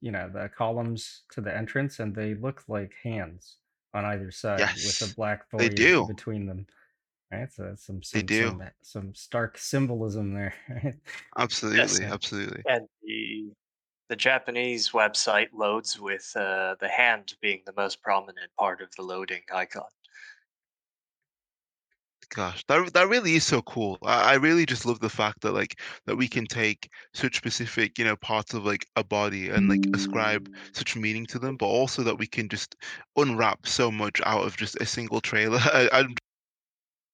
[0.00, 3.56] you know the columns to the entrance, and they look like hands
[3.94, 6.06] on either side with a black void they void do.
[6.06, 6.66] between them.
[7.32, 8.48] Right, so that's some They some do.
[8.48, 10.54] some some stark symbolism there.
[10.70, 10.94] Right?
[11.38, 12.62] Absolutely, and- absolutely.
[12.68, 13.50] And the
[14.08, 19.02] the Japanese website loads with uh, the hand being the most prominent part of the
[19.02, 19.84] loading icon.
[22.34, 23.98] Gosh, that that really is so cool.
[24.02, 27.98] I, I really just love the fact that like that we can take such specific,
[27.98, 31.66] you know, parts of like a body and like ascribe such meaning to them, but
[31.66, 32.74] also that we can just
[33.16, 35.58] unwrap so much out of just a single trailer.
[35.62, 36.14] I, I'm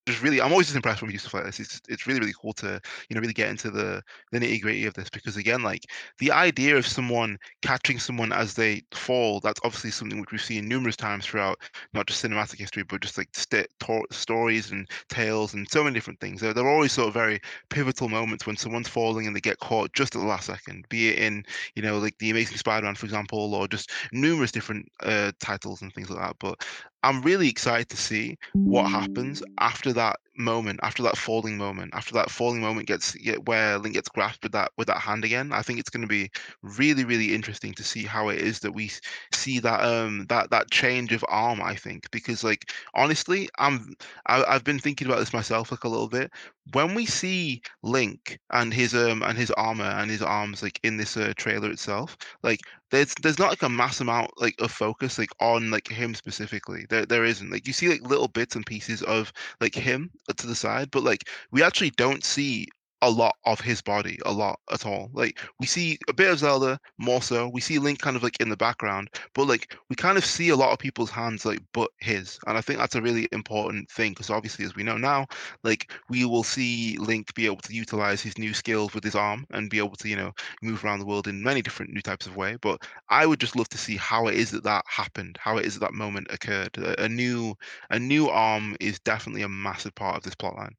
[0.05, 1.59] just really, I'm always just impressed when we do stuff like this.
[1.59, 4.01] It's it's really really cool to you know really get into the
[4.31, 5.85] the nitty gritty of this because again, like
[6.19, 10.67] the idea of someone catching someone as they fall, that's obviously something which we've seen
[10.67, 11.57] numerous times throughout
[11.93, 15.93] not just cinematic history, but just like st- to- stories and tales and so many
[15.93, 16.41] different things.
[16.41, 17.39] There are always sort of very
[17.69, 21.09] pivotal moments when someone's falling and they get caught just at the last second, be
[21.09, 21.43] it in,
[21.75, 25.81] you know, like The Amazing Spider Man, for example, or just numerous different uh, titles
[25.81, 26.35] and things like that.
[26.39, 26.59] But
[27.03, 32.13] I'm really excited to see what happens after that moment, after that falling moment, after
[32.13, 35.51] that falling moment gets get, where Link gets grasped with that with that hand again.
[35.51, 36.29] I think it's going to be
[36.61, 38.91] really, really interesting to see how it is that we
[39.31, 41.61] see that um that that change of arm.
[41.61, 43.93] I think because like honestly, I'm
[44.25, 46.31] I, I've been thinking about this myself like a little bit.
[46.71, 50.97] When we see Link and his um and his armor and his arms like in
[50.97, 52.59] this uh, trailer itself, like
[52.91, 56.85] there's there's not like a mass amount like of focus like on like him specifically.
[56.89, 57.49] There there isn't.
[57.51, 61.03] Like you see like little bits and pieces of like him to the side, but
[61.03, 62.67] like we actually don't see
[63.07, 65.09] a lot of his body, a lot at all.
[65.13, 67.47] Like we see a bit of Zelda, more so.
[67.47, 70.49] We see Link kind of like in the background, but like we kind of see
[70.49, 72.39] a lot of people's hands like but his.
[72.47, 75.27] And I think that's a really important thing because obviously as we know now,
[75.63, 79.45] like we will see Link be able to utilize his new skills with his arm
[79.51, 82.25] and be able to, you know, move around the world in many different new types
[82.25, 82.57] of way.
[82.61, 85.65] But I would just love to see how it is that that happened, how it
[85.65, 86.77] is that that moment occurred.
[86.77, 87.55] A, a new
[87.89, 90.73] a new arm is definitely a massive part of this plotline.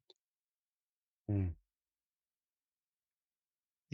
[1.29, 1.53] Mm.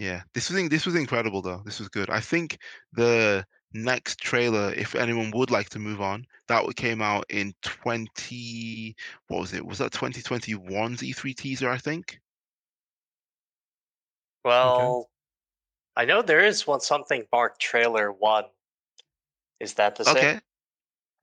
[0.02, 1.62] Yeah, this was in- this was incredible though.
[1.64, 2.10] This was good.
[2.10, 2.58] I think
[2.92, 8.96] the next trailer, if anyone would like to move on, that came out in 20,
[9.28, 9.64] what was it?
[9.64, 12.20] Was that 2021's E3 teaser, I think?
[14.44, 15.12] Well,
[15.96, 18.46] I know there is one something marked trailer one.
[19.60, 20.16] Is that the same?
[20.16, 20.40] Okay.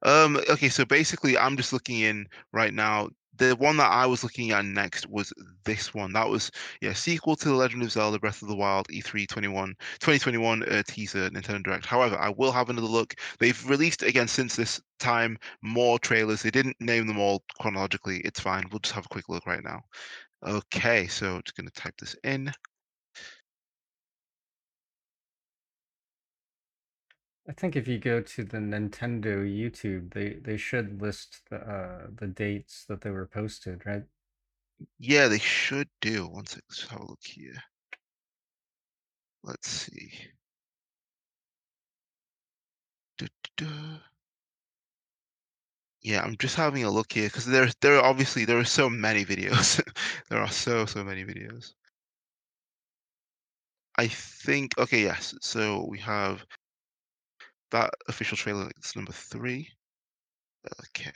[0.02, 3.08] Um, okay, so basically I'm just looking in right now.
[3.38, 5.32] The one that I was looking at next was
[5.64, 6.12] this one.
[6.12, 6.50] That was
[6.80, 10.62] yeah, sequel to The Legend of Zelda Breath of the Wild E E3 21 2021
[10.64, 11.86] uh, teaser Nintendo Direct.
[11.86, 13.14] However, I will have another look.
[13.38, 16.42] They've released again since this time more trailers.
[16.42, 18.18] They didn't name them all chronologically.
[18.24, 18.64] It's fine.
[18.70, 19.80] We'll just have a quick look right now.
[20.46, 22.52] Okay, so just gonna type this in.
[27.48, 32.06] I think if you go to the Nintendo YouTube, they they should list the uh,
[32.14, 34.04] the dates that they were posted, right?
[34.98, 36.26] Yeah, they should do.
[36.28, 37.62] One sec, let's have a look here.
[39.42, 40.12] Let's see.
[43.18, 44.00] Du-du-du.
[46.02, 48.88] Yeah, I'm just having a look here because there's there are obviously there are so
[48.90, 49.80] many videos.
[50.30, 51.72] there are so so many videos.
[53.96, 55.34] I think okay, yes.
[55.40, 56.46] So we have
[57.70, 58.70] that official trailer.
[58.78, 59.70] It's number three.
[60.80, 61.12] Okay.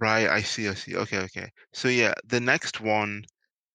[0.00, 0.96] Right, I see, I see.
[0.96, 1.50] Okay, okay.
[1.72, 3.24] So yeah, the next one,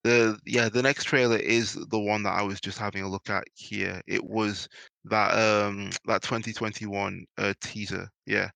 [0.03, 3.29] the yeah, the next trailer is the one that I was just having a look
[3.29, 4.01] at here.
[4.07, 4.67] It was
[5.05, 8.09] that um that 2021 uh teaser.
[8.25, 8.49] Yeah.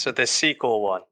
[0.00, 1.02] So the sequel one.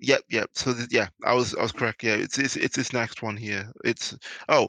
[0.00, 0.50] Yep, yep.
[0.54, 2.02] So th- yeah, I was I was correct.
[2.02, 3.70] Yeah, it's it's it's this next one here.
[3.84, 4.16] It's
[4.48, 4.68] oh,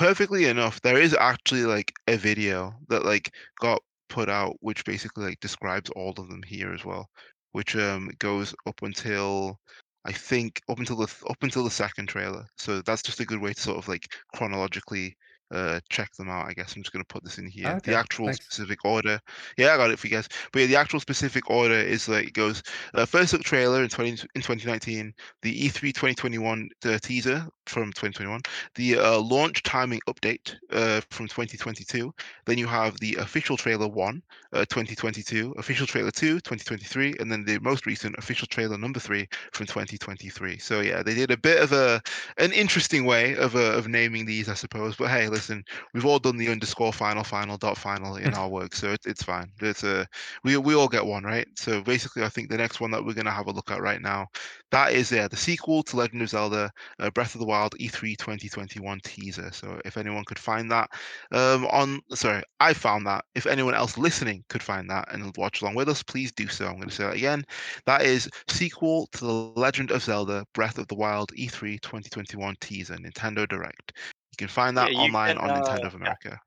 [0.00, 3.30] perfectly enough, there is actually like a video that like
[3.60, 7.08] got put out, which basically like describes all of them here as well,
[7.52, 9.58] which um goes up until
[10.06, 12.46] I think up until the up until the second trailer.
[12.56, 15.16] So that's just a good way to sort of like chronologically
[15.50, 16.46] uh check them out.
[16.48, 17.68] I guess I'm just gonna put this in here.
[17.68, 18.44] Okay, The actual thanks.
[18.44, 19.20] specific order.
[19.56, 20.28] Yeah, I got it for you guys.
[20.52, 22.62] But yeah, the actual specific order is like it goes
[22.94, 25.12] uh, first look trailer in 20 in 2019,
[25.42, 28.40] the E E3 2021 uh, teaser from 2021,
[28.74, 32.12] the uh, launch timing update uh, from 2022.
[32.46, 34.22] Then you have the official trailer one,
[34.52, 39.28] uh, 2022, official trailer two, 2023, and then the most recent official trailer number three
[39.52, 40.58] from 2023.
[40.58, 42.02] So yeah, they did a bit of a
[42.38, 44.96] an interesting way of uh, of naming these, I suppose.
[44.96, 45.64] But hey, listen,
[45.94, 49.22] we've all done the underscore final final dot final in our work, so it, it's
[49.22, 49.50] fine.
[49.60, 50.06] It's a
[50.42, 51.46] we we all get one, right?
[51.56, 54.00] So basically, I think the next one that we're gonna have a look at right
[54.00, 54.26] now,
[54.70, 57.88] that is yeah the sequel to Legend of Zelda: uh, Breath of the Wild E
[57.88, 59.50] E3 2021 teaser.
[59.52, 60.90] So if anyone could find that
[61.32, 63.24] um, on sorry, I found that.
[63.34, 66.66] If anyone else listening could find that and watch along with us, please do so.
[66.66, 67.44] I'm going to say that again.
[67.86, 72.56] That is sequel to the Legend of Zelda: Breath of the Wild E E3 2021
[72.60, 73.92] teaser, Nintendo Direct.
[73.96, 75.98] You can find that you online can, on uh, Nintendo of yeah.
[75.98, 76.40] America.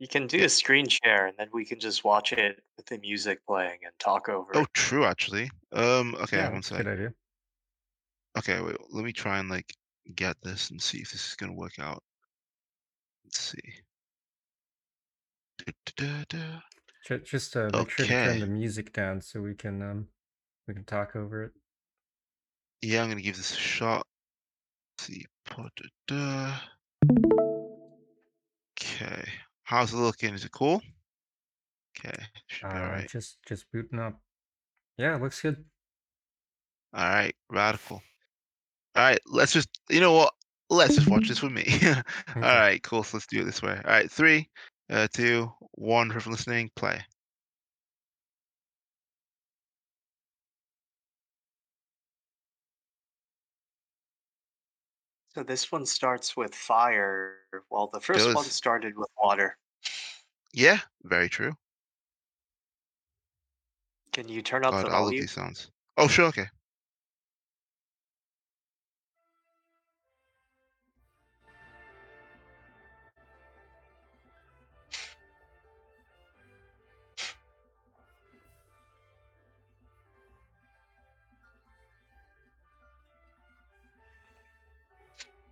[0.00, 2.96] You can do a screen share, and then we can just watch it with the
[2.96, 4.72] music playing and talk over Oh, it.
[4.72, 5.50] true, actually.
[5.72, 6.84] Um, okay, yeah, one that's a sec.
[6.84, 7.14] good idea.
[8.38, 9.70] Okay, wait, let me try and like
[10.14, 12.02] get this and see if this is gonna work out.
[13.24, 13.74] Let's see.
[15.58, 17.18] Du-du-du-du.
[17.24, 20.08] Just uh, make sure to turn the music down so we can um
[20.66, 21.52] we can talk over it.
[22.80, 24.06] Yeah, I'm gonna give this a shot.
[24.98, 25.26] Let's see.
[28.80, 29.28] Okay.
[29.70, 30.34] How's it looking?
[30.34, 30.82] Is it cool?
[31.96, 33.08] Okay, should be Uh, alright.
[33.08, 34.20] just just booting up.
[34.98, 35.64] Yeah, it looks good.
[36.92, 38.02] Alright, radical.
[38.98, 40.34] Alright, let's just you know what?
[40.70, 41.72] Let's just watch this with me.
[42.36, 43.04] Alright, cool.
[43.04, 43.76] So let's do it this way.
[43.84, 44.48] Alright, three,
[44.90, 47.00] uh, two, one for listening, play.
[55.40, 57.36] So this one starts with fire,
[57.70, 59.56] while the first one started with water.
[60.52, 61.56] Yeah, very true.
[64.12, 65.22] Can you turn up God, the love volume?
[65.22, 65.70] these sounds.
[65.96, 66.48] Oh, sure, okay.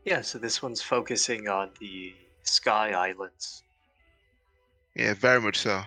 [0.09, 3.63] Yeah, so this one's focusing on the Sky Islands,
[4.97, 5.83] Yeah, very much so.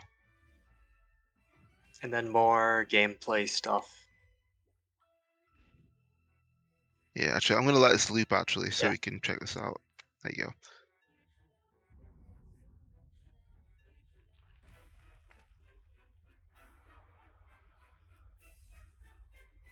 [2.04, 3.90] and then more gameplay stuff.
[7.16, 8.92] Yeah, actually, I'm gonna let this loop actually, so Yeah.
[8.92, 9.82] we can check this out.
[10.22, 10.54] There you go.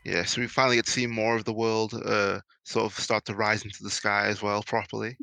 [0.10, 3.26] Yeah, so we finally get to see more of the world uh, sort of start
[3.26, 5.16] to rise into the sky as well properly.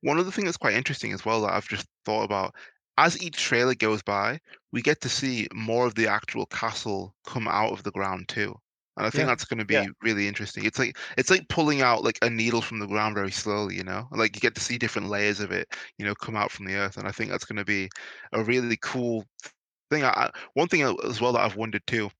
[0.00, 2.54] One other thing that's quite interesting as well that I've just thought about,
[2.96, 7.48] as each trailer goes by, we get to see more of the actual castle come
[7.48, 8.60] out of the ground too.
[8.98, 9.28] And I think Yeah.
[9.28, 9.88] that's going to be Yeah.
[10.02, 10.64] really interesting.
[10.66, 13.84] It's like it's like pulling out like a needle from the ground very slowly, you
[13.84, 14.08] know?
[14.12, 15.68] Like you get to see different layers of it,
[15.98, 16.96] you know, come out from the earth.
[16.98, 17.88] And I think that's going to be
[18.32, 19.24] a really cool
[19.90, 20.04] thing.
[20.04, 22.10] I, I- one thing as well that I've wondered too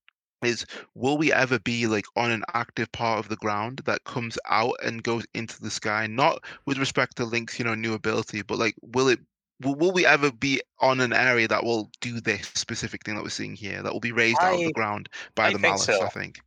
[0.45, 0.65] is
[0.95, 4.77] will we ever be like on an active part of the ground that comes out
[4.85, 6.07] and goes into the sky?
[6.07, 9.21] Not with respect to Link's, you know, new ability, but like will it
[9.63, 13.25] will, will we ever be on an area that will do this specific thing that
[13.25, 16.01] we're seeing here that will be raised out of the ground by I the malice,
[16.01, 16.01] so.
[16.01, 16.41] I think.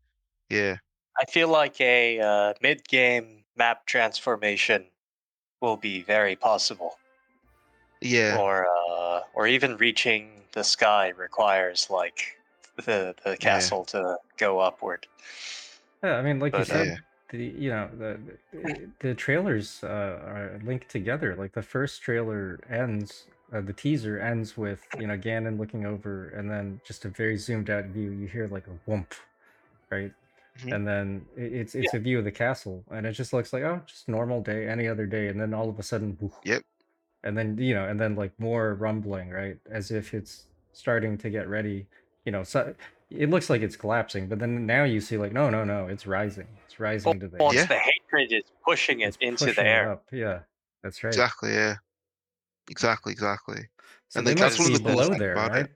[0.52, 0.78] Yeah.
[1.18, 4.92] I feel like a uh, mid-game map transformation
[5.62, 7.00] will be very possible,
[8.02, 8.38] Yeah.
[8.38, 12.38] or uh, or even reaching the sky requires like
[12.78, 15.08] the the castle to go upward.
[16.04, 16.98] Yeah, I mean, like you But, uh, said, Yeah.
[17.30, 18.20] the you know the
[18.52, 21.36] the, the trailers uh, are linked together.
[21.36, 26.30] Like the first trailer ends, uh, the teaser ends with you know Ganon looking over,
[26.30, 28.12] and then just a very zoomed out view.
[28.12, 29.14] You hear like a whoomp,
[29.92, 30.14] right?
[30.60, 30.76] Mhm.
[30.76, 33.64] And then it, it's it's a view of the castle, and it just looks like
[33.64, 35.28] oh, just normal day, any other day.
[35.28, 36.34] And then all of a sudden, woof.
[36.44, 36.64] Yep.
[37.24, 39.58] And then you know, and then like more rumbling, right?
[39.70, 41.88] As if it's starting to get ready.
[42.26, 42.76] You know, so
[43.10, 46.06] it looks like it's collapsing, but then now you see like no, no, no, it's
[46.06, 46.48] rising.
[46.66, 47.66] It's rising to the Once Yeah.
[47.66, 49.92] the hatred is pushing it it's into pushing the air.
[49.92, 50.06] up.
[50.12, 50.40] Yeah,
[50.84, 51.10] that's right.
[51.14, 51.76] Exactly, yeah.
[52.70, 53.68] Exactly, exactly.
[54.10, 55.72] So And, they that's one of the below there, about it.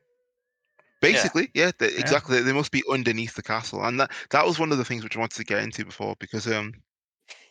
[1.02, 2.42] Basically, yeah, they, exactly.
[2.42, 5.16] They must be underneath the castle, and that that was one of the things which
[5.16, 6.74] I wanted to get into before because um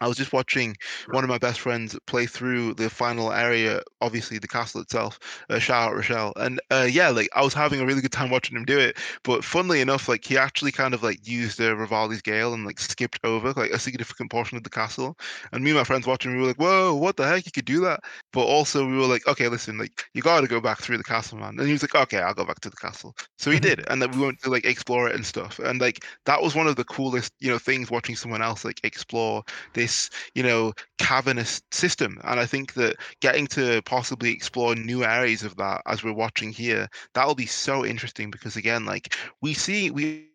[0.01, 0.77] I was just watching
[1.11, 5.19] one of my best friends play through the final area, obviously the castle itself.
[5.51, 8.31] Uh, shout out Rochelle, and uh, yeah, like I was having a really good time
[8.31, 8.99] watching him do it.
[9.23, 12.79] But funnily enough, like he actually kind of like used uh, Revali's Gale and like
[12.81, 15.16] skipped over like a significant portion of the castle.
[15.53, 17.47] And me and my friends watching, we were like, "Whoa, what the heck?
[17.47, 18.01] You could do that!"
[18.33, 21.05] But also we were like, "Okay, listen, like you got to go back through the
[21.05, 23.61] castle, man." And he was like, "Okay, I'll go back to the castle." So he
[23.61, 25.59] did, and then we went to like explore it and stuff.
[25.59, 28.81] And like that was one of the coolest, you know, things watching someone else like
[28.85, 29.45] explore
[29.85, 32.19] this, you know, cavernous system.
[32.24, 36.51] And I think that getting to possibly explore new areas of that as we're watching
[36.51, 40.28] here, that'll be so interesting because again, like we see we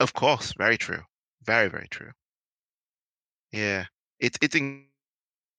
[0.00, 1.04] Of course, very true,
[1.42, 2.12] very very true.
[3.52, 3.86] Yeah,
[4.18, 4.89] it's it's in-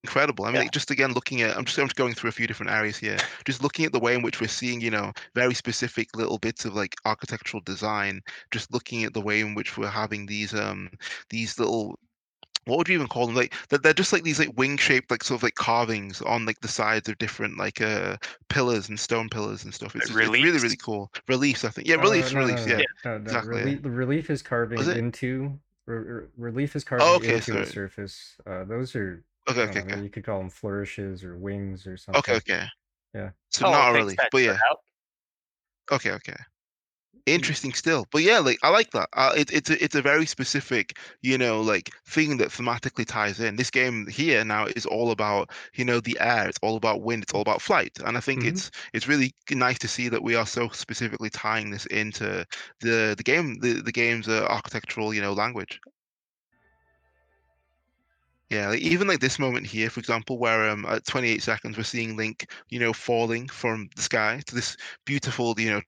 [0.04, 0.44] incredible.
[0.44, 0.60] I mean, Yeah.
[0.62, 2.96] like, just again looking at, I'm just I'm just going through a few different areas
[2.96, 3.16] here.
[3.44, 6.64] Just looking at the way in which we're seeing, you know, very specific little bits
[6.64, 8.20] of like architectural design.
[8.50, 10.90] Just looking at the way in which we're having these um
[11.30, 11.98] these little
[12.64, 13.34] what would you even call them?
[13.34, 16.46] Like they're, they're just like these like wing shaped like sort of like carvings on
[16.46, 18.16] like the sides of different like uh
[18.48, 19.96] pillars and stone pillars and stuff.
[19.96, 21.12] It's, just, really really cool.
[21.28, 21.88] Reliefs, I think.
[21.88, 22.66] Yeah, Uh, reliefs, no, reliefs.
[22.66, 22.84] no, Yeah.
[23.04, 23.78] no, exactly, yeah.
[23.80, 27.66] the relief is carving into re- re- relief is carving Oh, okay, into a sorry.
[27.66, 28.36] surface.
[28.46, 30.02] Uh, those are Okay, okay, know, okay.
[30.02, 32.20] you could call them flourishes or wings or something.
[32.20, 32.66] Okay, okay.
[33.14, 33.32] Yeah.
[33.50, 34.58] So oh, not a things relief, that but yeah.
[34.70, 34.80] out.
[35.90, 36.36] Okay, okay.
[37.26, 39.08] Interesting still, but yeah, like I like that.
[39.12, 43.40] Uh, it, it's a, it's a very specific, you know, like thing that thematically ties
[43.40, 43.56] in.
[43.56, 46.48] This game here now is all about, you know, the air.
[46.48, 47.22] It's all about wind.
[47.24, 48.44] It's all about flight, and I think Mhm.
[48.44, 52.46] it's it's really nice to see that we are so specifically tying this into
[52.80, 55.80] the the game, the the game's uh, architectural, you know, language.
[58.52, 61.84] Yeah, like even like this moment here, for example, where um at 28 seconds we're
[61.84, 64.76] seeing Link, you know, falling from the sky to this
[65.06, 65.80] beautiful, you know,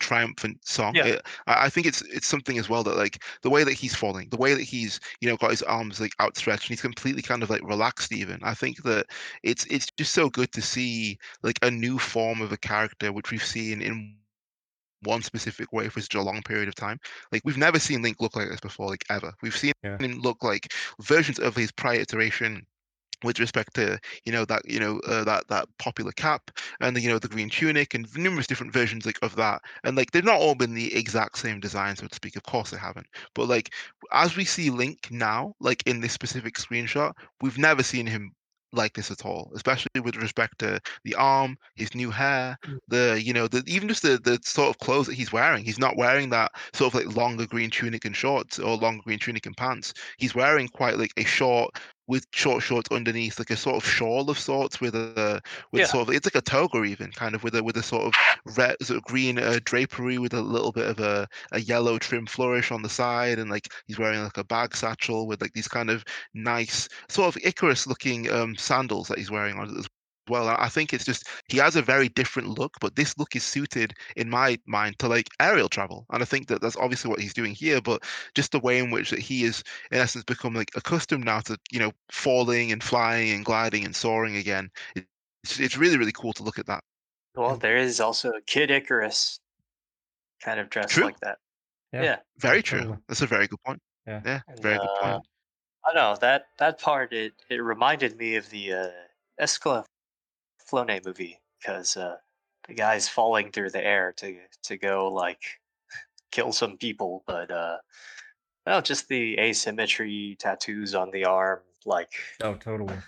[0.00, 0.96] triumphant song.
[0.96, 1.06] Yeah.
[1.06, 3.94] It, I, I think it's it's something as well that like the way that he's
[3.94, 7.22] falling, the way that he's you know got his arms like outstretched and he's completely
[7.22, 8.12] kind of like relaxed.
[8.12, 9.06] Even I think that
[9.44, 13.30] it's it's just so good to see like a new form of a character which
[13.30, 14.16] we've seen in
[15.02, 16.98] one specific way for such a long period of time.
[17.32, 19.32] Like we've never seen Link look like this before, like ever.
[19.42, 19.98] We've seen Yeah.
[19.98, 22.66] him look like versions of his prior iteration
[23.22, 26.50] with respect to you know that you know uh, that that popular cap
[26.80, 29.94] and the, you know the green tunic and numerous different versions like of that and
[29.96, 32.78] like they've not all been the exact same design so to speak of course they
[32.78, 33.72] haven't but like
[34.12, 37.12] as we see link now like in this specific screenshot
[37.42, 38.32] we've never seen him
[38.72, 42.78] like this at all especially with respect to the arm his new hair Mm.
[42.88, 45.78] the you know the even just the the sort of clothes that he's wearing he's
[45.78, 49.46] not wearing that sort of like longer green tunic and shorts or longer green tunic
[49.46, 51.74] and pants he's wearing quite like a short
[52.10, 55.40] with short shorts underneath, like a sort of shawl of sorts with a
[55.72, 55.86] with Yeah.
[55.86, 58.14] sort of it's like a toga even kind of with a with a sort of
[58.56, 62.26] red sort of green uh, drapery with a little bit of a, a yellow trim
[62.26, 65.68] flourish on the side and like he's wearing like a bag satchel with like these
[65.68, 66.04] kind of
[66.34, 69.88] nice sort of Icarus looking um sandals that he's wearing on as
[70.30, 70.48] well.
[70.48, 73.44] I I think it's just he has a very different look, but this look is
[73.44, 77.20] suited in my mind to like aerial travel, and I think that that's obviously what
[77.20, 77.80] he's doing here.
[77.80, 78.04] But
[78.34, 81.58] just the way in which that he is in essence become like accustomed now to
[81.70, 84.70] you know falling and flying and gliding and soaring again.
[84.96, 86.82] It's, it's really really cool to look at that.
[87.34, 89.40] Well, there is also Kid Icarus,
[90.42, 91.04] kind of dressed True.
[91.04, 91.38] like that.
[91.92, 92.02] Yeah.
[92.02, 92.16] Yeah.
[92.38, 92.98] Very true.
[93.08, 93.80] That's a very good point.
[94.06, 94.20] Yeah.
[94.24, 95.26] Yeah, And, very good uh, point.
[95.86, 97.12] I know that that part.
[97.12, 98.90] It it reminded me of the uh,
[99.40, 99.84] Escala
[100.70, 102.16] Flone movie because uh,
[102.68, 105.42] the guy's falling through the air to to go like
[106.32, 107.78] kill some people, but uh,
[108.66, 112.98] well, just the asymmetry tattoos on the arm, like Oh, totally.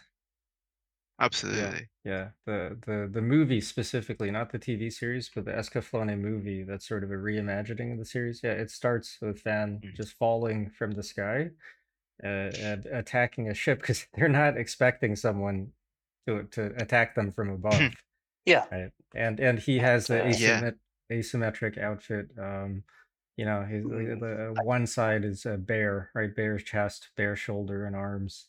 [1.19, 1.89] Absolutely.
[2.05, 6.65] Yeah, the the the movie specifically, not the TV series, but the Escaflowne movie.
[6.65, 8.43] That's sort of a reimagining of the series.
[8.43, 9.95] Yeah, it starts with Van Mm.
[9.95, 11.51] just falling from the sky,
[12.25, 12.51] uh,
[12.93, 15.73] attacking a ship because they're not expecting someone
[16.27, 17.81] to to attack them from above,
[18.45, 18.91] yeah, right?
[19.15, 20.71] And and he has the Uh, Yeah.
[21.11, 22.31] asymmetric outfit.
[22.39, 22.85] Um,
[23.37, 24.17] you know, his the,
[24.55, 26.35] the one side is a bear, right?
[26.35, 28.49] Bear's chest, bear shoulder, and arms,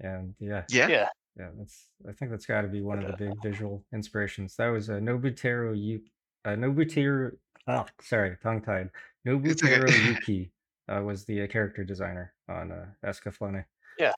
[0.00, 0.88] and yeah, Yeah.
[0.88, 1.08] Yeah.
[1.36, 1.50] yeah.
[1.56, 4.56] That's I think that's got to be one of the big visual inspirations.
[4.56, 6.12] That was uh, Nobuteru Yuki.
[6.44, 7.36] Uh, Nobuteru.
[7.66, 8.90] Oh, sorry, tongue tied.
[9.24, 9.78] It's okay.
[10.08, 10.52] Yuki
[10.88, 13.64] uh, was the uh, character designer on uh, Escaflowne.
[13.98, 14.12] Yeah.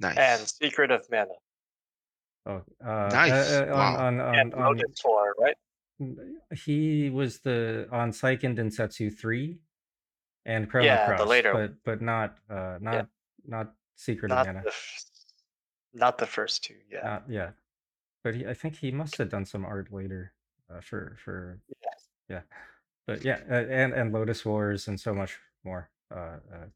[0.00, 0.16] Nice.
[0.18, 1.34] And Secret of Mana.
[2.46, 3.32] Oh, uh, Nice.
[3.32, 3.96] uh, uh, Wow.
[4.06, 5.56] on, on, And on, on, Lodoss War, right?
[6.54, 9.60] he was the on Seiken Densetsu three
[10.44, 13.06] and Chrono Yeah, the later but but not uh not
[13.46, 15.04] not Secret of Not Mana, the, f-
[15.94, 16.74] not the first two.
[16.90, 17.04] Yeah.
[17.04, 17.54] not yet.
[18.24, 20.32] But he, I think he must have done some art later
[20.68, 22.08] uh, for for Yes.
[22.28, 22.40] yeah.
[23.06, 25.90] But yeah, uh, and and Lodoss Wars and so much more.
[26.10, 26.66] Uh, uh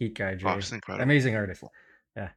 [0.00, 1.02] Heat Guy J, incredible.
[1.04, 1.62] amazing artist.
[2.16, 2.30] Yeah.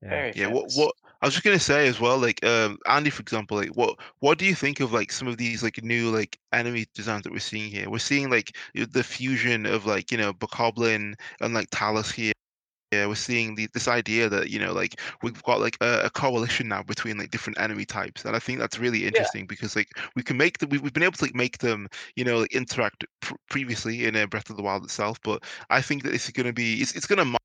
[0.00, 0.08] Yeah.
[0.08, 3.22] Very Yeah, what what I was just gonna say as well, like um Andy, for
[3.22, 6.38] example, like what what do you think of like some of these like new like
[6.52, 7.88] enemy designs that we're seeing here?
[7.90, 12.32] We're seeing like the fusion of like you know Bokoblin and like Talus here.
[12.92, 16.10] Yeah, we're seeing the this idea that you know like we've got like a, a
[16.10, 19.88] coalition now between like different enemy types, and I think that's really interesting because like
[20.14, 20.68] we can make them.
[20.70, 24.14] We've, we've been able to like make them you know like interact pr- previously in
[24.16, 26.74] uh, Breath of the Wild itself, but I think that this is going to be
[26.74, 27.38] it's it's going to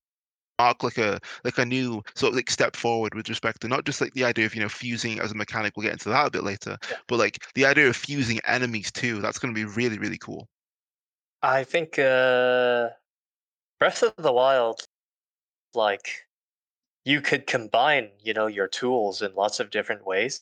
[0.61, 3.85] mark like a like a new sort of like step forward with respect to not
[3.85, 6.27] just like the idea of you know fusing as a mechanic we'll get into that
[6.27, 6.97] a bit later Yeah.
[7.07, 10.47] but like the idea of fusing enemies too that's going to be really really cool
[11.43, 12.89] I think uh,
[13.79, 14.81] Breath of the Wild,
[15.73, 16.27] like,
[17.05, 20.41] you could combine, you know, your tools in lots of different ways,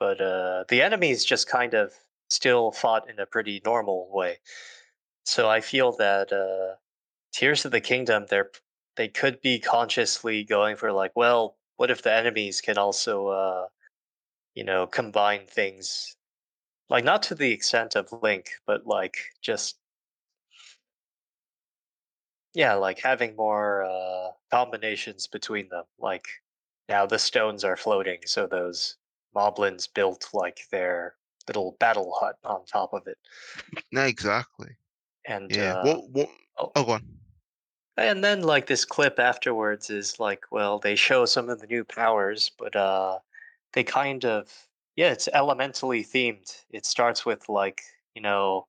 [0.00, 1.92] but uh, the enemies just kind of
[2.30, 4.38] still fought in a pretty normal way.
[5.26, 6.76] So I feel that uh,
[7.32, 8.50] Tears of the Kingdom, they're
[8.98, 13.66] they could be consciously going for like, well, what if the enemies can also, uh,
[14.54, 16.16] you know, combine things,
[16.90, 19.78] like not to the extent of Link, but like just
[22.54, 25.84] yeah, like having more uh, combinations between them.
[26.00, 26.26] Like
[26.88, 28.96] now the stones are floating, so those
[29.34, 31.14] moblins built like their
[31.46, 33.18] little battle hut on top of it,
[33.92, 34.70] no exactly.
[35.24, 37.17] And yeah uh, what what oh, oh go on
[37.98, 41.84] and then like this clip afterwards is like, well, they show some of the new
[41.84, 43.18] powers, but uh,
[43.72, 46.64] they kind of yeah, it's elementally themed.
[46.70, 47.82] It starts with like
[48.14, 48.66] you know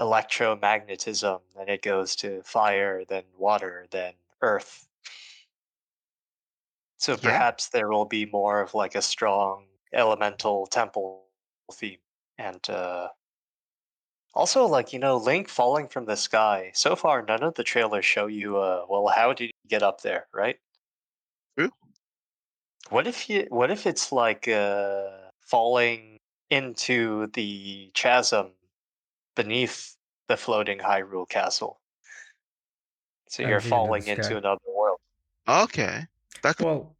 [0.00, 4.86] electromagnetism, then it goes to fire, then water, then earth.
[6.98, 11.24] So yeah perhaps there will be more of like a strong elemental temple
[11.72, 11.98] theme.
[12.38, 13.08] And uh,
[14.34, 16.70] also, like, you know, Link falling from the sky.
[16.74, 20.02] So far, none of the trailers show you, uh, well, how did you get up
[20.02, 20.58] there, right?
[21.58, 21.70] true
[22.90, 25.08] What if you, what if it's like uh,
[25.40, 26.18] falling
[26.50, 28.52] into the chasm
[29.34, 29.96] beneath
[30.28, 31.80] the floating Hyrule castle?
[33.28, 35.00] So you're Empty into the falling into another world.
[35.48, 36.06] okay
[36.42, 36.94] that could Well,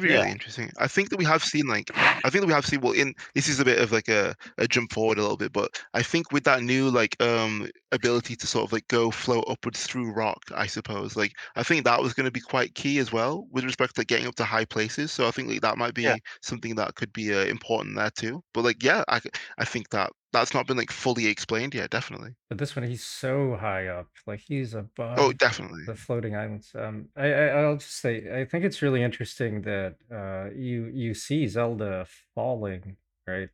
[0.00, 1.90] be really interesting i think that we have seen like
[2.24, 4.34] i think that we have seen well in this is a bit of like a,
[4.58, 8.36] a jump forward a little bit but i think with that new like um ability
[8.36, 12.00] to sort of like go float upwards through rock i suppose like i think that
[12.02, 14.64] was going to be quite key as well with respect to getting up to high
[14.64, 16.16] places so i think like that might be Yeah.
[16.42, 19.20] something that could be uh, important there too but like yeah I
[19.58, 23.04] I think that that's not been like fully explained yet definitely but this one he's
[23.04, 25.16] so high up, like he's above.
[25.16, 26.74] oh definitely the floating islands.
[26.74, 31.14] Um, I, I I'll just say I think it's really interesting that uh you you
[31.14, 33.50] see Zelda falling, right?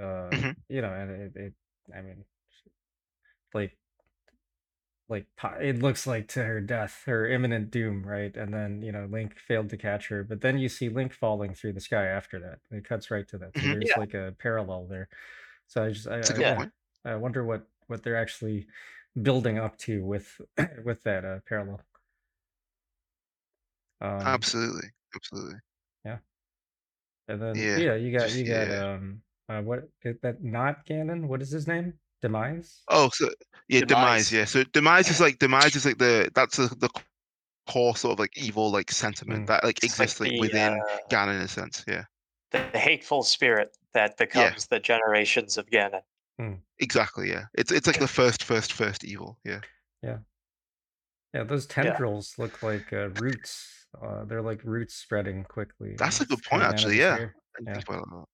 [0.00, 1.54] Uh, hmm you know, and it, it
[1.94, 2.24] I mean,
[3.54, 3.78] like
[5.08, 5.26] like
[5.60, 8.36] it looks like to her death, her imminent doom, right?
[8.36, 11.54] And then you know Link failed to catch her, but then you see Link falling
[11.54, 12.60] through the sky after that.
[12.76, 13.96] It cuts right to that, so hmm there's Yeah.
[13.96, 15.08] like a parallel there.
[15.66, 16.56] So I just I, that's a I good Yeah.
[16.56, 16.72] point
[17.04, 18.66] I wonder what what they're actually
[19.20, 20.40] building up to with
[20.84, 21.80] with that uh, parallel.
[24.00, 25.56] Um, absolutely absolutely
[26.04, 26.18] yeah,
[27.28, 30.84] and then yeah yeah, you got you got yeah um uh, what is that not
[30.86, 31.26] Ganon?
[31.26, 31.94] What is his name?
[32.22, 32.82] Demise.
[32.88, 33.28] Oh, so
[33.68, 34.30] yeah, demise.
[34.30, 34.32] Demise.
[34.32, 36.88] Yeah, so demise is like demise is like the that's the, the
[37.68, 39.46] core sort of like evil like sentiment Mm.
[39.46, 41.84] that like It's like exists like the within uh, Ganon in a sense.
[41.88, 42.04] Yeah,
[42.50, 46.02] the hateful spirit that yeah, becomes the generations of Ganon.
[46.40, 46.58] Mm.
[46.78, 47.30] exactly.
[47.30, 49.38] Yeah, it's it's like the first first first evil.
[49.44, 49.60] Yeah,
[50.02, 50.18] Yeah,
[51.32, 51.44] yeah.
[51.44, 51.82] Those Yeah.
[51.82, 53.86] tendrils look like uh, roots.
[54.00, 55.94] Uh, they're like roots spreading quickly.
[55.96, 56.98] that's a good point coming out of actually.
[56.98, 57.34] Yeah, sphere.
[57.56, 58.26] I didn't Yeah, think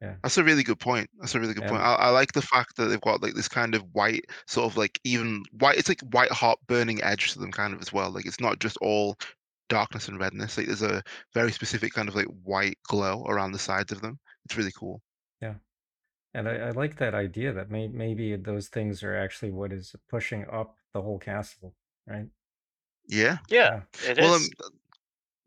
[0.00, 1.10] yeah, That's a really good point.
[1.18, 1.82] That's a really good point.
[1.82, 4.76] I, I like the fact that they've got like this kind of white, sort of
[4.76, 5.76] like even white.
[5.76, 8.10] It's like white hot burning edge to them, kind of as well.
[8.10, 9.16] Like it's not just all
[9.68, 10.56] darkness and redness.
[10.58, 11.02] Like there's a
[11.34, 14.18] very specific kind of like white glow around the sides of them.
[14.44, 15.02] It's really cool.
[15.40, 15.54] yeah.
[16.34, 19.96] And I, I like that idea that may, maybe those things are actually what is
[20.10, 21.74] pushing up the whole castle,
[22.06, 22.28] right?
[23.08, 23.38] Yeah.
[23.48, 24.50] Yeah, it Well, um, is.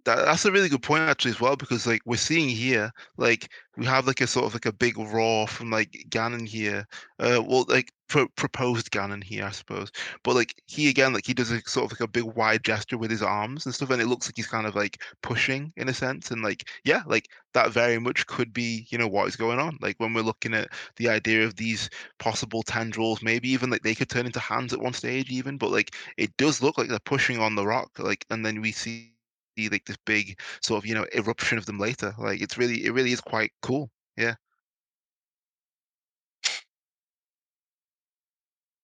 [0.06, 3.50] That, that's a really good point actually as well because like we're seeing here like
[3.78, 6.86] we have like a sort of like a big roar from like Ganon here
[7.20, 9.92] uh well like pro- proposed Ganon here I suppose.
[10.24, 12.98] But like he again like he does a sort of like a big wide gesture
[12.98, 15.90] with his arms and stuff and it looks like he's kind of like pushing in
[15.90, 19.36] a sense and like yeah like that very much could be you know what is
[19.36, 19.78] going on.
[19.82, 23.96] Like when we're looking at the idea of these possible tendrils maybe even like they
[23.96, 27.00] could turn into hands at one stage even but like it does look like they're
[27.00, 29.11] pushing on the rock like and then we see
[29.58, 32.14] see like this big sort of you know eruption of them later.
[32.18, 33.90] Like it's really it really is quite cool.
[34.18, 34.36] Yeah.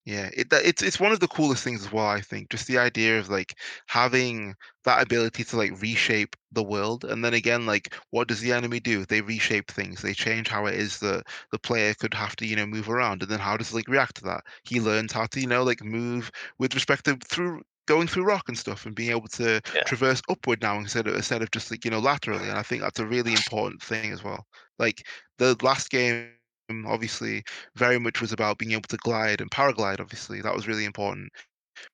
[0.06, 2.49] Yeah, it it's it's one of the coolest things as well, I think.
[2.49, 3.53] Just the idea of like
[3.88, 7.03] having that ability to like reshape the world.
[7.03, 9.06] And then again, like what does the enemy do?
[9.06, 10.02] They reshape things.
[10.02, 13.22] They change how it is that the player could have to, you know, move around.
[13.22, 14.44] And then how does like react to that?
[14.64, 18.43] He learns how to, you know, like move with respect to through going through rock
[18.47, 19.84] and stuff and being able to Yeah.
[19.85, 22.49] traverse upward now instead of instead of just like, you know, laterally.
[22.49, 24.45] And I think that's a really important thing as well.
[24.80, 25.07] Like
[25.39, 26.34] the last game
[26.85, 27.43] obviously
[27.76, 29.99] very much was about being able to glide and paraglide.
[30.01, 31.31] Obviously, that was really important.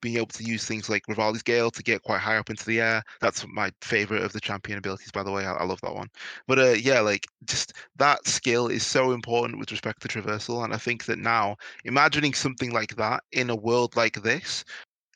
[0.01, 2.79] Being able to use things like Revali's Gale to get quite high up into the
[2.81, 3.03] air.
[3.21, 5.45] That's my favorite of the champion abilities, by the way.
[5.45, 6.07] I, I love that one.
[6.47, 10.63] But uh, yeah, like just that skill is so important with respect to traversal.
[10.63, 11.55] And I think that now,
[11.85, 14.63] imagining something like that in a world like this,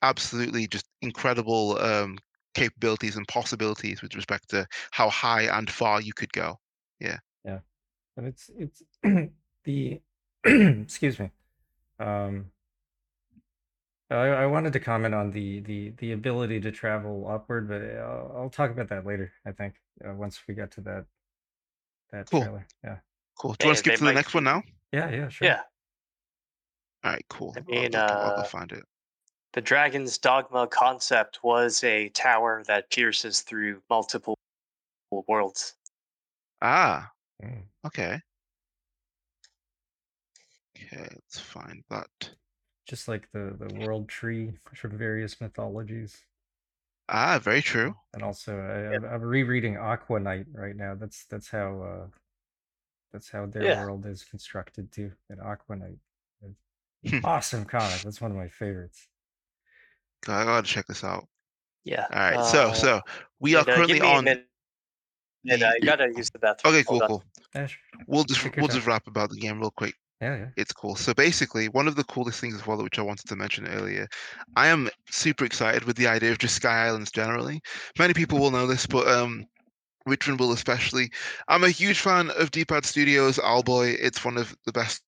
[0.02, 2.18] absolutely just incredible um,
[2.54, 6.58] capabilities and possibilities with respect to how high and far you could go.
[7.00, 7.18] Yeah.
[7.46, 7.60] Yeah.
[8.18, 8.82] And it's it's
[9.64, 10.02] the
[10.46, 11.30] excuse me.
[12.00, 12.48] Um
[14.10, 18.34] I, I wanted to comment on the the the ability to travel upward, but I'll,
[18.38, 19.32] I'll talk about that later.
[19.46, 21.06] I think uh, once we get to that
[22.12, 22.42] that Cool.
[22.42, 22.68] trailer.
[22.84, 22.98] Yeah.
[23.38, 23.54] Cool.
[23.60, 24.64] Do you want to They- skip to the might next one now?
[24.94, 25.10] Yeah.
[25.12, 25.30] Yeah.
[25.30, 25.48] Sure.
[25.48, 25.62] Yeah.
[27.04, 27.54] All right, cool.
[27.56, 28.84] I I'll mean, look- I'll go uh, find it.
[29.54, 34.38] The Dragon's Dogma concept was a tower that pierces through multiple
[35.12, 35.76] worlds.
[36.62, 37.12] Ah,
[37.42, 37.64] Mm.
[37.86, 38.20] okay.
[40.76, 42.32] Okay, let's find that.
[42.88, 46.24] Just like the the world tree from various mythologies.
[47.10, 47.96] Ah, very true.
[48.14, 50.96] And also, I, I'm, I'm rereading Aqua Knight right now.
[50.96, 52.08] That's that's how uh,
[53.12, 53.84] that's how their Yeah.
[53.84, 55.12] world is constructed too.
[55.30, 56.00] In Aqua Knight,
[57.24, 58.02] awesome comic.
[58.02, 59.08] That's one of my favorites.
[60.28, 61.28] I gotta check this out.
[61.84, 62.06] Yeah.
[62.12, 63.02] All right, so uh, so
[63.40, 64.24] we are currently give me a on.
[64.26, 64.48] minute.
[65.50, 66.74] And I gotta use the bathroom.
[66.74, 67.24] Okay, cool, cool.
[67.56, 67.80] Yeah, sure.
[68.08, 69.94] We'll just Take we'll just rap about the game real quick.
[70.22, 70.48] Yeah, yeah.
[70.58, 70.96] It's cool.
[70.96, 74.08] So basically, one of the coolest things as well, which I wanted to mention earlier,
[74.56, 77.62] I am super excited with the idea of just Sky Islands generally.
[78.00, 79.46] Many people will know this, but um,
[80.08, 81.12] Richmond will especially.
[81.48, 83.98] I'm a huge fan of D-Pad Studios Owlboy.
[84.00, 85.04] It's one of the best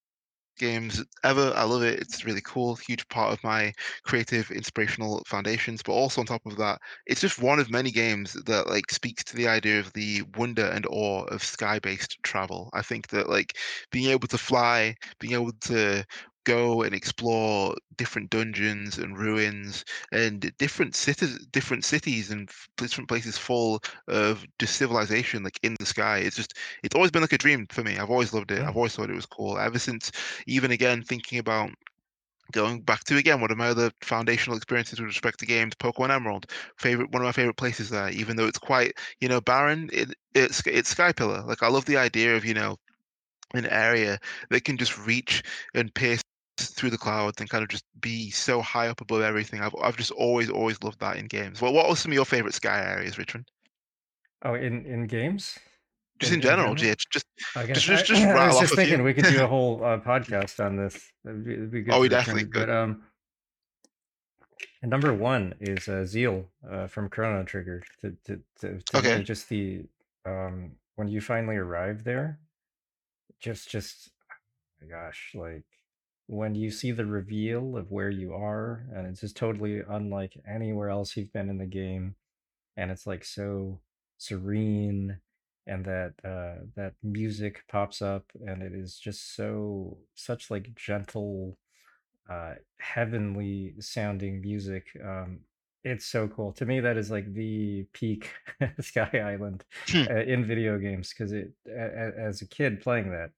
[0.60, 1.52] games ever.
[1.56, 2.00] I love it.
[2.00, 2.76] It's really cool.
[2.76, 3.74] Huge part of my
[4.04, 5.82] creative, inspirational foundations.
[5.82, 9.24] But also on top of that, it's just one of many games that like speaks
[9.26, 12.70] to the idea of the wonder and awe of sky-based travel.
[12.74, 13.58] I think that like
[13.92, 16.06] being able to fly, being able to
[16.46, 23.38] go and explore different dungeons and ruins and different cities different cities and different places
[23.38, 26.20] full of just civilization like in the sky.
[26.20, 26.54] It's just
[26.84, 27.98] it's always been like a dream for me.
[27.98, 28.60] I've always loved it.
[28.60, 28.68] Hmm.
[28.68, 29.60] I've always thought it was cool.
[29.60, 30.12] Ever since
[30.48, 31.72] even again thinking about
[32.52, 36.10] going back to again one of my other foundational experiences with respect to games pokemon
[36.10, 36.48] emerald
[36.78, 40.14] favorite one of my favorite places there even though it's quite you know barren it,
[40.34, 42.76] it's it's sky pillar like i love the idea of you know
[43.54, 44.20] an area
[44.50, 45.44] that can just reach
[45.74, 46.22] and pierce
[46.58, 49.62] through the clouds and kind of just be so high up above everything.
[49.62, 51.62] I've I've just always always loved that in games.
[51.62, 53.48] Well, what are some of your favorite sky areas, Richmond?
[54.44, 55.58] Oh, in in games.
[56.20, 56.96] Just in, general, yeah.
[57.10, 59.82] Just guess just- just- I, just I was just thinking we could do a whole
[59.86, 61.00] uh, podcast on this.
[61.26, 62.68] It'd be, it'd be good Oh, we definitely could.
[62.68, 63.04] But um,
[64.82, 67.84] and number one is uh, Zeal uh, from Chrono Trigger.
[68.02, 69.24] To to, to, to Okay.
[69.24, 69.86] just the
[70.26, 72.38] um when you finally arrive there,
[73.40, 75.66] just just oh my gosh, like
[76.28, 80.90] when you see the reveal of where you are, and it's just totally unlike anywhere
[80.90, 82.16] else you've been in the game,
[82.78, 83.80] and it's like so
[84.18, 85.20] serene
[85.68, 91.58] and that uh that music pops up and it is just so such like gentle
[92.30, 95.40] uh heavenly sounding music um
[95.84, 96.52] it's so cool.
[96.54, 98.32] To me that is like the peak
[98.82, 100.04] sky island Hmm.
[100.10, 103.32] uh, in video games because it a, a- as a kid playing that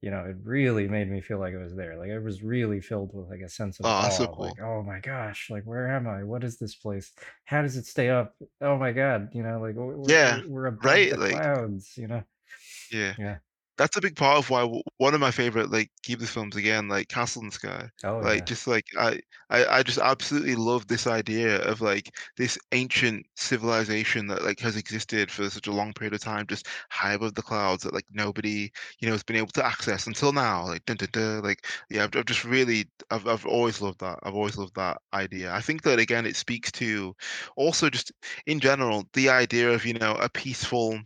[0.00, 1.96] you know it really made me feel like i was there.
[1.96, 4.60] Like i was really filled with like a sense of Oh, awe so of, like
[4.60, 6.24] oh my gosh like where am i?
[6.24, 7.12] What is this place?
[7.44, 8.34] How does it stay up?
[8.60, 11.96] Oh my god you know like we're, we're- Yeah, we're above right, the like- clouds
[11.96, 12.22] you know?
[12.90, 13.14] Yeah.
[13.18, 13.36] yeah
[13.78, 14.64] that's a big part of why
[14.98, 17.88] one of my favorite like Ghibli films again, like Castle in the Sky.
[18.04, 18.46] Oh Like yeah.
[18.46, 19.20] just like I,
[19.50, 24.76] I I just absolutely love this idea of like this ancient civilization that like has
[24.76, 28.06] existed for such a long period of time, just high above the clouds that like
[28.10, 28.70] nobody
[29.00, 30.66] you know has been able to access until now.
[30.66, 34.18] Like dun, dun, dun, like yeah, I've, I've just really I've I've always loved that.
[34.22, 35.52] I've always loved that idea.
[35.54, 37.14] I think that again it speaks to
[37.56, 38.12] also just
[38.46, 40.98] in general the idea of you know a peaceful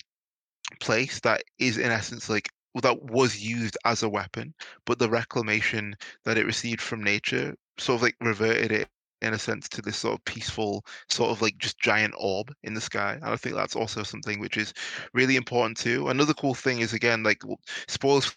[0.81, 2.49] place that is in essence like
[2.83, 4.55] that was used as a weapon,
[4.85, 8.89] but the reclamation that it received from nature sort of like reverted it
[9.23, 12.75] in a sense to this sort of peaceful sort of like just giant orb in
[12.75, 13.15] the sky.
[13.15, 14.75] And I think that's also something which is
[15.15, 16.09] really important too.
[16.09, 17.43] Another cool thing is again like
[17.89, 18.37] spoilers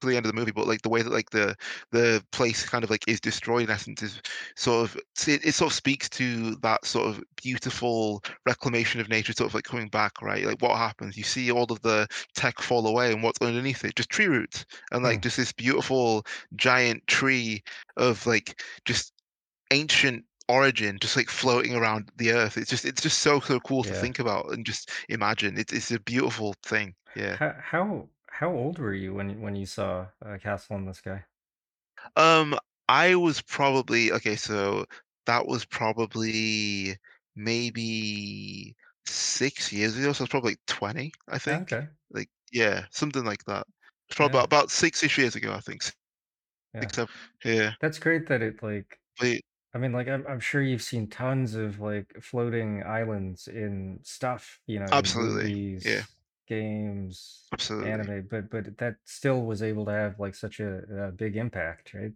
[0.00, 1.54] to the end of the movie, but like the way that like the
[1.90, 4.20] the place kind of like is destroyed in essence is
[4.56, 4.96] sort of
[5.26, 9.54] it, it sort of speaks to that sort of beautiful reclamation of nature sort of
[9.54, 10.44] like coming back, right?
[10.44, 11.16] Like what happens?
[11.16, 13.96] You see all of the tech fall away and what's underneath it?
[13.96, 16.24] Just tree roots and like just this beautiful
[16.56, 17.62] giant tree
[17.96, 19.12] of like just
[19.70, 22.56] ancient origin just like floating around the earth.
[22.56, 25.58] It's just it's just so so cool to think about and just imagine.
[25.58, 26.94] It's it's a beautiful thing.
[27.14, 27.36] Yeah.
[27.36, 28.08] How how
[28.38, 31.26] how old were you when you- when you saw uh, Castle in the Sky?
[32.16, 32.58] Um,
[32.88, 34.86] I was probably okay, so
[35.26, 36.96] that was probably
[37.36, 38.74] maybe
[39.06, 41.72] 6 years ago, so it's probably like 20, I think.
[41.72, 41.88] Okay.
[42.10, 43.66] Like, yeah, something like that.
[44.08, 44.44] It's probably Yeah.
[44.44, 45.82] about, 6-ish years ago, I think.
[46.74, 46.90] Yeah.
[46.90, 47.74] Six, seven, yeah.
[47.80, 49.40] That's great that it like But
[49.74, 54.60] I mean like I'm I'm sure you've seen tons of like floating islands in stuff,
[54.66, 55.52] you know, absolutely.
[55.84, 56.02] Yeah,
[56.48, 57.90] games, absolutely.
[57.90, 61.94] anime, but but that still was able to have like such a, a big impact,
[61.94, 62.12] right?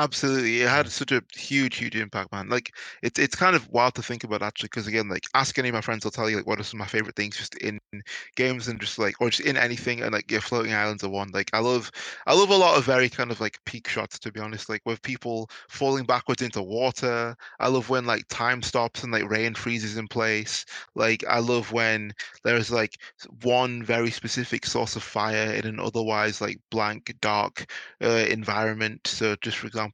[0.00, 2.48] Absolutely, it had such a huge, huge impact, man.
[2.48, 2.72] Like
[3.02, 5.74] it's it's kind of wild to think about actually, because again, like ask any of
[5.74, 7.80] my friends, I'll tell you like what are some of my favorite things just in
[8.36, 11.30] games and just like or just in anything and like yeah, floating islands are one.
[11.32, 11.90] Like I love
[12.28, 14.82] I love a lot of very kind of like peak shots to be honest, like
[14.86, 17.36] with people falling backwards into water.
[17.58, 20.64] I love when like time stops and like rain freezes in place.
[20.94, 22.12] Like I love when
[22.44, 22.98] there's like
[23.42, 27.66] one very specific source of fire in an otherwise like blank, dark
[28.02, 29.06] uh, environment.
[29.06, 29.87] So just for example,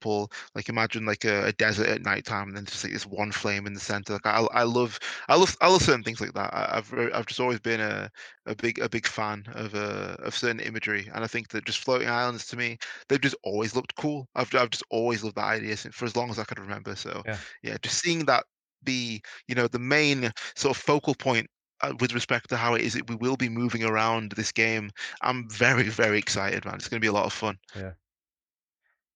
[0.54, 3.66] like imagine like a, a desert at nighttime and then just like this one flame
[3.66, 4.14] in the center.
[4.14, 4.98] Like I, I love,
[5.28, 6.52] I love, I love certain things like that.
[6.54, 8.10] I, I've, I've just always been a,
[8.46, 11.78] a big, a big fan of, uh, of certain imagery, and I think that just
[11.80, 14.28] floating islands to me, they've just always looked cool.
[14.34, 16.94] I've, I've just always loved that idea since for as long as I could remember.
[16.96, 17.40] So Yeah.
[17.62, 18.44] yeah, just seeing that
[18.82, 21.48] be, you know, the main sort of focal point.
[21.80, 24.90] Uh, with respect to how it is, that we will be moving around this game.
[25.22, 26.76] I'm very, very excited, man.
[26.76, 27.58] It's going to be a lot of fun.
[27.74, 27.94] Yeah.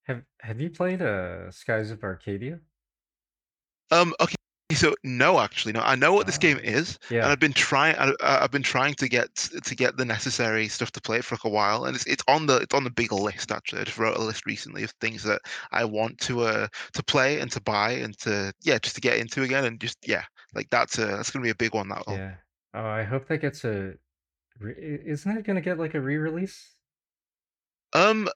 [0.09, 2.63] Have have you played uh Skies of Arcadia?
[3.91, 4.35] Um, okay,
[4.75, 5.81] so no, actually, no.
[5.81, 6.63] I know what this game Oh.
[6.63, 7.97] is, and I've been trying.
[7.97, 11.37] I, I've been trying to get to get the necessary stuff to play it for
[11.37, 13.51] like a while, and it's it's on the it's on the bigger list.
[13.51, 15.41] Actually, I just wrote a list recently of things that
[15.73, 19.19] I want to uh to play and to buy and to yeah just to get
[19.19, 20.25] into again and just yeah
[20.55, 21.89] like that's uh that's gonna be a big one.
[21.89, 22.05] That.
[22.07, 22.37] Yeah.
[22.75, 23.95] Oh, I hope that gets a
[24.59, 26.77] re- isn't it gonna get like a re-release?
[27.93, 28.29] Um,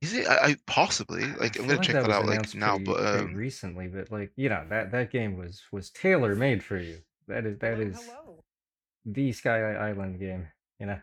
[0.00, 0.26] is it?
[0.26, 2.78] I, I possibly I I like I'm gonna like check that that out like now,
[2.82, 6.78] pretty but um recently, but like, you know, that that game was was tailor-made for
[6.78, 7.02] you.
[7.28, 8.44] That is that Hello,
[9.04, 10.48] the Sky Island game,
[10.80, 11.02] you know.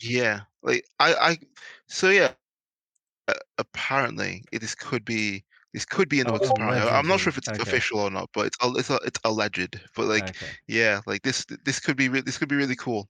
[0.00, 1.38] yeah, like I I
[1.88, 2.34] so yeah.
[3.28, 6.80] uh, apparently it this could be this could be in the Oh, works apparently.
[6.80, 7.60] I- I'm not sure if it's Okay.
[7.60, 9.80] official or not, but it's it's it's alleged.
[9.96, 10.58] But like Okay.
[10.68, 13.08] yeah, like this this could be re- this could be really cool.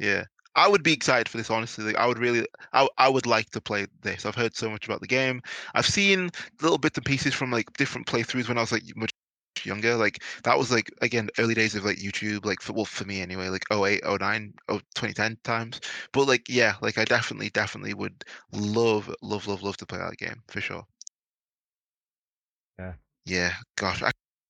[0.00, 0.24] Yeah.
[0.54, 1.84] I would be excited for this honestly.
[1.84, 4.26] Like I would really I I would like to play this.
[4.26, 5.40] I've heard so much about the game.
[5.74, 6.30] I've seen
[6.60, 9.10] little bits and pieces from like different playthroughs when I was like much
[9.64, 9.94] younger.
[9.96, 13.20] Like that was like again early days of like YouTube like for well for me
[13.22, 15.80] anyway, like 08, 09, oh, 2010 times.
[16.12, 20.16] But like yeah, like I definitely definitely would love love love love to play that
[20.18, 20.86] game for sure.
[22.78, 22.94] Yeah.
[23.24, 24.08] Yeah, gosh, I,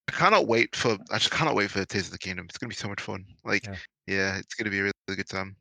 [0.08, 0.98] I cannot wait for.
[1.10, 2.46] I just cannot wait for Tears of the Kingdom.
[2.48, 3.26] It's gonna be so much fun.
[3.44, 3.78] Like, Yeah.
[4.06, 5.56] yeah, it's gonna be a really, really good time.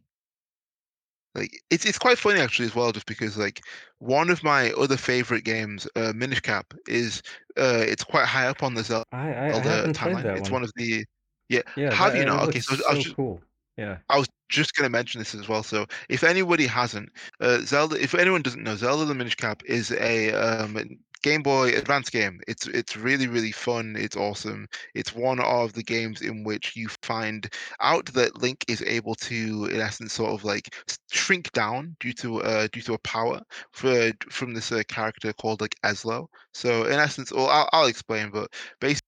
[1.37, 3.61] Like, it's it's quite funny actually as well, just because like
[3.99, 7.21] one of my other favorite games, uh, Minish Cap, is
[7.57, 9.51] uh, it's quite high up on the Zelda I I, I
[9.91, 10.25] timeline.
[10.37, 10.61] It's one.
[10.61, 11.05] one of the
[11.49, 11.61] yeah.
[11.75, 12.43] Yeah, Have that you it not?
[12.49, 13.41] Okay, looks so I was, so just cool.
[13.77, 13.97] Yeah.
[14.09, 15.61] I was just going to mention this as well.
[15.61, 17.09] So, if anybody hasn't,
[17.39, 20.77] uh, Zelda, if anyone doesn't know, Zelda: The Minish Cap is a um,
[21.19, 22.39] Game Boy Advance game.
[22.47, 23.95] It's it's really really fun.
[23.97, 24.67] It's awesome.
[24.95, 27.49] It's one of the games in which you find
[27.81, 30.73] out that Link is able to, in essence, sort of like
[31.11, 33.41] shrink down due to uh due to a power
[33.71, 36.27] for from this uh, character called like Ezlo.
[36.53, 38.49] So, in essence, well, I'll, I'll explain, but
[38.79, 39.01] basically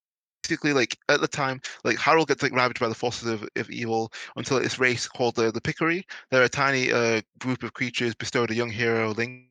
[0.44, 3.69] basically like at the time, like Hyrule gets like ravaged by the forces of, of
[3.69, 6.03] evil until this race called the the Picori.
[6.31, 9.48] They're a tiny uh, group of creatures bestowed a young hero Link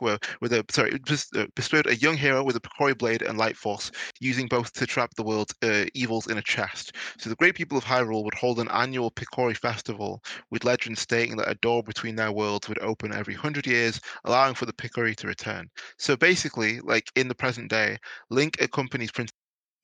[0.00, 0.92] with a sorry
[1.36, 3.90] uh, bestowed a young hero with a Picori blade and light force,
[4.20, 6.96] using both to trap the world's uh, evils in a chest.
[7.18, 11.36] So the great people of Hyrule would hold an annual Picori festival, with legends stating
[11.36, 15.16] that a door between their worlds would open every hundred years, allowing for the Picori
[15.16, 15.68] to return.
[15.98, 17.98] So basically, like in the present day,
[18.30, 19.34] Link accompanies Princess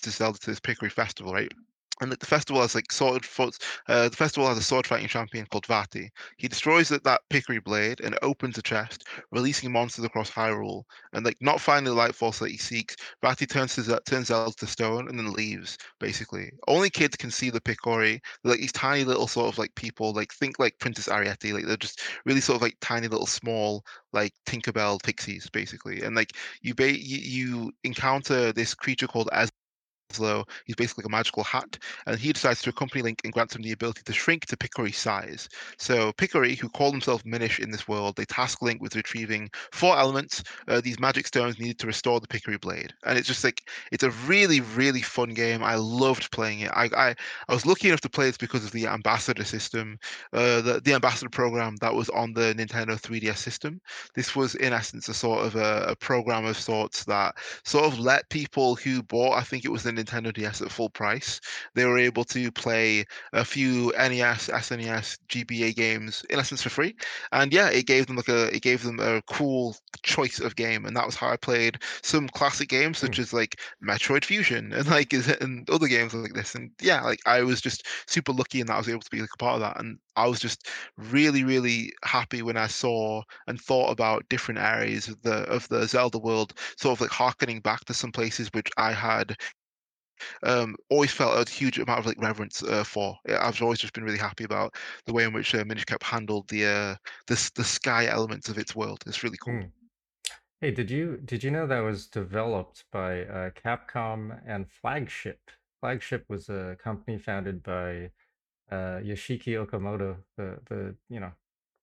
[0.05, 1.52] Zelda to this Picori festival, right?
[2.01, 3.59] And the festival has like sword fights.
[3.89, 6.09] Uh, the festival has a sword fighting champion called Vaati.
[6.39, 10.83] He destroys that, that Picori blade and opens a chest, releasing monsters across Hyrule.
[11.12, 14.53] And like not finding the light force that he seeks, Vaati turns his, turns Zelda
[14.57, 15.79] to stone and then leaves.
[16.01, 17.61] Basically, only kids can see the.
[17.65, 18.21] They're
[18.53, 20.12] like these tiny little sort of like people.
[20.12, 21.53] Like think like Princess Arrietty.
[21.53, 26.03] Like they're just really sort of like tiny little small like Tinkerbell pixies, basically.
[26.03, 29.51] And like you ba- you, you encounter this creature called as
[30.18, 33.62] Though He's basically a magical hat, and he decides to accompany Link and grants him
[33.62, 35.48] the ability to shrink to Picori size.
[35.76, 39.98] So Picori, who call themselves Minish in this world, they task Link with retrieving four
[39.98, 42.93] elements, uh, these magic stones needed to restore the Picori blade.
[43.05, 45.62] And it's just like it's a really, really fun game.
[45.62, 46.70] I loved playing it.
[46.74, 47.14] I I,
[47.48, 49.98] I was lucky enough to play this because of the ambassador system,
[50.32, 53.81] uh, the the ambassador program that was on the Nintendo 3DS system.
[54.14, 57.98] This was in essence a sort of a, a program of sorts that sort of
[57.98, 61.41] let people who bought, I think it was the Nintendo DS at full price,
[61.75, 66.95] they were able to play a few NES, SNES, GBA games in essence for free.
[67.33, 70.85] And yeah, it gave them like a it gave them a cool choice of game,
[70.85, 73.21] and that was how I played some classic games such mm.
[73.21, 76.55] as like Metroid Fusion and like and other games like this.
[76.55, 79.21] And yeah, like I was just super lucky and that I was able to be
[79.21, 79.81] like a part of that.
[79.81, 85.09] And I was just really, really happy when I saw and thought about different areas
[85.09, 88.69] of the of the Zelda world, sort of like harkening back to some places which
[88.77, 89.37] I had
[90.43, 93.16] um, always felt a huge amount of like reverence uh, for.
[93.28, 94.74] I've always just been really happy about
[95.07, 96.95] the way in which uh, Minish Cap handled the uh,
[97.27, 99.03] the the sky elements of its world.
[99.07, 99.55] It's really cool.
[99.55, 99.66] Hmm.
[100.61, 105.39] Hey, did you did you know that was developed by uh, Capcom and Flagship?
[105.81, 108.11] Flagship was a company founded by
[108.70, 111.32] uh, Yoshiki Okamoto, the the you know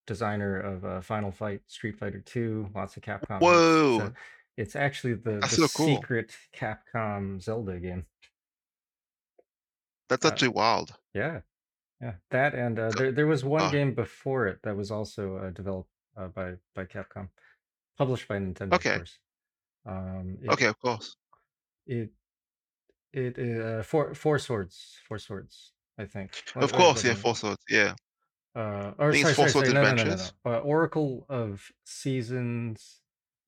[0.07, 3.39] designer of uh, Final Fight, Street Fighter Two, lots of Capcom.
[3.39, 3.99] Whoa!
[3.99, 4.13] So
[4.57, 5.85] it's actually the, the so cool.
[5.85, 8.05] secret Capcom Zelda game.
[10.11, 10.89] That's Uh, actually wild.
[11.13, 11.41] yeah,
[12.01, 12.15] yeah.
[12.31, 15.49] That and uh, there there was one uh, game before it that was also uh,
[15.51, 17.29] developed uh, by by Capcom,
[17.97, 18.97] published by Nintendo, of okay.
[18.97, 19.19] course.
[19.85, 21.15] Um, it Okay, of course.
[21.87, 22.11] it
[23.13, 26.29] it uh, four four swords, four swords, I think.
[26.55, 27.63] Of course, yeah, Four Swords.
[27.69, 27.95] Yeah.
[28.53, 29.73] Uh, or sorry, sorry, sorry.
[29.73, 30.27] No, no, no, no, no.
[30.45, 32.99] Uh, Oracle of Seasons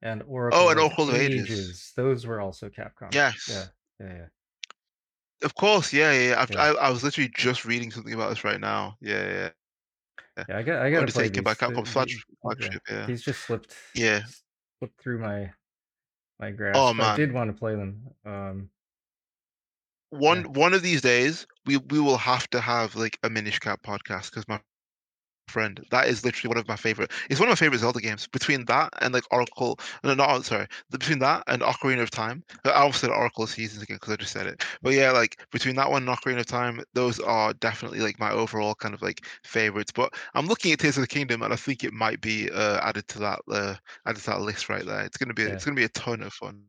[0.01, 1.49] and Oracle Oh, and of Oracle of Ages.
[1.51, 1.93] Ages.
[1.97, 3.13] Those were also Capcom.
[3.13, 3.49] Yes.
[3.51, 3.65] Yeah,
[3.99, 4.25] yeah, yeah.
[5.43, 6.41] Of course, yeah, yeah.
[6.41, 6.63] I've, Yeah.
[6.63, 8.97] I, I was literally just reading something about this right now.
[9.01, 9.49] Yeah, yeah.
[10.49, 11.67] Yeah, I got I gotta take Undertaken back these.
[11.67, 12.81] The, Capcom the, flagship, yeah, flagship.
[12.89, 14.21] Yeah, these just slipped yeah.
[14.79, 15.51] slipped through my
[16.39, 16.79] my grasp.
[16.79, 17.13] Oh grasp.
[17.13, 18.01] I did want to play them.
[18.25, 18.69] Um,
[20.09, 23.59] one yeah, one of these days we we will have to have like a Minish
[23.59, 24.59] Cap podcast because my
[25.47, 25.83] friend.
[25.91, 27.11] That is literally one of my favorite.
[27.29, 28.27] It's one of my favorite Zelda games.
[28.27, 30.67] Between that and like Oracle, no, not sorry.
[30.89, 34.31] Between that and Ocarina of Time, I almost said Oracle Seasons again because I just
[34.33, 34.63] said it.
[34.81, 38.31] But yeah, like between that one and Ocarina of Time, those are definitely like my
[38.31, 39.91] overall kind of like favorites.
[39.91, 42.79] But I'm looking at Tears of the Kingdom, and I think it might be uh,
[42.81, 43.75] added to that uh,
[44.05, 45.01] added to that list right there.
[45.05, 45.49] It's gonna be yeah.
[45.49, 46.65] it's gonna be a ton of fun.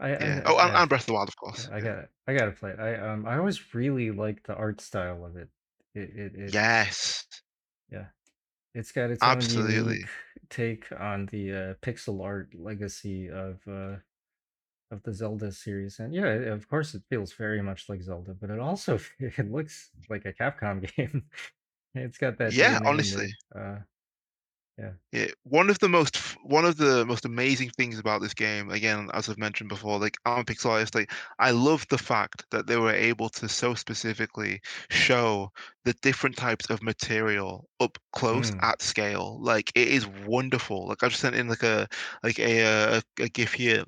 [0.00, 0.40] I, Yeah.
[0.40, 1.68] I Oh, and, and Breath of the Wild, of course.
[1.72, 2.00] I Yeah.
[2.00, 2.10] it.
[2.26, 2.80] I gotta play it.
[2.80, 5.48] I um I always really like the art style of it.
[5.94, 7.26] It it, it Yes.
[8.74, 9.70] It's got its own absolutely.
[9.70, 10.08] unique
[10.50, 13.98] take on the uh, pixel art legacy of uh,
[14.90, 18.50] of the Zelda series, and yeah, of course, it feels very much like Zelda, but
[18.50, 21.30] it also it looks like a Capcom game.
[21.94, 23.32] It's got that Yeah, honestly.
[23.54, 23.80] there.
[23.80, 23.80] Uh,
[24.78, 28.70] yeah, Yeah, one of the most one of the most amazing things about this game,
[28.70, 32.44] again, as I've mentioned before, like I'm a pixel artist, like I love the fact
[32.50, 34.60] that they were able to so specifically
[34.90, 35.52] show
[35.84, 39.38] the different types of material up close mm, at scale.
[39.40, 40.88] Like it is wonderful.
[40.88, 41.86] Like I just sent in like a
[42.24, 43.84] like a a, a GIF here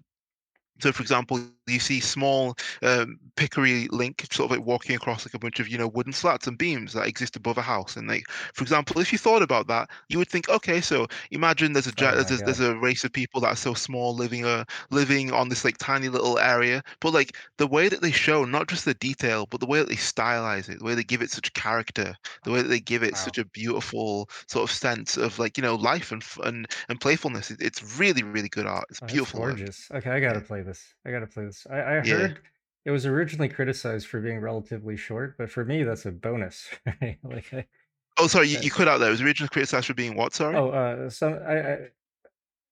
[0.80, 5.34] so, for example, you see small um, Picori Link sort of like walking across like
[5.34, 7.96] a bunch of you know wooden slats and beams that exist above a house.
[7.96, 11.72] And like, for example, if you thought about that, you would think, okay, so imagine
[11.72, 14.44] there's a oh there's, a- there's a race of people that are so small living
[14.44, 18.44] a living on this like tiny little area, but like the way that they show
[18.44, 21.22] not just the detail, but the way that they stylize it, the way they give
[21.22, 22.14] it such character,
[22.44, 25.62] the way that they give it such a beautiful sort of sense of like you
[25.62, 27.50] know life and and and playfulness.
[27.50, 28.84] It, it's really really good art.
[28.90, 29.88] It's oh, beautiful gorgeous.
[29.92, 30.94] Okay, I gotta play this.
[31.04, 31.55] I gotta play this.
[31.70, 32.28] I I Yeah.
[32.28, 32.42] heard
[32.84, 36.68] it was originally criticized for being relatively short, but for me that's a bonus.
[36.86, 37.18] Right?
[37.24, 37.66] Like I,
[38.18, 39.08] Oh, sorry, you, uh, you cut out there.
[39.08, 40.34] It was originally criticized for being what?
[40.34, 40.60] Sorry.
[40.60, 41.78] oh, uh, some I, I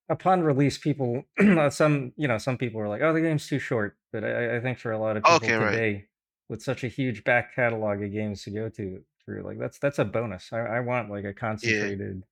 [0.08, 1.24] upon release, people
[1.70, 4.60] some you know some people were like, "Oh, the game's too short," but I, I
[4.60, 5.82] think for a lot of people Okay, right.
[5.82, 6.08] today,
[6.50, 9.98] with such a huge back catalog of games to go to through, like that's that's
[9.98, 10.52] a bonus.
[10.52, 11.90] I, I want like a Yeah.
[11.90, 12.24] concentrated,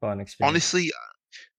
[0.00, 0.72] fun experience.
[0.72, 0.90] Honestly,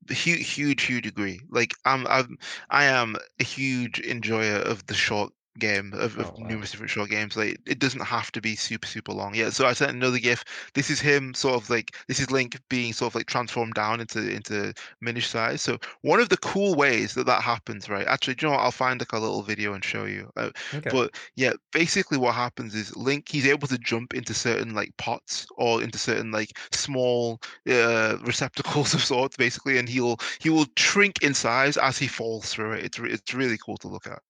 [0.09, 1.41] huge, huge, huge agree.
[1.49, 2.37] Like I'm, I'm,
[2.69, 6.63] I am a huge enjoyer of the short game of, of Oh wow.
[6.63, 7.37] numerous different short games.
[7.37, 9.35] Like it doesn't have to be super, super long.
[9.35, 9.49] Yeah.
[9.49, 10.43] So I sent another GIF.
[10.73, 13.99] This is him, sort of like this is Link being sort of like transformed down
[14.01, 15.61] into into minish size.
[15.61, 18.07] So one of the cool ways that that happens, right?
[18.07, 18.63] Actually, do you know what?
[18.63, 20.29] I'll find like a little video and show you.
[20.35, 20.91] Uh, Okay.
[20.91, 25.45] but yeah, basically what happens is Link he's able to jump into certain like pots
[25.57, 27.39] or into certain like small
[27.69, 32.51] uh, receptacles of sorts, basically, and he'll he will shrink in size as he falls
[32.53, 32.85] through it.
[32.85, 34.21] It's re- it's really cool to look at.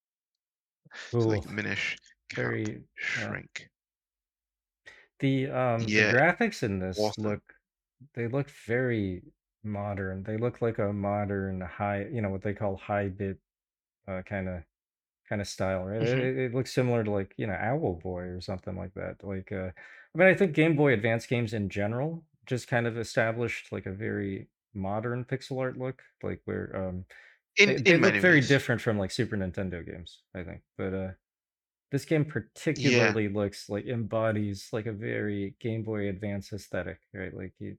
[1.18, 1.48] So like Cool.
[1.48, 1.98] minish,
[2.28, 2.84] cap, Very
[3.14, 3.36] yeah.
[3.36, 3.70] shrink.
[5.20, 7.18] The um the Yeah, graphics in this awesome.
[7.18, 7.54] look
[8.14, 9.22] they look very
[9.62, 10.22] modern.
[10.24, 13.38] They look like a modern high, you know, what they call high bit
[14.08, 14.64] uh kind of
[15.28, 16.02] kind of style, right?
[16.02, 18.94] It, hmm it, it looks similar to like, you know, Owl Boy or something like
[18.94, 19.24] that.
[19.24, 19.72] Like uh
[20.14, 23.86] I mean, I think Game Boy Advance games in general just kind of established like
[23.86, 27.06] a very modern pixel art look, like where um
[27.56, 30.62] In they, they look very ways, different from like Super Nintendo games, I think.
[30.76, 31.12] But uh
[31.92, 32.24] this game
[32.76, 37.34] yeah, particularly looks like embodies like a very Game Boy Advance aesthetic, right?
[37.34, 37.78] Like it,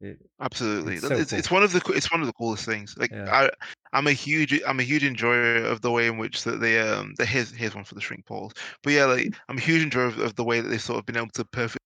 [0.00, 0.96] it absolutely.
[0.96, 2.96] it's so It's it's one of the it's one of the coolest things.
[2.98, 3.30] Like Yeah.
[3.30, 3.50] I
[3.92, 7.14] I'm a huge I'm a huge enjoyer of the way in which that they um
[7.18, 8.52] the here's here's one for the shrink poles.
[8.82, 11.06] But yeah, like I'm a huge enjoyer of, of the way that they've sort of
[11.06, 11.78] been able to perfectly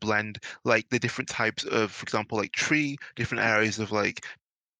[0.00, 4.26] blend like the different types of, for example, like tree, different areas of like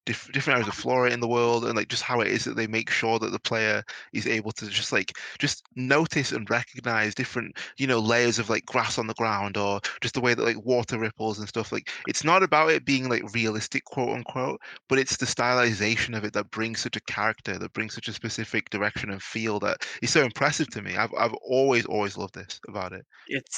[0.06, 2.56] diff- different areas of flora in the world and like just how it is that
[2.56, 3.82] they make sure that the player
[4.12, 8.64] is able to just like just notice and recognize different you know layers of like
[8.66, 11.90] grass on the ground or just the way that like water ripples and stuff like
[12.06, 16.32] it's not about it being like realistic quote unquote but it's the stylization of it
[16.32, 20.10] that brings such a character that brings such a specific direction and feel that is
[20.10, 20.96] so impressive to me.
[20.96, 23.04] I've, I've always always loved this about it.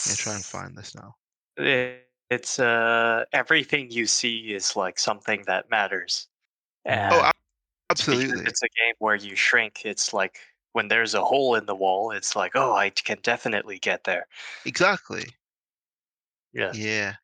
[0.05, 1.15] It's yeah try and find this now.
[1.57, 6.29] it, it's uh everything you see is like something that matters.
[6.87, 7.33] Oh And
[7.89, 10.39] because absolutely it's a game where you shrink, it's like
[10.73, 14.27] when there's a hole in the wall, it's like, oh, I can definitely get there.
[14.65, 15.25] exactly
[16.53, 16.73] Yeah.
[16.75, 17.15] yeah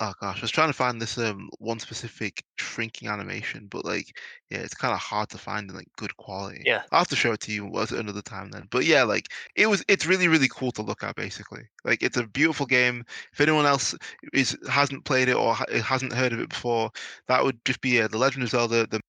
[0.00, 4.16] Oh gosh, I was trying to find this um one specific shrinking animation, but like
[4.48, 6.62] yeah, it's kind of hard to find in like good quality.
[6.64, 6.82] Yeah.
[6.92, 8.68] I'll have to show it to you another time then.
[8.70, 11.62] But yeah, like it was it's really, really cool to look at basically.
[11.84, 13.04] Like it's a beautiful game.
[13.32, 13.94] If anyone else
[14.32, 16.90] is hasn't played it or ha- hasn't heard of it before,
[17.26, 19.00] that would just be uh, The Legend of Zelda, the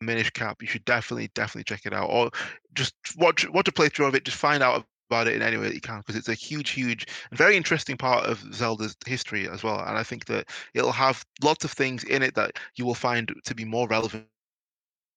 [0.00, 0.60] Minish Cap.
[0.60, 2.10] You should definitely, definitely check it out.
[2.10, 2.30] Or
[2.74, 5.68] just watch watch a playthrough of it, just find out about it in any way
[5.68, 9.48] that you can, because it's a huge, huge and very interesting part of Zelda's history
[9.48, 9.80] as well.
[9.80, 13.32] And I think that it'll have lots of things in it that you will find
[13.44, 14.26] to be more relevant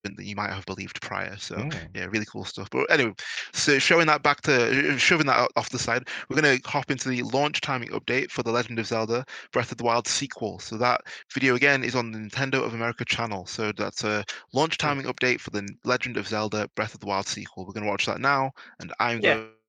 [0.03, 1.37] than you might have believed prior.
[1.37, 1.91] So Mm.
[1.93, 2.69] yeah, really cool stuff.
[2.71, 3.13] But anyway,
[3.53, 7.07] so showing that back to shoving that off the side, we're going to hop into
[7.09, 10.59] the launch timing update for the Legend of Zelda Breath of the Wild sequel.
[10.59, 11.01] So that
[11.31, 13.45] video again is on the Nintendo of America channel.
[13.45, 17.27] So that's a launch timing update for the Legend of Zelda Breath of the Wild
[17.27, 17.65] sequel.
[17.67, 19.37] We're going to watch that now, and I'm Yeah.
[19.37, 19.60] going.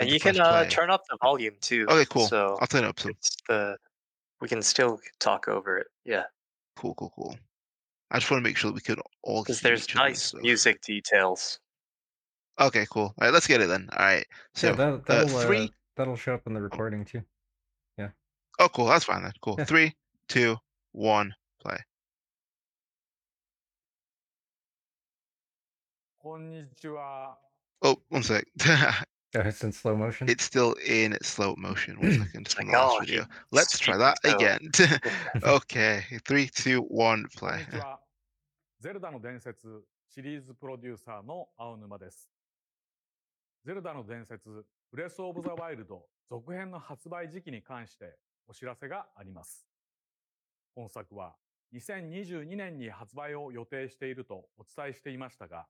[0.00, 0.68] And to you can press uh, play.
[0.68, 1.86] turn up the volume too.
[1.88, 2.26] Okay, cool.
[2.26, 3.12] So I'll turn it up some.
[3.12, 3.76] it's the
[4.40, 5.86] we can still talk over it.
[6.04, 6.24] Yeah.
[6.76, 7.36] Cool, cool, cool.
[8.10, 10.08] I just want to make sure that we could all Because hear there's each other,
[10.08, 11.60] nice so- music details.
[12.60, 13.02] Okay, cool.
[13.02, 13.88] All right, let's get it then.
[13.96, 14.26] All right.
[14.54, 17.22] So yeah, that, that'll uh, three- that'll show up in the recording too.
[18.60, 18.86] Oh, cool.
[18.86, 19.32] That's fine then.
[19.42, 19.56] Cool.
[19.58, 19.64] Yeah.
[19.64, 19.96] Three,
[20.28, 20.56] two,
[20.92, 21.78] one, play.
[26.18, 27.36] こんにちは。
[27.82, 28.46] Oh, one sec.
[29.35, 30.27] Oh, it's in slow motion?
[30.27, 31.97] It's still in slow motion.
[33.51, 34.71] let's try that again.
[35.43, 37.63] okay, three, two, one, play.
[38.79, 42.31] ゼルダの伝説シリーズプロデューサーの青沼です。
[43.63, 48.15] ゼルダの伝説ブレスオブザワイルド続編の発売時期に関して
[48.47, 49.67] お知らせがあります。
[50.73, 51.35] 本作は
[51.75, 55.67] 2022年に発売を予定しているとお伝えしていましたが、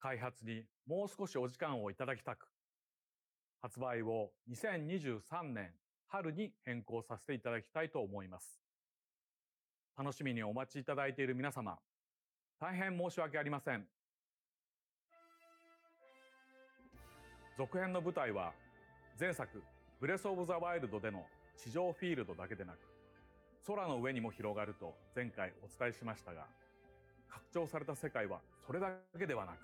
[0.00, 2.46] 開発にもう少しお時間をいただきたく。
[3.60, 5.72] 発売を2023年
[6.06, 8.60] 春に変更させていただきたいと思います。
[9.96, 11.78] 楽しみにお待ちいただいている皆様、
[12.60, 13.86] 大変申し訳ありません。
[17.58, 18.52] 続編の舞台は
[19.18, 19.60] 前作
[20.00, 21.26] ブレスオブザワイルドでの
[21.56, 22.78] 地上フィールドだけでなく
[23.66, 26.46] 空の上にも広がると前回お伝えしましたが
[27.28, 29.56] 拡張された世界はそれだけではなく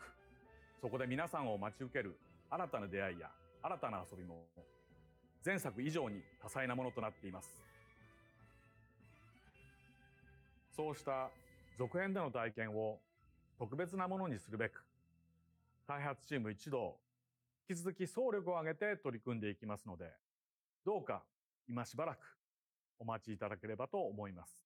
[0.80, 2.18] そこで皆さんを待ち受ける
[2.50, 3.30] 新たな出会いや
[3.65, 4.45] 新たな遊びも
[5.43, 7.49] 前作以上に多彩なものとなっています。
[10.77, 11.31] そうした
[11.78, 12.99] 続編での体験を
[13.59, 14.85] 特別なものにするべく
[15.86, 16.99] 開発チーム一同
[17.70, 20.12] 引き続き総力を挙げて取り組んでいきますので
[20.85, 21.23] どうか
[21.66, 22.19] 今しばらく
[22.99, 24.59] お待ちいただければと思います。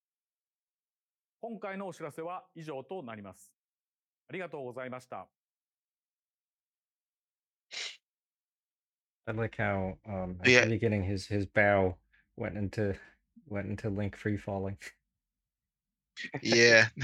[1.41, 3.53] 今回のお知らせは以上となります。
[4.29, 5.29] ありがとうございました。
[9.29, 10.61] I like how um at Yeah.
[10.61, 11.99] the beginning his his bow
[12.37, 12.99] went into
[13.47, 14.79] went into Link free falling.
[16.43, 16.89] yeah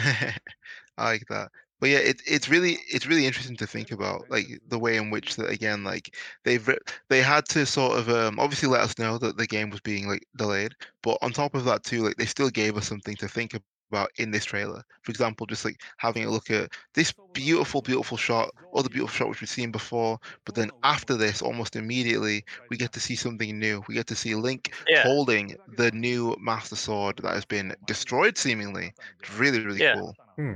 [0.98, 4.46] i like that but yeah it, it's really it's really interesting to think about like
[4.68, 6.68] the way in which that again like they've
[7.09, 10.09] they had to sort of um obviously let us know that the game was being
[10.09, 10.72] like delayed
[11.02, 13.55] but on top of that too like they still gave us something to think
[13.95, 18.16] about in this trailer for example just like having a look at this beautiful beautiful
[18.19, 22.45] shot or the beautiful shot which we've seen before but then after this almost immediately
[22.71, 25.03] we get to see something new we get to see link Yeah.
[25.03, 29.95] holding the new master sword that has been destroyed seemingly it's really really Yeah.
[29.95, 30.55] cool Hmm.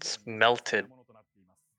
[0.00, 0.88] It's melted.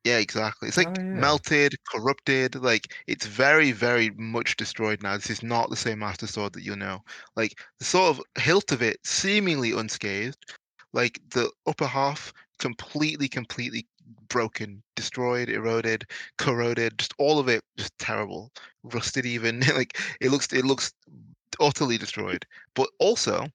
[0.03, 0.67] Yeah exactly.
[0.67, 1.37] It's like Oh, yeah.
[1.39, 5.15] melted corrupted like it's very very much destroyed now.
[5.15, 6.99] This is not the same master sword that you know.
[7.35, 10.53] Like the sort of hilt of it seemingly unscathed
[10.93, 13.87] like the upper half completely completely
[14.27, 16.05] broken destroyed eroded
[16.37, 18.51] corroded just all of it just terrible
[18.83, 20.93] rusted even like it looks it looks
[21.59, 22.45] utterly destroyed.
[22.75, 23.47] But also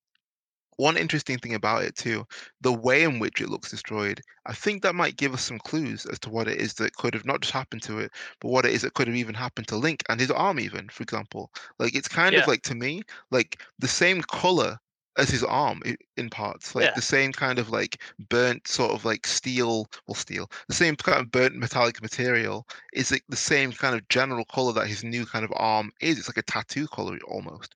[0.79, 2.25] one interesting thing about it too
[2.61, 6.07] the way in which it looks destroyed i think that might give us some clues
[6.07, 8.11] as to what it is that could have not just happened to it
[8.41, 10.89] but what it is that could have even happened to link and his arm even
[10.89, 12.39] for example like it's kind Yeah.
[12.39, 14.79] of like to me like the same color
[15.19, 15.83] as his arm
[16.17, 16.95] in parts like Yeah.
[16.95, 21.21] the same kind of like burnt sort of like steel well steel the same kind
[21.21, 25.27] of burnt metallic material is like the same kind of general color that his new
[25.27, 27.75] kind of arm is it's like a tattoo color almost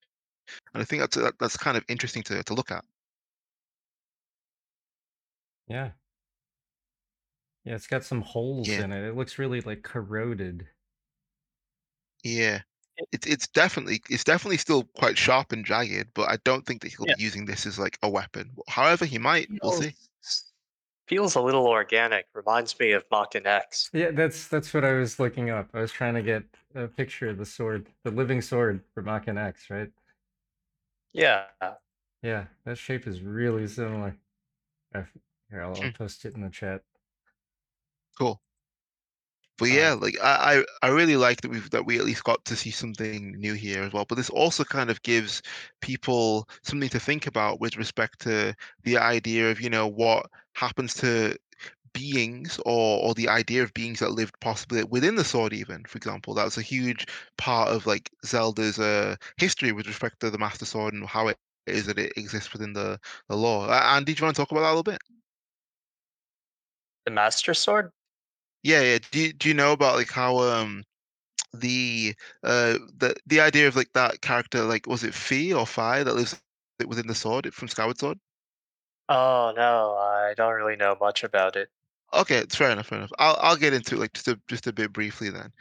[0.74, 2.84] and i think that's uh, that's kind of interesting to, to look at
[5.68, 5.90] Yeah.
[7.64, 8.82] Yeah, it's got some holes Yeah.
[8.84, 9.04] in it.
[9.08, 10.68] It looks really like corroded.
[12.24, 12.62] Yeah.
[12.96, 16.82] It- It's it's definitely it's definitely still quite sharp and jagged, but I don't think
[16.82, 17.14] that he'll Yeah.
[17.16, 18.54] be using this as like a weapon.
[18.68, 19.48] However, he might.
[19.62, 19.90] We'll see.
[19.90, 20.48] Feels-
[21.08, 22.26] Feels a little organic.
[22.32, 23.90] Reminds me of Mach X.
[23.92, 25.68] Yeah, that's that's what I was looking up.
[25.74, 26.44] I was trying to get
[26.74, 29.92] a picture of the sword, the living sword from Aachen X, right?
[31.12, 31.48] Yeah.
[32.22, 34.16] Yeah, that shape is really similar.
[35.52, 35.90] Here, I'll, I'll Hmm.
[35.90, 36.82] post it in the chat.
[38.18, 38.40] Cool.
[39.58, 42.56] But yeah, like I, I really like that we've that we at least got to
[42.56, 44.04] see something new here as well.
[44.04, 45.40] But this also kind of gives
[45.80, 50.94] people something to think about with respect to the idea of, you know, what happens
[50.94, 51.36] to
[51.94, 55.96] beings or or the idea of beings that lived possibly within the sword even for
[55.98, 57.06] example that was a huge
[57.38, 61.38] part of like zelda's uh history with respect to the master sword and how it
[61.66, 64.52] is that it exists within the the lore uh, andy do you want to talk
[64.52, 65.00] about that a little bit
[67.04, 67.92] The Master Sword?
[68.62, 70.84] yeah yeah do you, do you know about like how um
[71.54, 72.14] the
[72.44, 76.14] uh the the idea of like that character like was it Fee or Fi that
[76.14, 76.40] lives
[76.86, 78.18] within the sword from Skyward Sword
[79.08, 81.68] Oh no, I don't really know much about it.
[82.14, 82.86] Okay, it's fair enough.
[82.86, 83.12] Fair enough.
[83.18, 85.52] I'll I'll get into it like just a just a bit briefly then.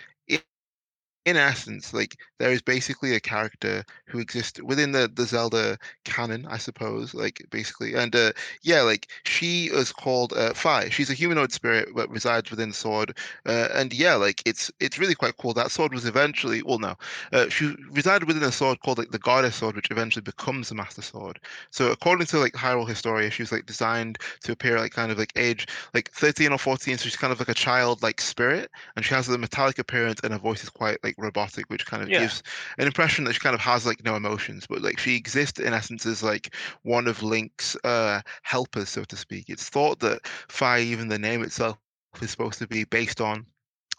[1.25, 6.45] In, essence, like there is basically a character who exists within the the Zelda canon,
[6.49, 7.13] I suppose.
[7.13, 8.31] Like basically, and uh,
[8.63, 10.89] yeah, like she is called uh, Fi.
[10.89, 15.15] She's a humanoid spirit that resides within sword, uh, and yeah, like it's it's really
[15.15, 15.53] quite cool.
[15.53, 16.95] That sword was eventually well, no,
[17.33, 20.75] uh, she resided within a sword called like the Goddess Sword, which eventually becomes the
[20.75, 21.39] Master Sword.
[21.69, 25.17] So according to like Hyrule Historia, she was like designed to appear like kind of
[25.17, 29.05] like age like 13 or 14 so she's kind of like a childlike spirit and
[29.05, 32.09] she has a metallic appearance and her voice is quite like robotic which kind of
[32.09, 32.21] Yeah.
[32.21, 32.43] gives
[32.77, 35.73] an impression that she kind of has like no emotions but like she exists in
[35.73, 40.79] essence as like one of link's uh helpers so to speak it's thought that Fi
[40.79, 41.77] even the name itself
[42.21, 43.45] is supposed to be based on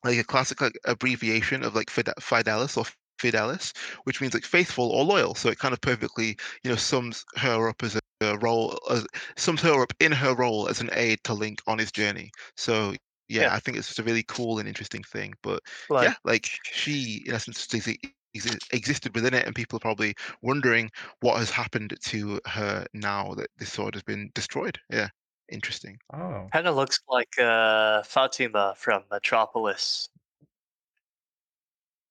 [0.05, 2.85] like a classic like abbreviation of like Fide- fidelis or
[3.19, 7.25] fidelis which means like faithful or loyal so it kind of perfectly you know sums
[7.37, 8.01] her up as a,
[8.39, 9.07] role as
[9.37, 12.31] sums her up in her role as an aide to Link on his journey.
[12.57, 12.95] So
[13.33, 13.55] yeah, Yeah.
[13.55, 15.35] I think it's just a really cool and interesting thing.
[15.43, 17.99] But Like, yeah, like she in essence exi-
[18.37, 20.91] exi- existed within it, and people are probably wondering
[21.21, 24.79] what has happened to her now that this sword has been destroyed.
[24.91, 25.09] Yeah,
[25.51, 25.99] interesting.
[26.13, 30.09] Oh, kind of looks like uh, Fatima from Metropolis,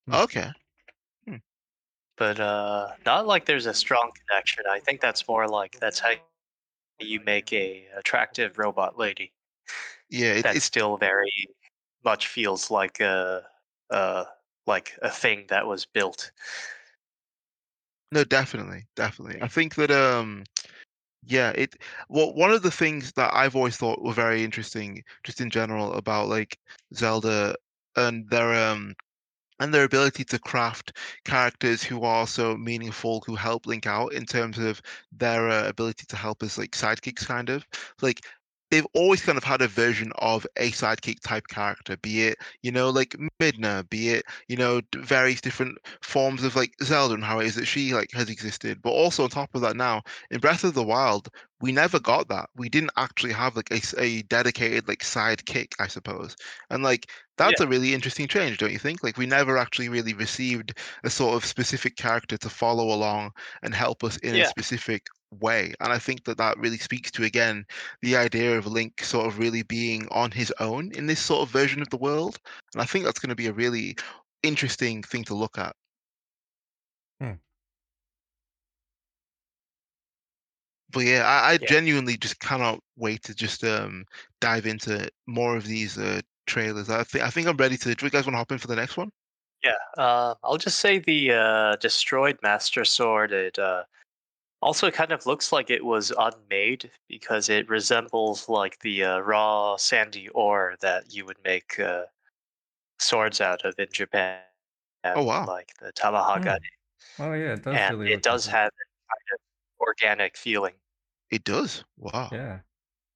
[0.08, 0.14] Hmm.
[0.16, 0.52] Okay.
[2.18, 4.64] but uh, not like there's a strong connection.
[4.70, 6.12] I think that's more like that's how
[7.00, 9.34] you make a attractive robot lady.
[10.12, 11.32] Yeah, it, That's it's still very
[12.04, 13.44] much feels like a,
[13.90, 14.26] uh,
[14.68, 16.32] like a thing that was built.
[18.12, 19.42] No, definitely, definitely.
[19.42, 20.44] I think that um
[21.24, 21.76] yeah, it
[22.10, 25.94] well one of the things that I've always thought were very interesting just in general
[25.94, 26.58] about like
[26.94, 27.56] Zelda
[27.96, 28.96] and their um
[29.60, 34.26] and their ability to craft characters who are so meaningful, who help Link out in
[34.26, 34.82] terms of
[35.12, 37.64] their uh, ability to help as like sidekicks, kind of
[38.02, 38.22] like
[38.72, 42.72] they've always kind of had a version of a sidekick type character, be it, you
[42.72, 47.40] know, like Midna, be it, you know, various different forms of like Zelda and how
[47.40, 48.82] it is that she like has existed.
[48.82, 51.30] But also on top of that now, in Breath of the Wild,
[51.60, 52.50] we never got that.
[52.56, 56.38] We didn't actually have like a, a dedicated like sidekick, I suppose.
[56.70, 57.68] And like that's yeah.
[57.68, 59.04] a really interesting change, don't you think?
[59.04, 63.32] Like we never actually really received a sort of specific character to follow along
[63.64, 64.44] and help us in yeah.
[64.44, 65.08] a specific
[65.40, 65.74] way.
[65.80, 67.66] And I think that that really speaks to, again,
[68.02, 71.50] the idea of Link sort of really being on his own in this sort of
[71.50, 72.40] version of the world.
[72.74, 73.96] And I think that's going to be a really
[74.44, 75.76] interesting thing to look at.
[77.20, 77.34] Hmm.
[80.92, 81.68] But yeah, I, I yeah.
[81.68, 84.04] genuinely just cannot wait to just um
[84.42, 86.90] dive into more of these uh trailers.
[86.90, 87.96] I think I think I'm ready to.
[87.96, 89.10] Do you guys want to hop in for the next one?
[89.64, 93.32] Yeah, uh, I'll just say the uh, destroyed Master Sword.
[93.32, 93.60] It
[94.62, 99.20] uh, it kind of looks like it was unmade because it resembles like the uh,
[99.20, 102.06] raw sandy ore that you would make uh,
[103.00, 104.42] swords out of in Japan.
[105.04, 105.46] Oh wow!
[105.46, 106.58] Like the tamahagane.
[107.18, 107.24] Hmm.
[107.24, 107.78] Oh yeah, it does.
[107.78, 109.40] And really it does have a kind of
[109.80, 110.76] organic feeling.
[111.32, 111.84] It does.
[111.98, 112.30] Wow.
[112.32, 112.62] Yeah,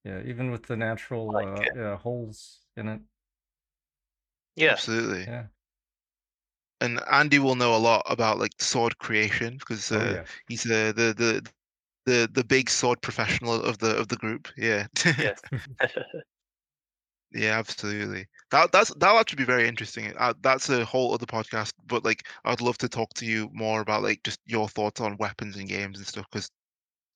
[0.03, 0.21] yeah.
[0.25, 3.01] Even with the natural like uh, yeah, holes in it.
[4.55, 4.71] Yeah.
[4.71, 5.23] Absolutely.
[5.23, 5.47] Yeah
[6.81, 10.23] and Andy will know a lot about like sword creation because uh, oh, yeah.
[10.47, 11.49] he's uh, the the
[12.05, 14.47] the the big sword professional of the of the group.
[14.57, 14.87] Yeah.
[15.17, 15.39] Yes.
[17.31, 18.27] yeah, absolutely.
[18.51, 20.13] That that's that'll actually be very interesting.
[20.17, 21.73] Uh, that's a whole other podcast.
[21.87, 25.17] But like, I'd love to talk to you more about like just your thoughts on
[25.17, 26.49] weapons and games and stuff because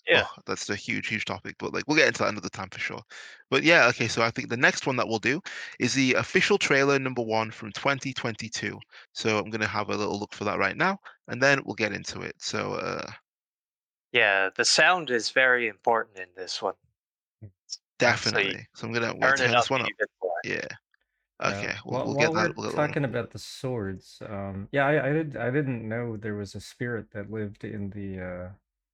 [0.10, 1.56] yeah, oh, that's a huge, huge topic.
[1.60, 3.02] But like, we'll get into that another time for sure.
[3.50, 4.08] But yeah, okay.
[4.08, 5.42] So I think the next one that we'll do
[5.80, 8.80] is the official trailer number one from 2022.
[9.14, 11.94] So I'm gonna have a little look for that right now, and then we'll get
[11.94, 12.36] into it.
[12.40, 13.10] So uh,
[14.12, 16.74] yeah, the sound is very important in this one.
[18.00, 18.68] Definitely.
[18.74, 19.90] So, so I'm gonna turn, turn this one up.
[20.44, 20.62] Yeah.
[21.42, 21.78] Okay, yeah.
[21.86, 22.58] we'll, well, we'll get that.
[22.58, 24.22] We're talking about the swords.
[24.28, 25.38] Um, yeah, I, I did.
[25.38, 28.50] I didn't know there was a spirit that lived in the uh,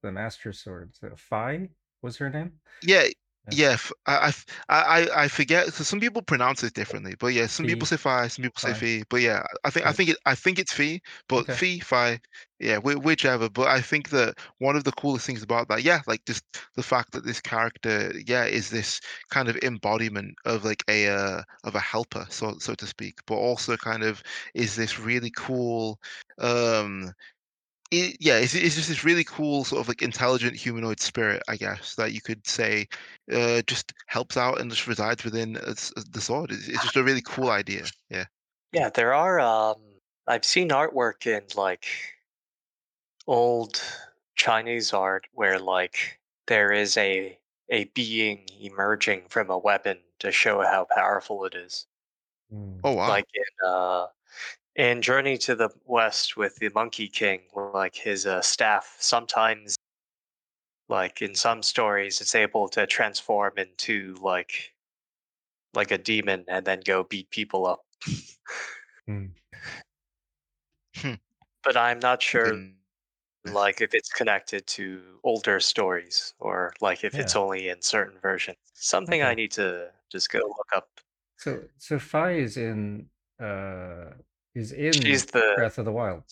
[0.06, 1.00] the Master Swords.
[1.02, 1.68] Uh, Fi
[2.02, 2.52] was her name.
[2.82, 3.04] Yeah,
[3.50, 3.76] yeah,
[4.06, 4.32] I,
[4.68, 5.72] I, I forget.
[5.72, 8.74] So some people pronounce it differently, but yeah, some people say Fi, some people say
[8.74, 9.04] Fi.
[9.08, 11.52] But yeah, I think I think it I think it's Fi, but okay.
[11.52, 12.20] Fi, Fi,
[12.58, 13.48] yeah, whichever.
[13.48, 16.42] But I think that one of the coolest things about that, yeah, like just
[16.74, 19.00] the fact that this character, yeah, is this
[19.30, 23.36] kind of embodiment of like a uh, of a helper, so so to speak, but
[23.36, 24.22] also kind of
[24.54, 26.00] is this really cool
[26.38, 27.12] um
[27.90, 31.56] it, yeah, it's, it's just this really cool sort of like intelligent humanoid spirit, I
[31.56, 32.88] guess, that you could say
[33.32, 35.74] uh, just helps out and just resides within uh,
[36.10, 36.50] the sword.
[36.52, 37.84] It's, it's just a really cool idea.
[38.10, 38.24] Yeah.
[38.72, 39.40] Yeah, there are.
[39.40, 39.76] Um,
[40.26, 41.86] I've seen artwork in like
[43.26, 43.80] old
[44.34, 47.38] Chinese art where like there is a
[47.68, 51.86] a being emerging from a weapon to show how powerful it is.
[52.52, 52.80] Mm.
[52.84, 53.08] Oh wow!
[53.08, 54.06] Like in uh,
[54.76, 59.74] in Journey to the West with the Monkey King, like his uh, staff, sometimes,
[60.88, 64.72] like in some stories, it's able to transform into like
[65.74, 67.80] like a demon and then go beat people up.
[69.08, 69.30] mm.
[71.64, 72.62] but I'm not sure,
[73.46, 77.22] like if it's connected to older stories or like if yeah.
[77.22, 78.58] it's only in certain versions.
[78.74, 79.30] Something okay.
[79.30, 80.88] I need to just go look up.
[81.38, 83.06] So, so Fi is in
[83.40, 84.12] uh
[84.56, 86.24] is in She's the Breath of the Wild.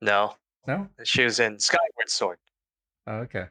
[0.00, 0.34] No,
[0.66, 0.88] No?
[1.04, 2.38] she was in Skyward Sword.
[3.06, 3.46] Oh, okay.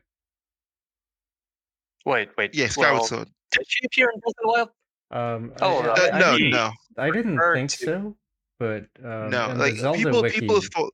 [2.05, 2.55] Wait, wait.
[2.55, 3.29] Yeah, Skyward well, Sword.
[3.51, 4.69] Did she appear in Breath of the Wild?
[5.11, 7.85] Um, Oh, uh, I, no, I, no, I didn't think to.
[7.85, 8.17] so,
[8.57, 9.53] but um, no.
[9.55, 10.93] Like the Zelda people, wiki, people thought.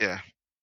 [0.00, 0.20] Yeah.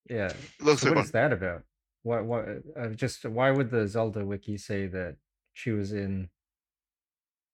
[0.09, 0.33] yeah.
[0.59, 1.03] Look, So so what on.
[1.05, 1.63] is that about?
[2.03, 5.15] Why, why, uh, just why would the Zelda wiki say that
[5.53, 6.29] she was in?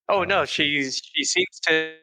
[0.07, 1.93] Oh Uh, no, let's she she seems to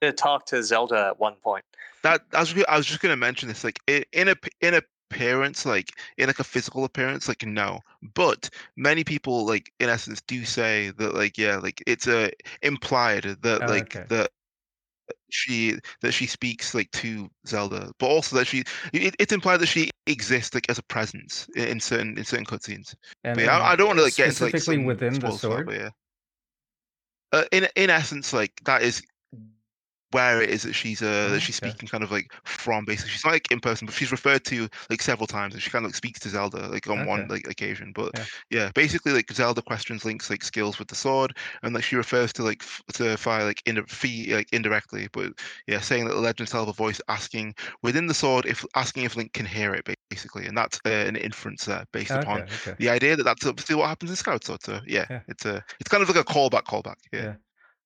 [0.00, 1.64] to talk to Zelda at one point.
[2.02, 3.64] That I was I was just gonna mention this.
[3.64, 3.80] Like
[4.12, 7.80] in a in a appearance, like in like a physical appearance, like no.
[8.14, 12.30] But many people, like in essence, do say that, like yeah, like it's a
[12.62, 14.06] implied that Oh, like okay.
[14.08, 14.30] that
[15.30, 19.66] she that she speaks like to Zelda, but also that she it, it's implied that
[19.66, 22.94] she exists like as a presence in, in certain in certain cutscenes.
[23.22, 25.70] But yeah, I, I don't want to like get into like specifically within the sword.
[25.72, 25.90] yeah.
[27.32, 29.02] uh, in in essence, like that is
[30.10, 31.68] where it is that she's uh Oh, she's okay.
[31.70, 34.68] speaking kind of like from basically she's not like in person but she's referred to
[34.90, 37.46] like several times and she kind of like speaks to zelda like on one like
[37.48, 38.24] occasion but Yeah.
[38.50, 42.32] yeah basically like zelda questions link's like skills with the sword and like she refers
[42.34, 45.32] to like f- to fire like in a fee like indirectly but
[45.66, 49.16] yeah saying that the legend have a voice asking within the sword if asking if
[49.16, 52.54] link can hear it basically and that's uh, an inference there based upon Okay.
[52.54, 52.74] Okay.
[52.78, 55.20] the idea that that's obviously what happens in sword so yeah, Yeah.
[55.28, 57.34] it's a it's kind of like a callback callback yeah, Yeah.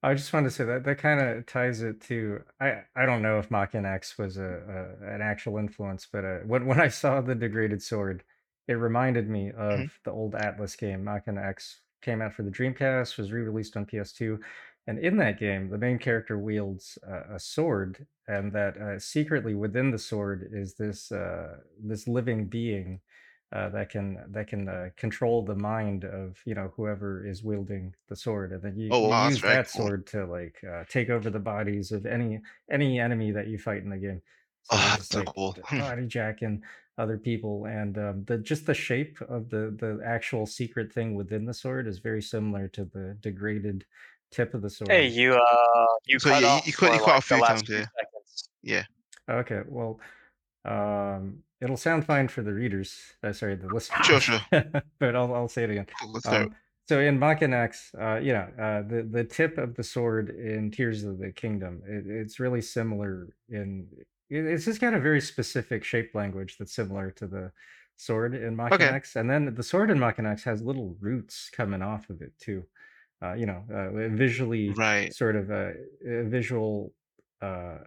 [0.03, 3.23] I just wanted to say that that kind of ties it to I I don't
[3.23, 6.89] know if Maken X was a, a an actual influence, but uh, when when I
[6.89, 8.25] saw the degraded sword,
[8.69, 10.03] it reminded me of Mm-hmm.
[10.05, 11.05] the old Atlus game.
[11.05, 14.39] Maken X came out for the Dreamcast, was re-released on PS2,
[14.89, 19.55] and in that game, the main character wields a, a sword, and that uh, secretly
[19.55, 23.01] within the sword is this uh, this living being
[23.53, 27.95] uh, that can that can uh, control the mind of you know whoever is wielding
[28.09, 29.87] the sword, and then you, Oh, you wow, that's use that cool.
[29.87, 33.83] sword to like uh, take over the bodies of any any enemy that you fight
[33.83, 34.23] in the game.
[34.65, 35.53] So Oh, you're that's just so like cool.
[35.53, 36.63] d- body jacking
[36.99, 41.45] other people, and um, the just the shape of the the actual secret thing within
[41.45, 43.85] the sword is very similar to the degraded
[44.31, 44.91] tip of the sword.
[44.93, 47.25] Hey, you uh, you So cut yeah, you- off you cut- you cut like off
[47.25, 47.87] a the few last times, few yeah.
[47.99, 48.49] seconds.
[48.63, 48.85] yeah
[49.29, 50.01] Okay, well,
[50.65, 52.91] um, it'll sound fine for the readers.
[53.23, 54.07] Uh, sorry, the listeners.
[54.07, 54.41] Sure, sure.
[54.99, 55.87] but I'll I'll say it again.
[56.01, 56.57] cool, let's start Um,
[56.89, 60.71] so in Maken X, uh, you know, uh, the the tip of the sword in
[60.71, 63.87] Tears of the Kingdom, it, it's really similar in.
[63.97, 64.07] it-
[64.53, 67.53] It's just got a very specific shape language that's similar to the
[67.97, 69.01] sword in Maken Okay.
[69.21, 72.65] And then the sword in Maken X has little roots coming off of it too.
[73.23, 75.75] Uh, you know, uh, visually right sort of a,
[76.05, 76.93] a visual
[77.43, 77.79] uh,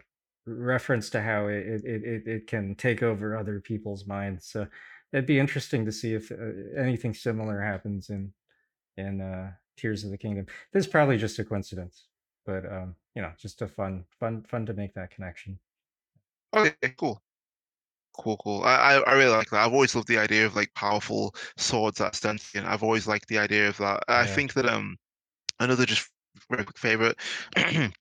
[0.46, 4.46] reference to how it, it, it, can take over other people's minds.
[4.46, 4.68] So
[5.12, 8.32] it'd be interesting to see if uh, anything similar happens in
[8.98, 10.46] in uh, Tears of the Kingdom.
[10.72, 12.06] This is probably just a coincidence,
[12.46, 15.60] but um, you know, just a fun fun fun to make that connection.
[16.56, 17.22] Okay, cool.
[18.18, 18.64] Cool, cool.
[18.64, 19.66] I, I really like that.
[19.66, 22.66] I've always loved the idea of like powerful swords that sentient.
[22.66, 24.04] I've always liked the idea of that.
[24.08, 24.36] I Yeah.
[24.36, 24.96] think that um
[25.60, 26.10] another just
[26.50, 27.18] very quick favorite.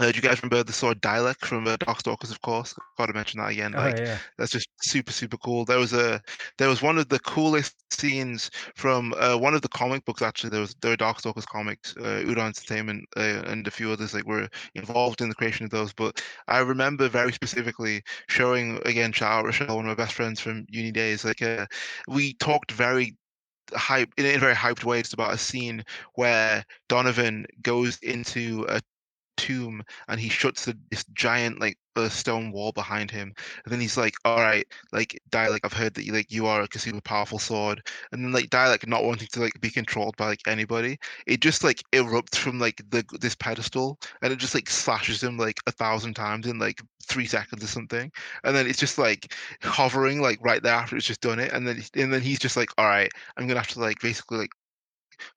[0.00, 2.30] Uh, do you guys remember the sword Dhylec from uh, Darkstalkers?
[2.30, 3.74] Of course, got to mention that again.
[3.74, 5.66] Oh Like yeah, that's just super super cool.
[5.66, 6.22] There was a
[6.56, 10.22] there was one of the coolest scenes from uh, one of the comic books.
[10.22, 11.94] Actually, there was there were Darkstalkers comics.
[11.98, 15.70] Uh, Udon Entertainment uh, and a few others like were involved in the creation of
[15.70, 15.92] those.
[15.92, 19.12] But I remember very specifically showing again.
[19.12, 21.26] Shout out Rochelle, one of my best friends from uni days.
[21.26, 21.66] Like uh,
[22.08, 23.16] we talked very
[23.74, 28.80] hype in a very hyped way just about a scene where Donovan goes into a
[29.40, 33.32] tomb and he shuts the, this giant like uh, stone wall behind him
[33.64, 36.62] and then he's like all right like Dhylec i've heard that you like you are
[36.62, 40.26] a super powerful sword and then like Dhylec not wanting to like be controlled by
[40.26, 44.68] like anybody it just like erupts from like the this pedestal and it just like
[44.68, 48.12] slashes him like a thousand times in like three seconds or something
[48.44, 51.66] and then it's just like hovering like right there after it's just done it and
[51.66, 54.50] then and then he's just like all right i'm gonna have to like basically like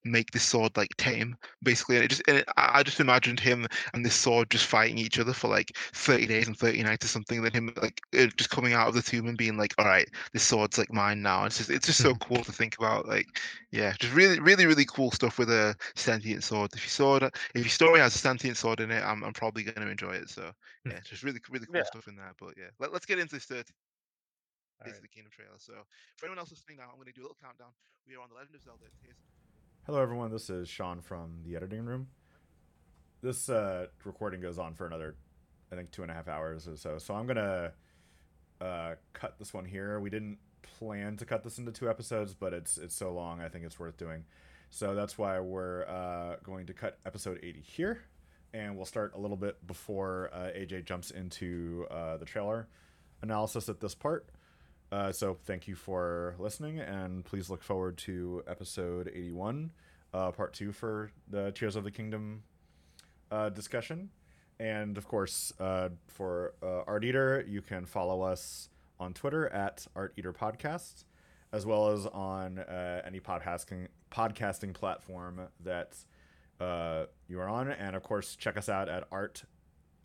[0.04, 3.66] make this sword like tame basically and it just and it, I just imagined him
[3.92, 7.08] and this sword just fighting each other for like 30 days and 30 nights or
[7.08, 9.86] something then him like uh, just coming out of the tomb and being like all
[9.86, 13.06] right this sword's like mine now it's just it's just so cool to think about
[13.06, 13.26] like
[13.70, 17.34] yeah just really really really cool stuff with a sentient sword if you saw sword
[17.54, 20.12] if your story has a sentient sword in it i'm, I'm probably going to enjoy
[20.12, 20.52] it so
[20.88, 21.84] yeah just really really cool Yeah.
[21.84, 23.66] stuff in there but yeah Let, let's get into this third
[24.80, 24.96] All Tears right.
[24.96, 25.58] of the Kingdom trailer.
[25.58, 25.72] So,
[26.16, 27.72] for anyone else listening now, I'm going to do a little countdown.
[28.06, 28.84] We are on the Legend of Zelda.
[29.00, 29.16] Tears
[29.86, 30.30] Hello, everyone.
[30.30, 32.06] This is Sean from the editing room.
[33.20, 35.14] This uh, recording goes on for another,
[35.70, 36.96] I think, two and a half hours or so.
[36.96, 37.72] So I'm gonna
[38.62, 40.00] uh, cut this one here.
[40.00, 43.42] We didn't plan to cut this into two episodes, but it's it's so long.
[43.42, 44.24] I think it's worth doing.
[44.70, 48.04] So that's why we're uh, going to cut episode 80 here,
[48.54, 52.68] and we'll start a little bit before uh, AJ jumps into uh, the trailer
[53.20, 54.30] analysis at this part.
[54.94, 59.72] Uh, so thank you for listening, and please look forward to episode 81,
[60.12, 62.44] uh, part two for the Tears of the Kingdom
[63.28, 64.10] uh, discussion.
[64.60, 68.68] And of course, uh, for uh, Art Eater, you can follow us
[69.00, 71.06] on Twitter at Art Eater Podcast,
[71.52, 75.96] as well as on uh, any podcasting podcasting platform that
[77.26, 77.72] you are on.
[77.72, 79.42] And of course, check us out at art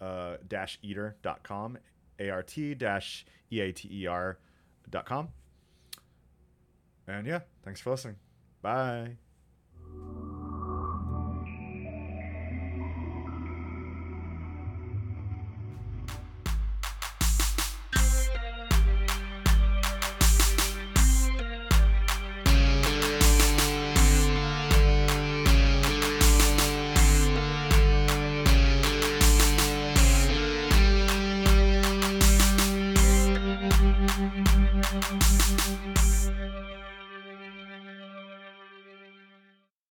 [0.02, 0.38] uh,
[5.06, 5.30] com.
[7.08, 8.18] And yeah, thanks for listening.
[8.62, 9.18] Bye.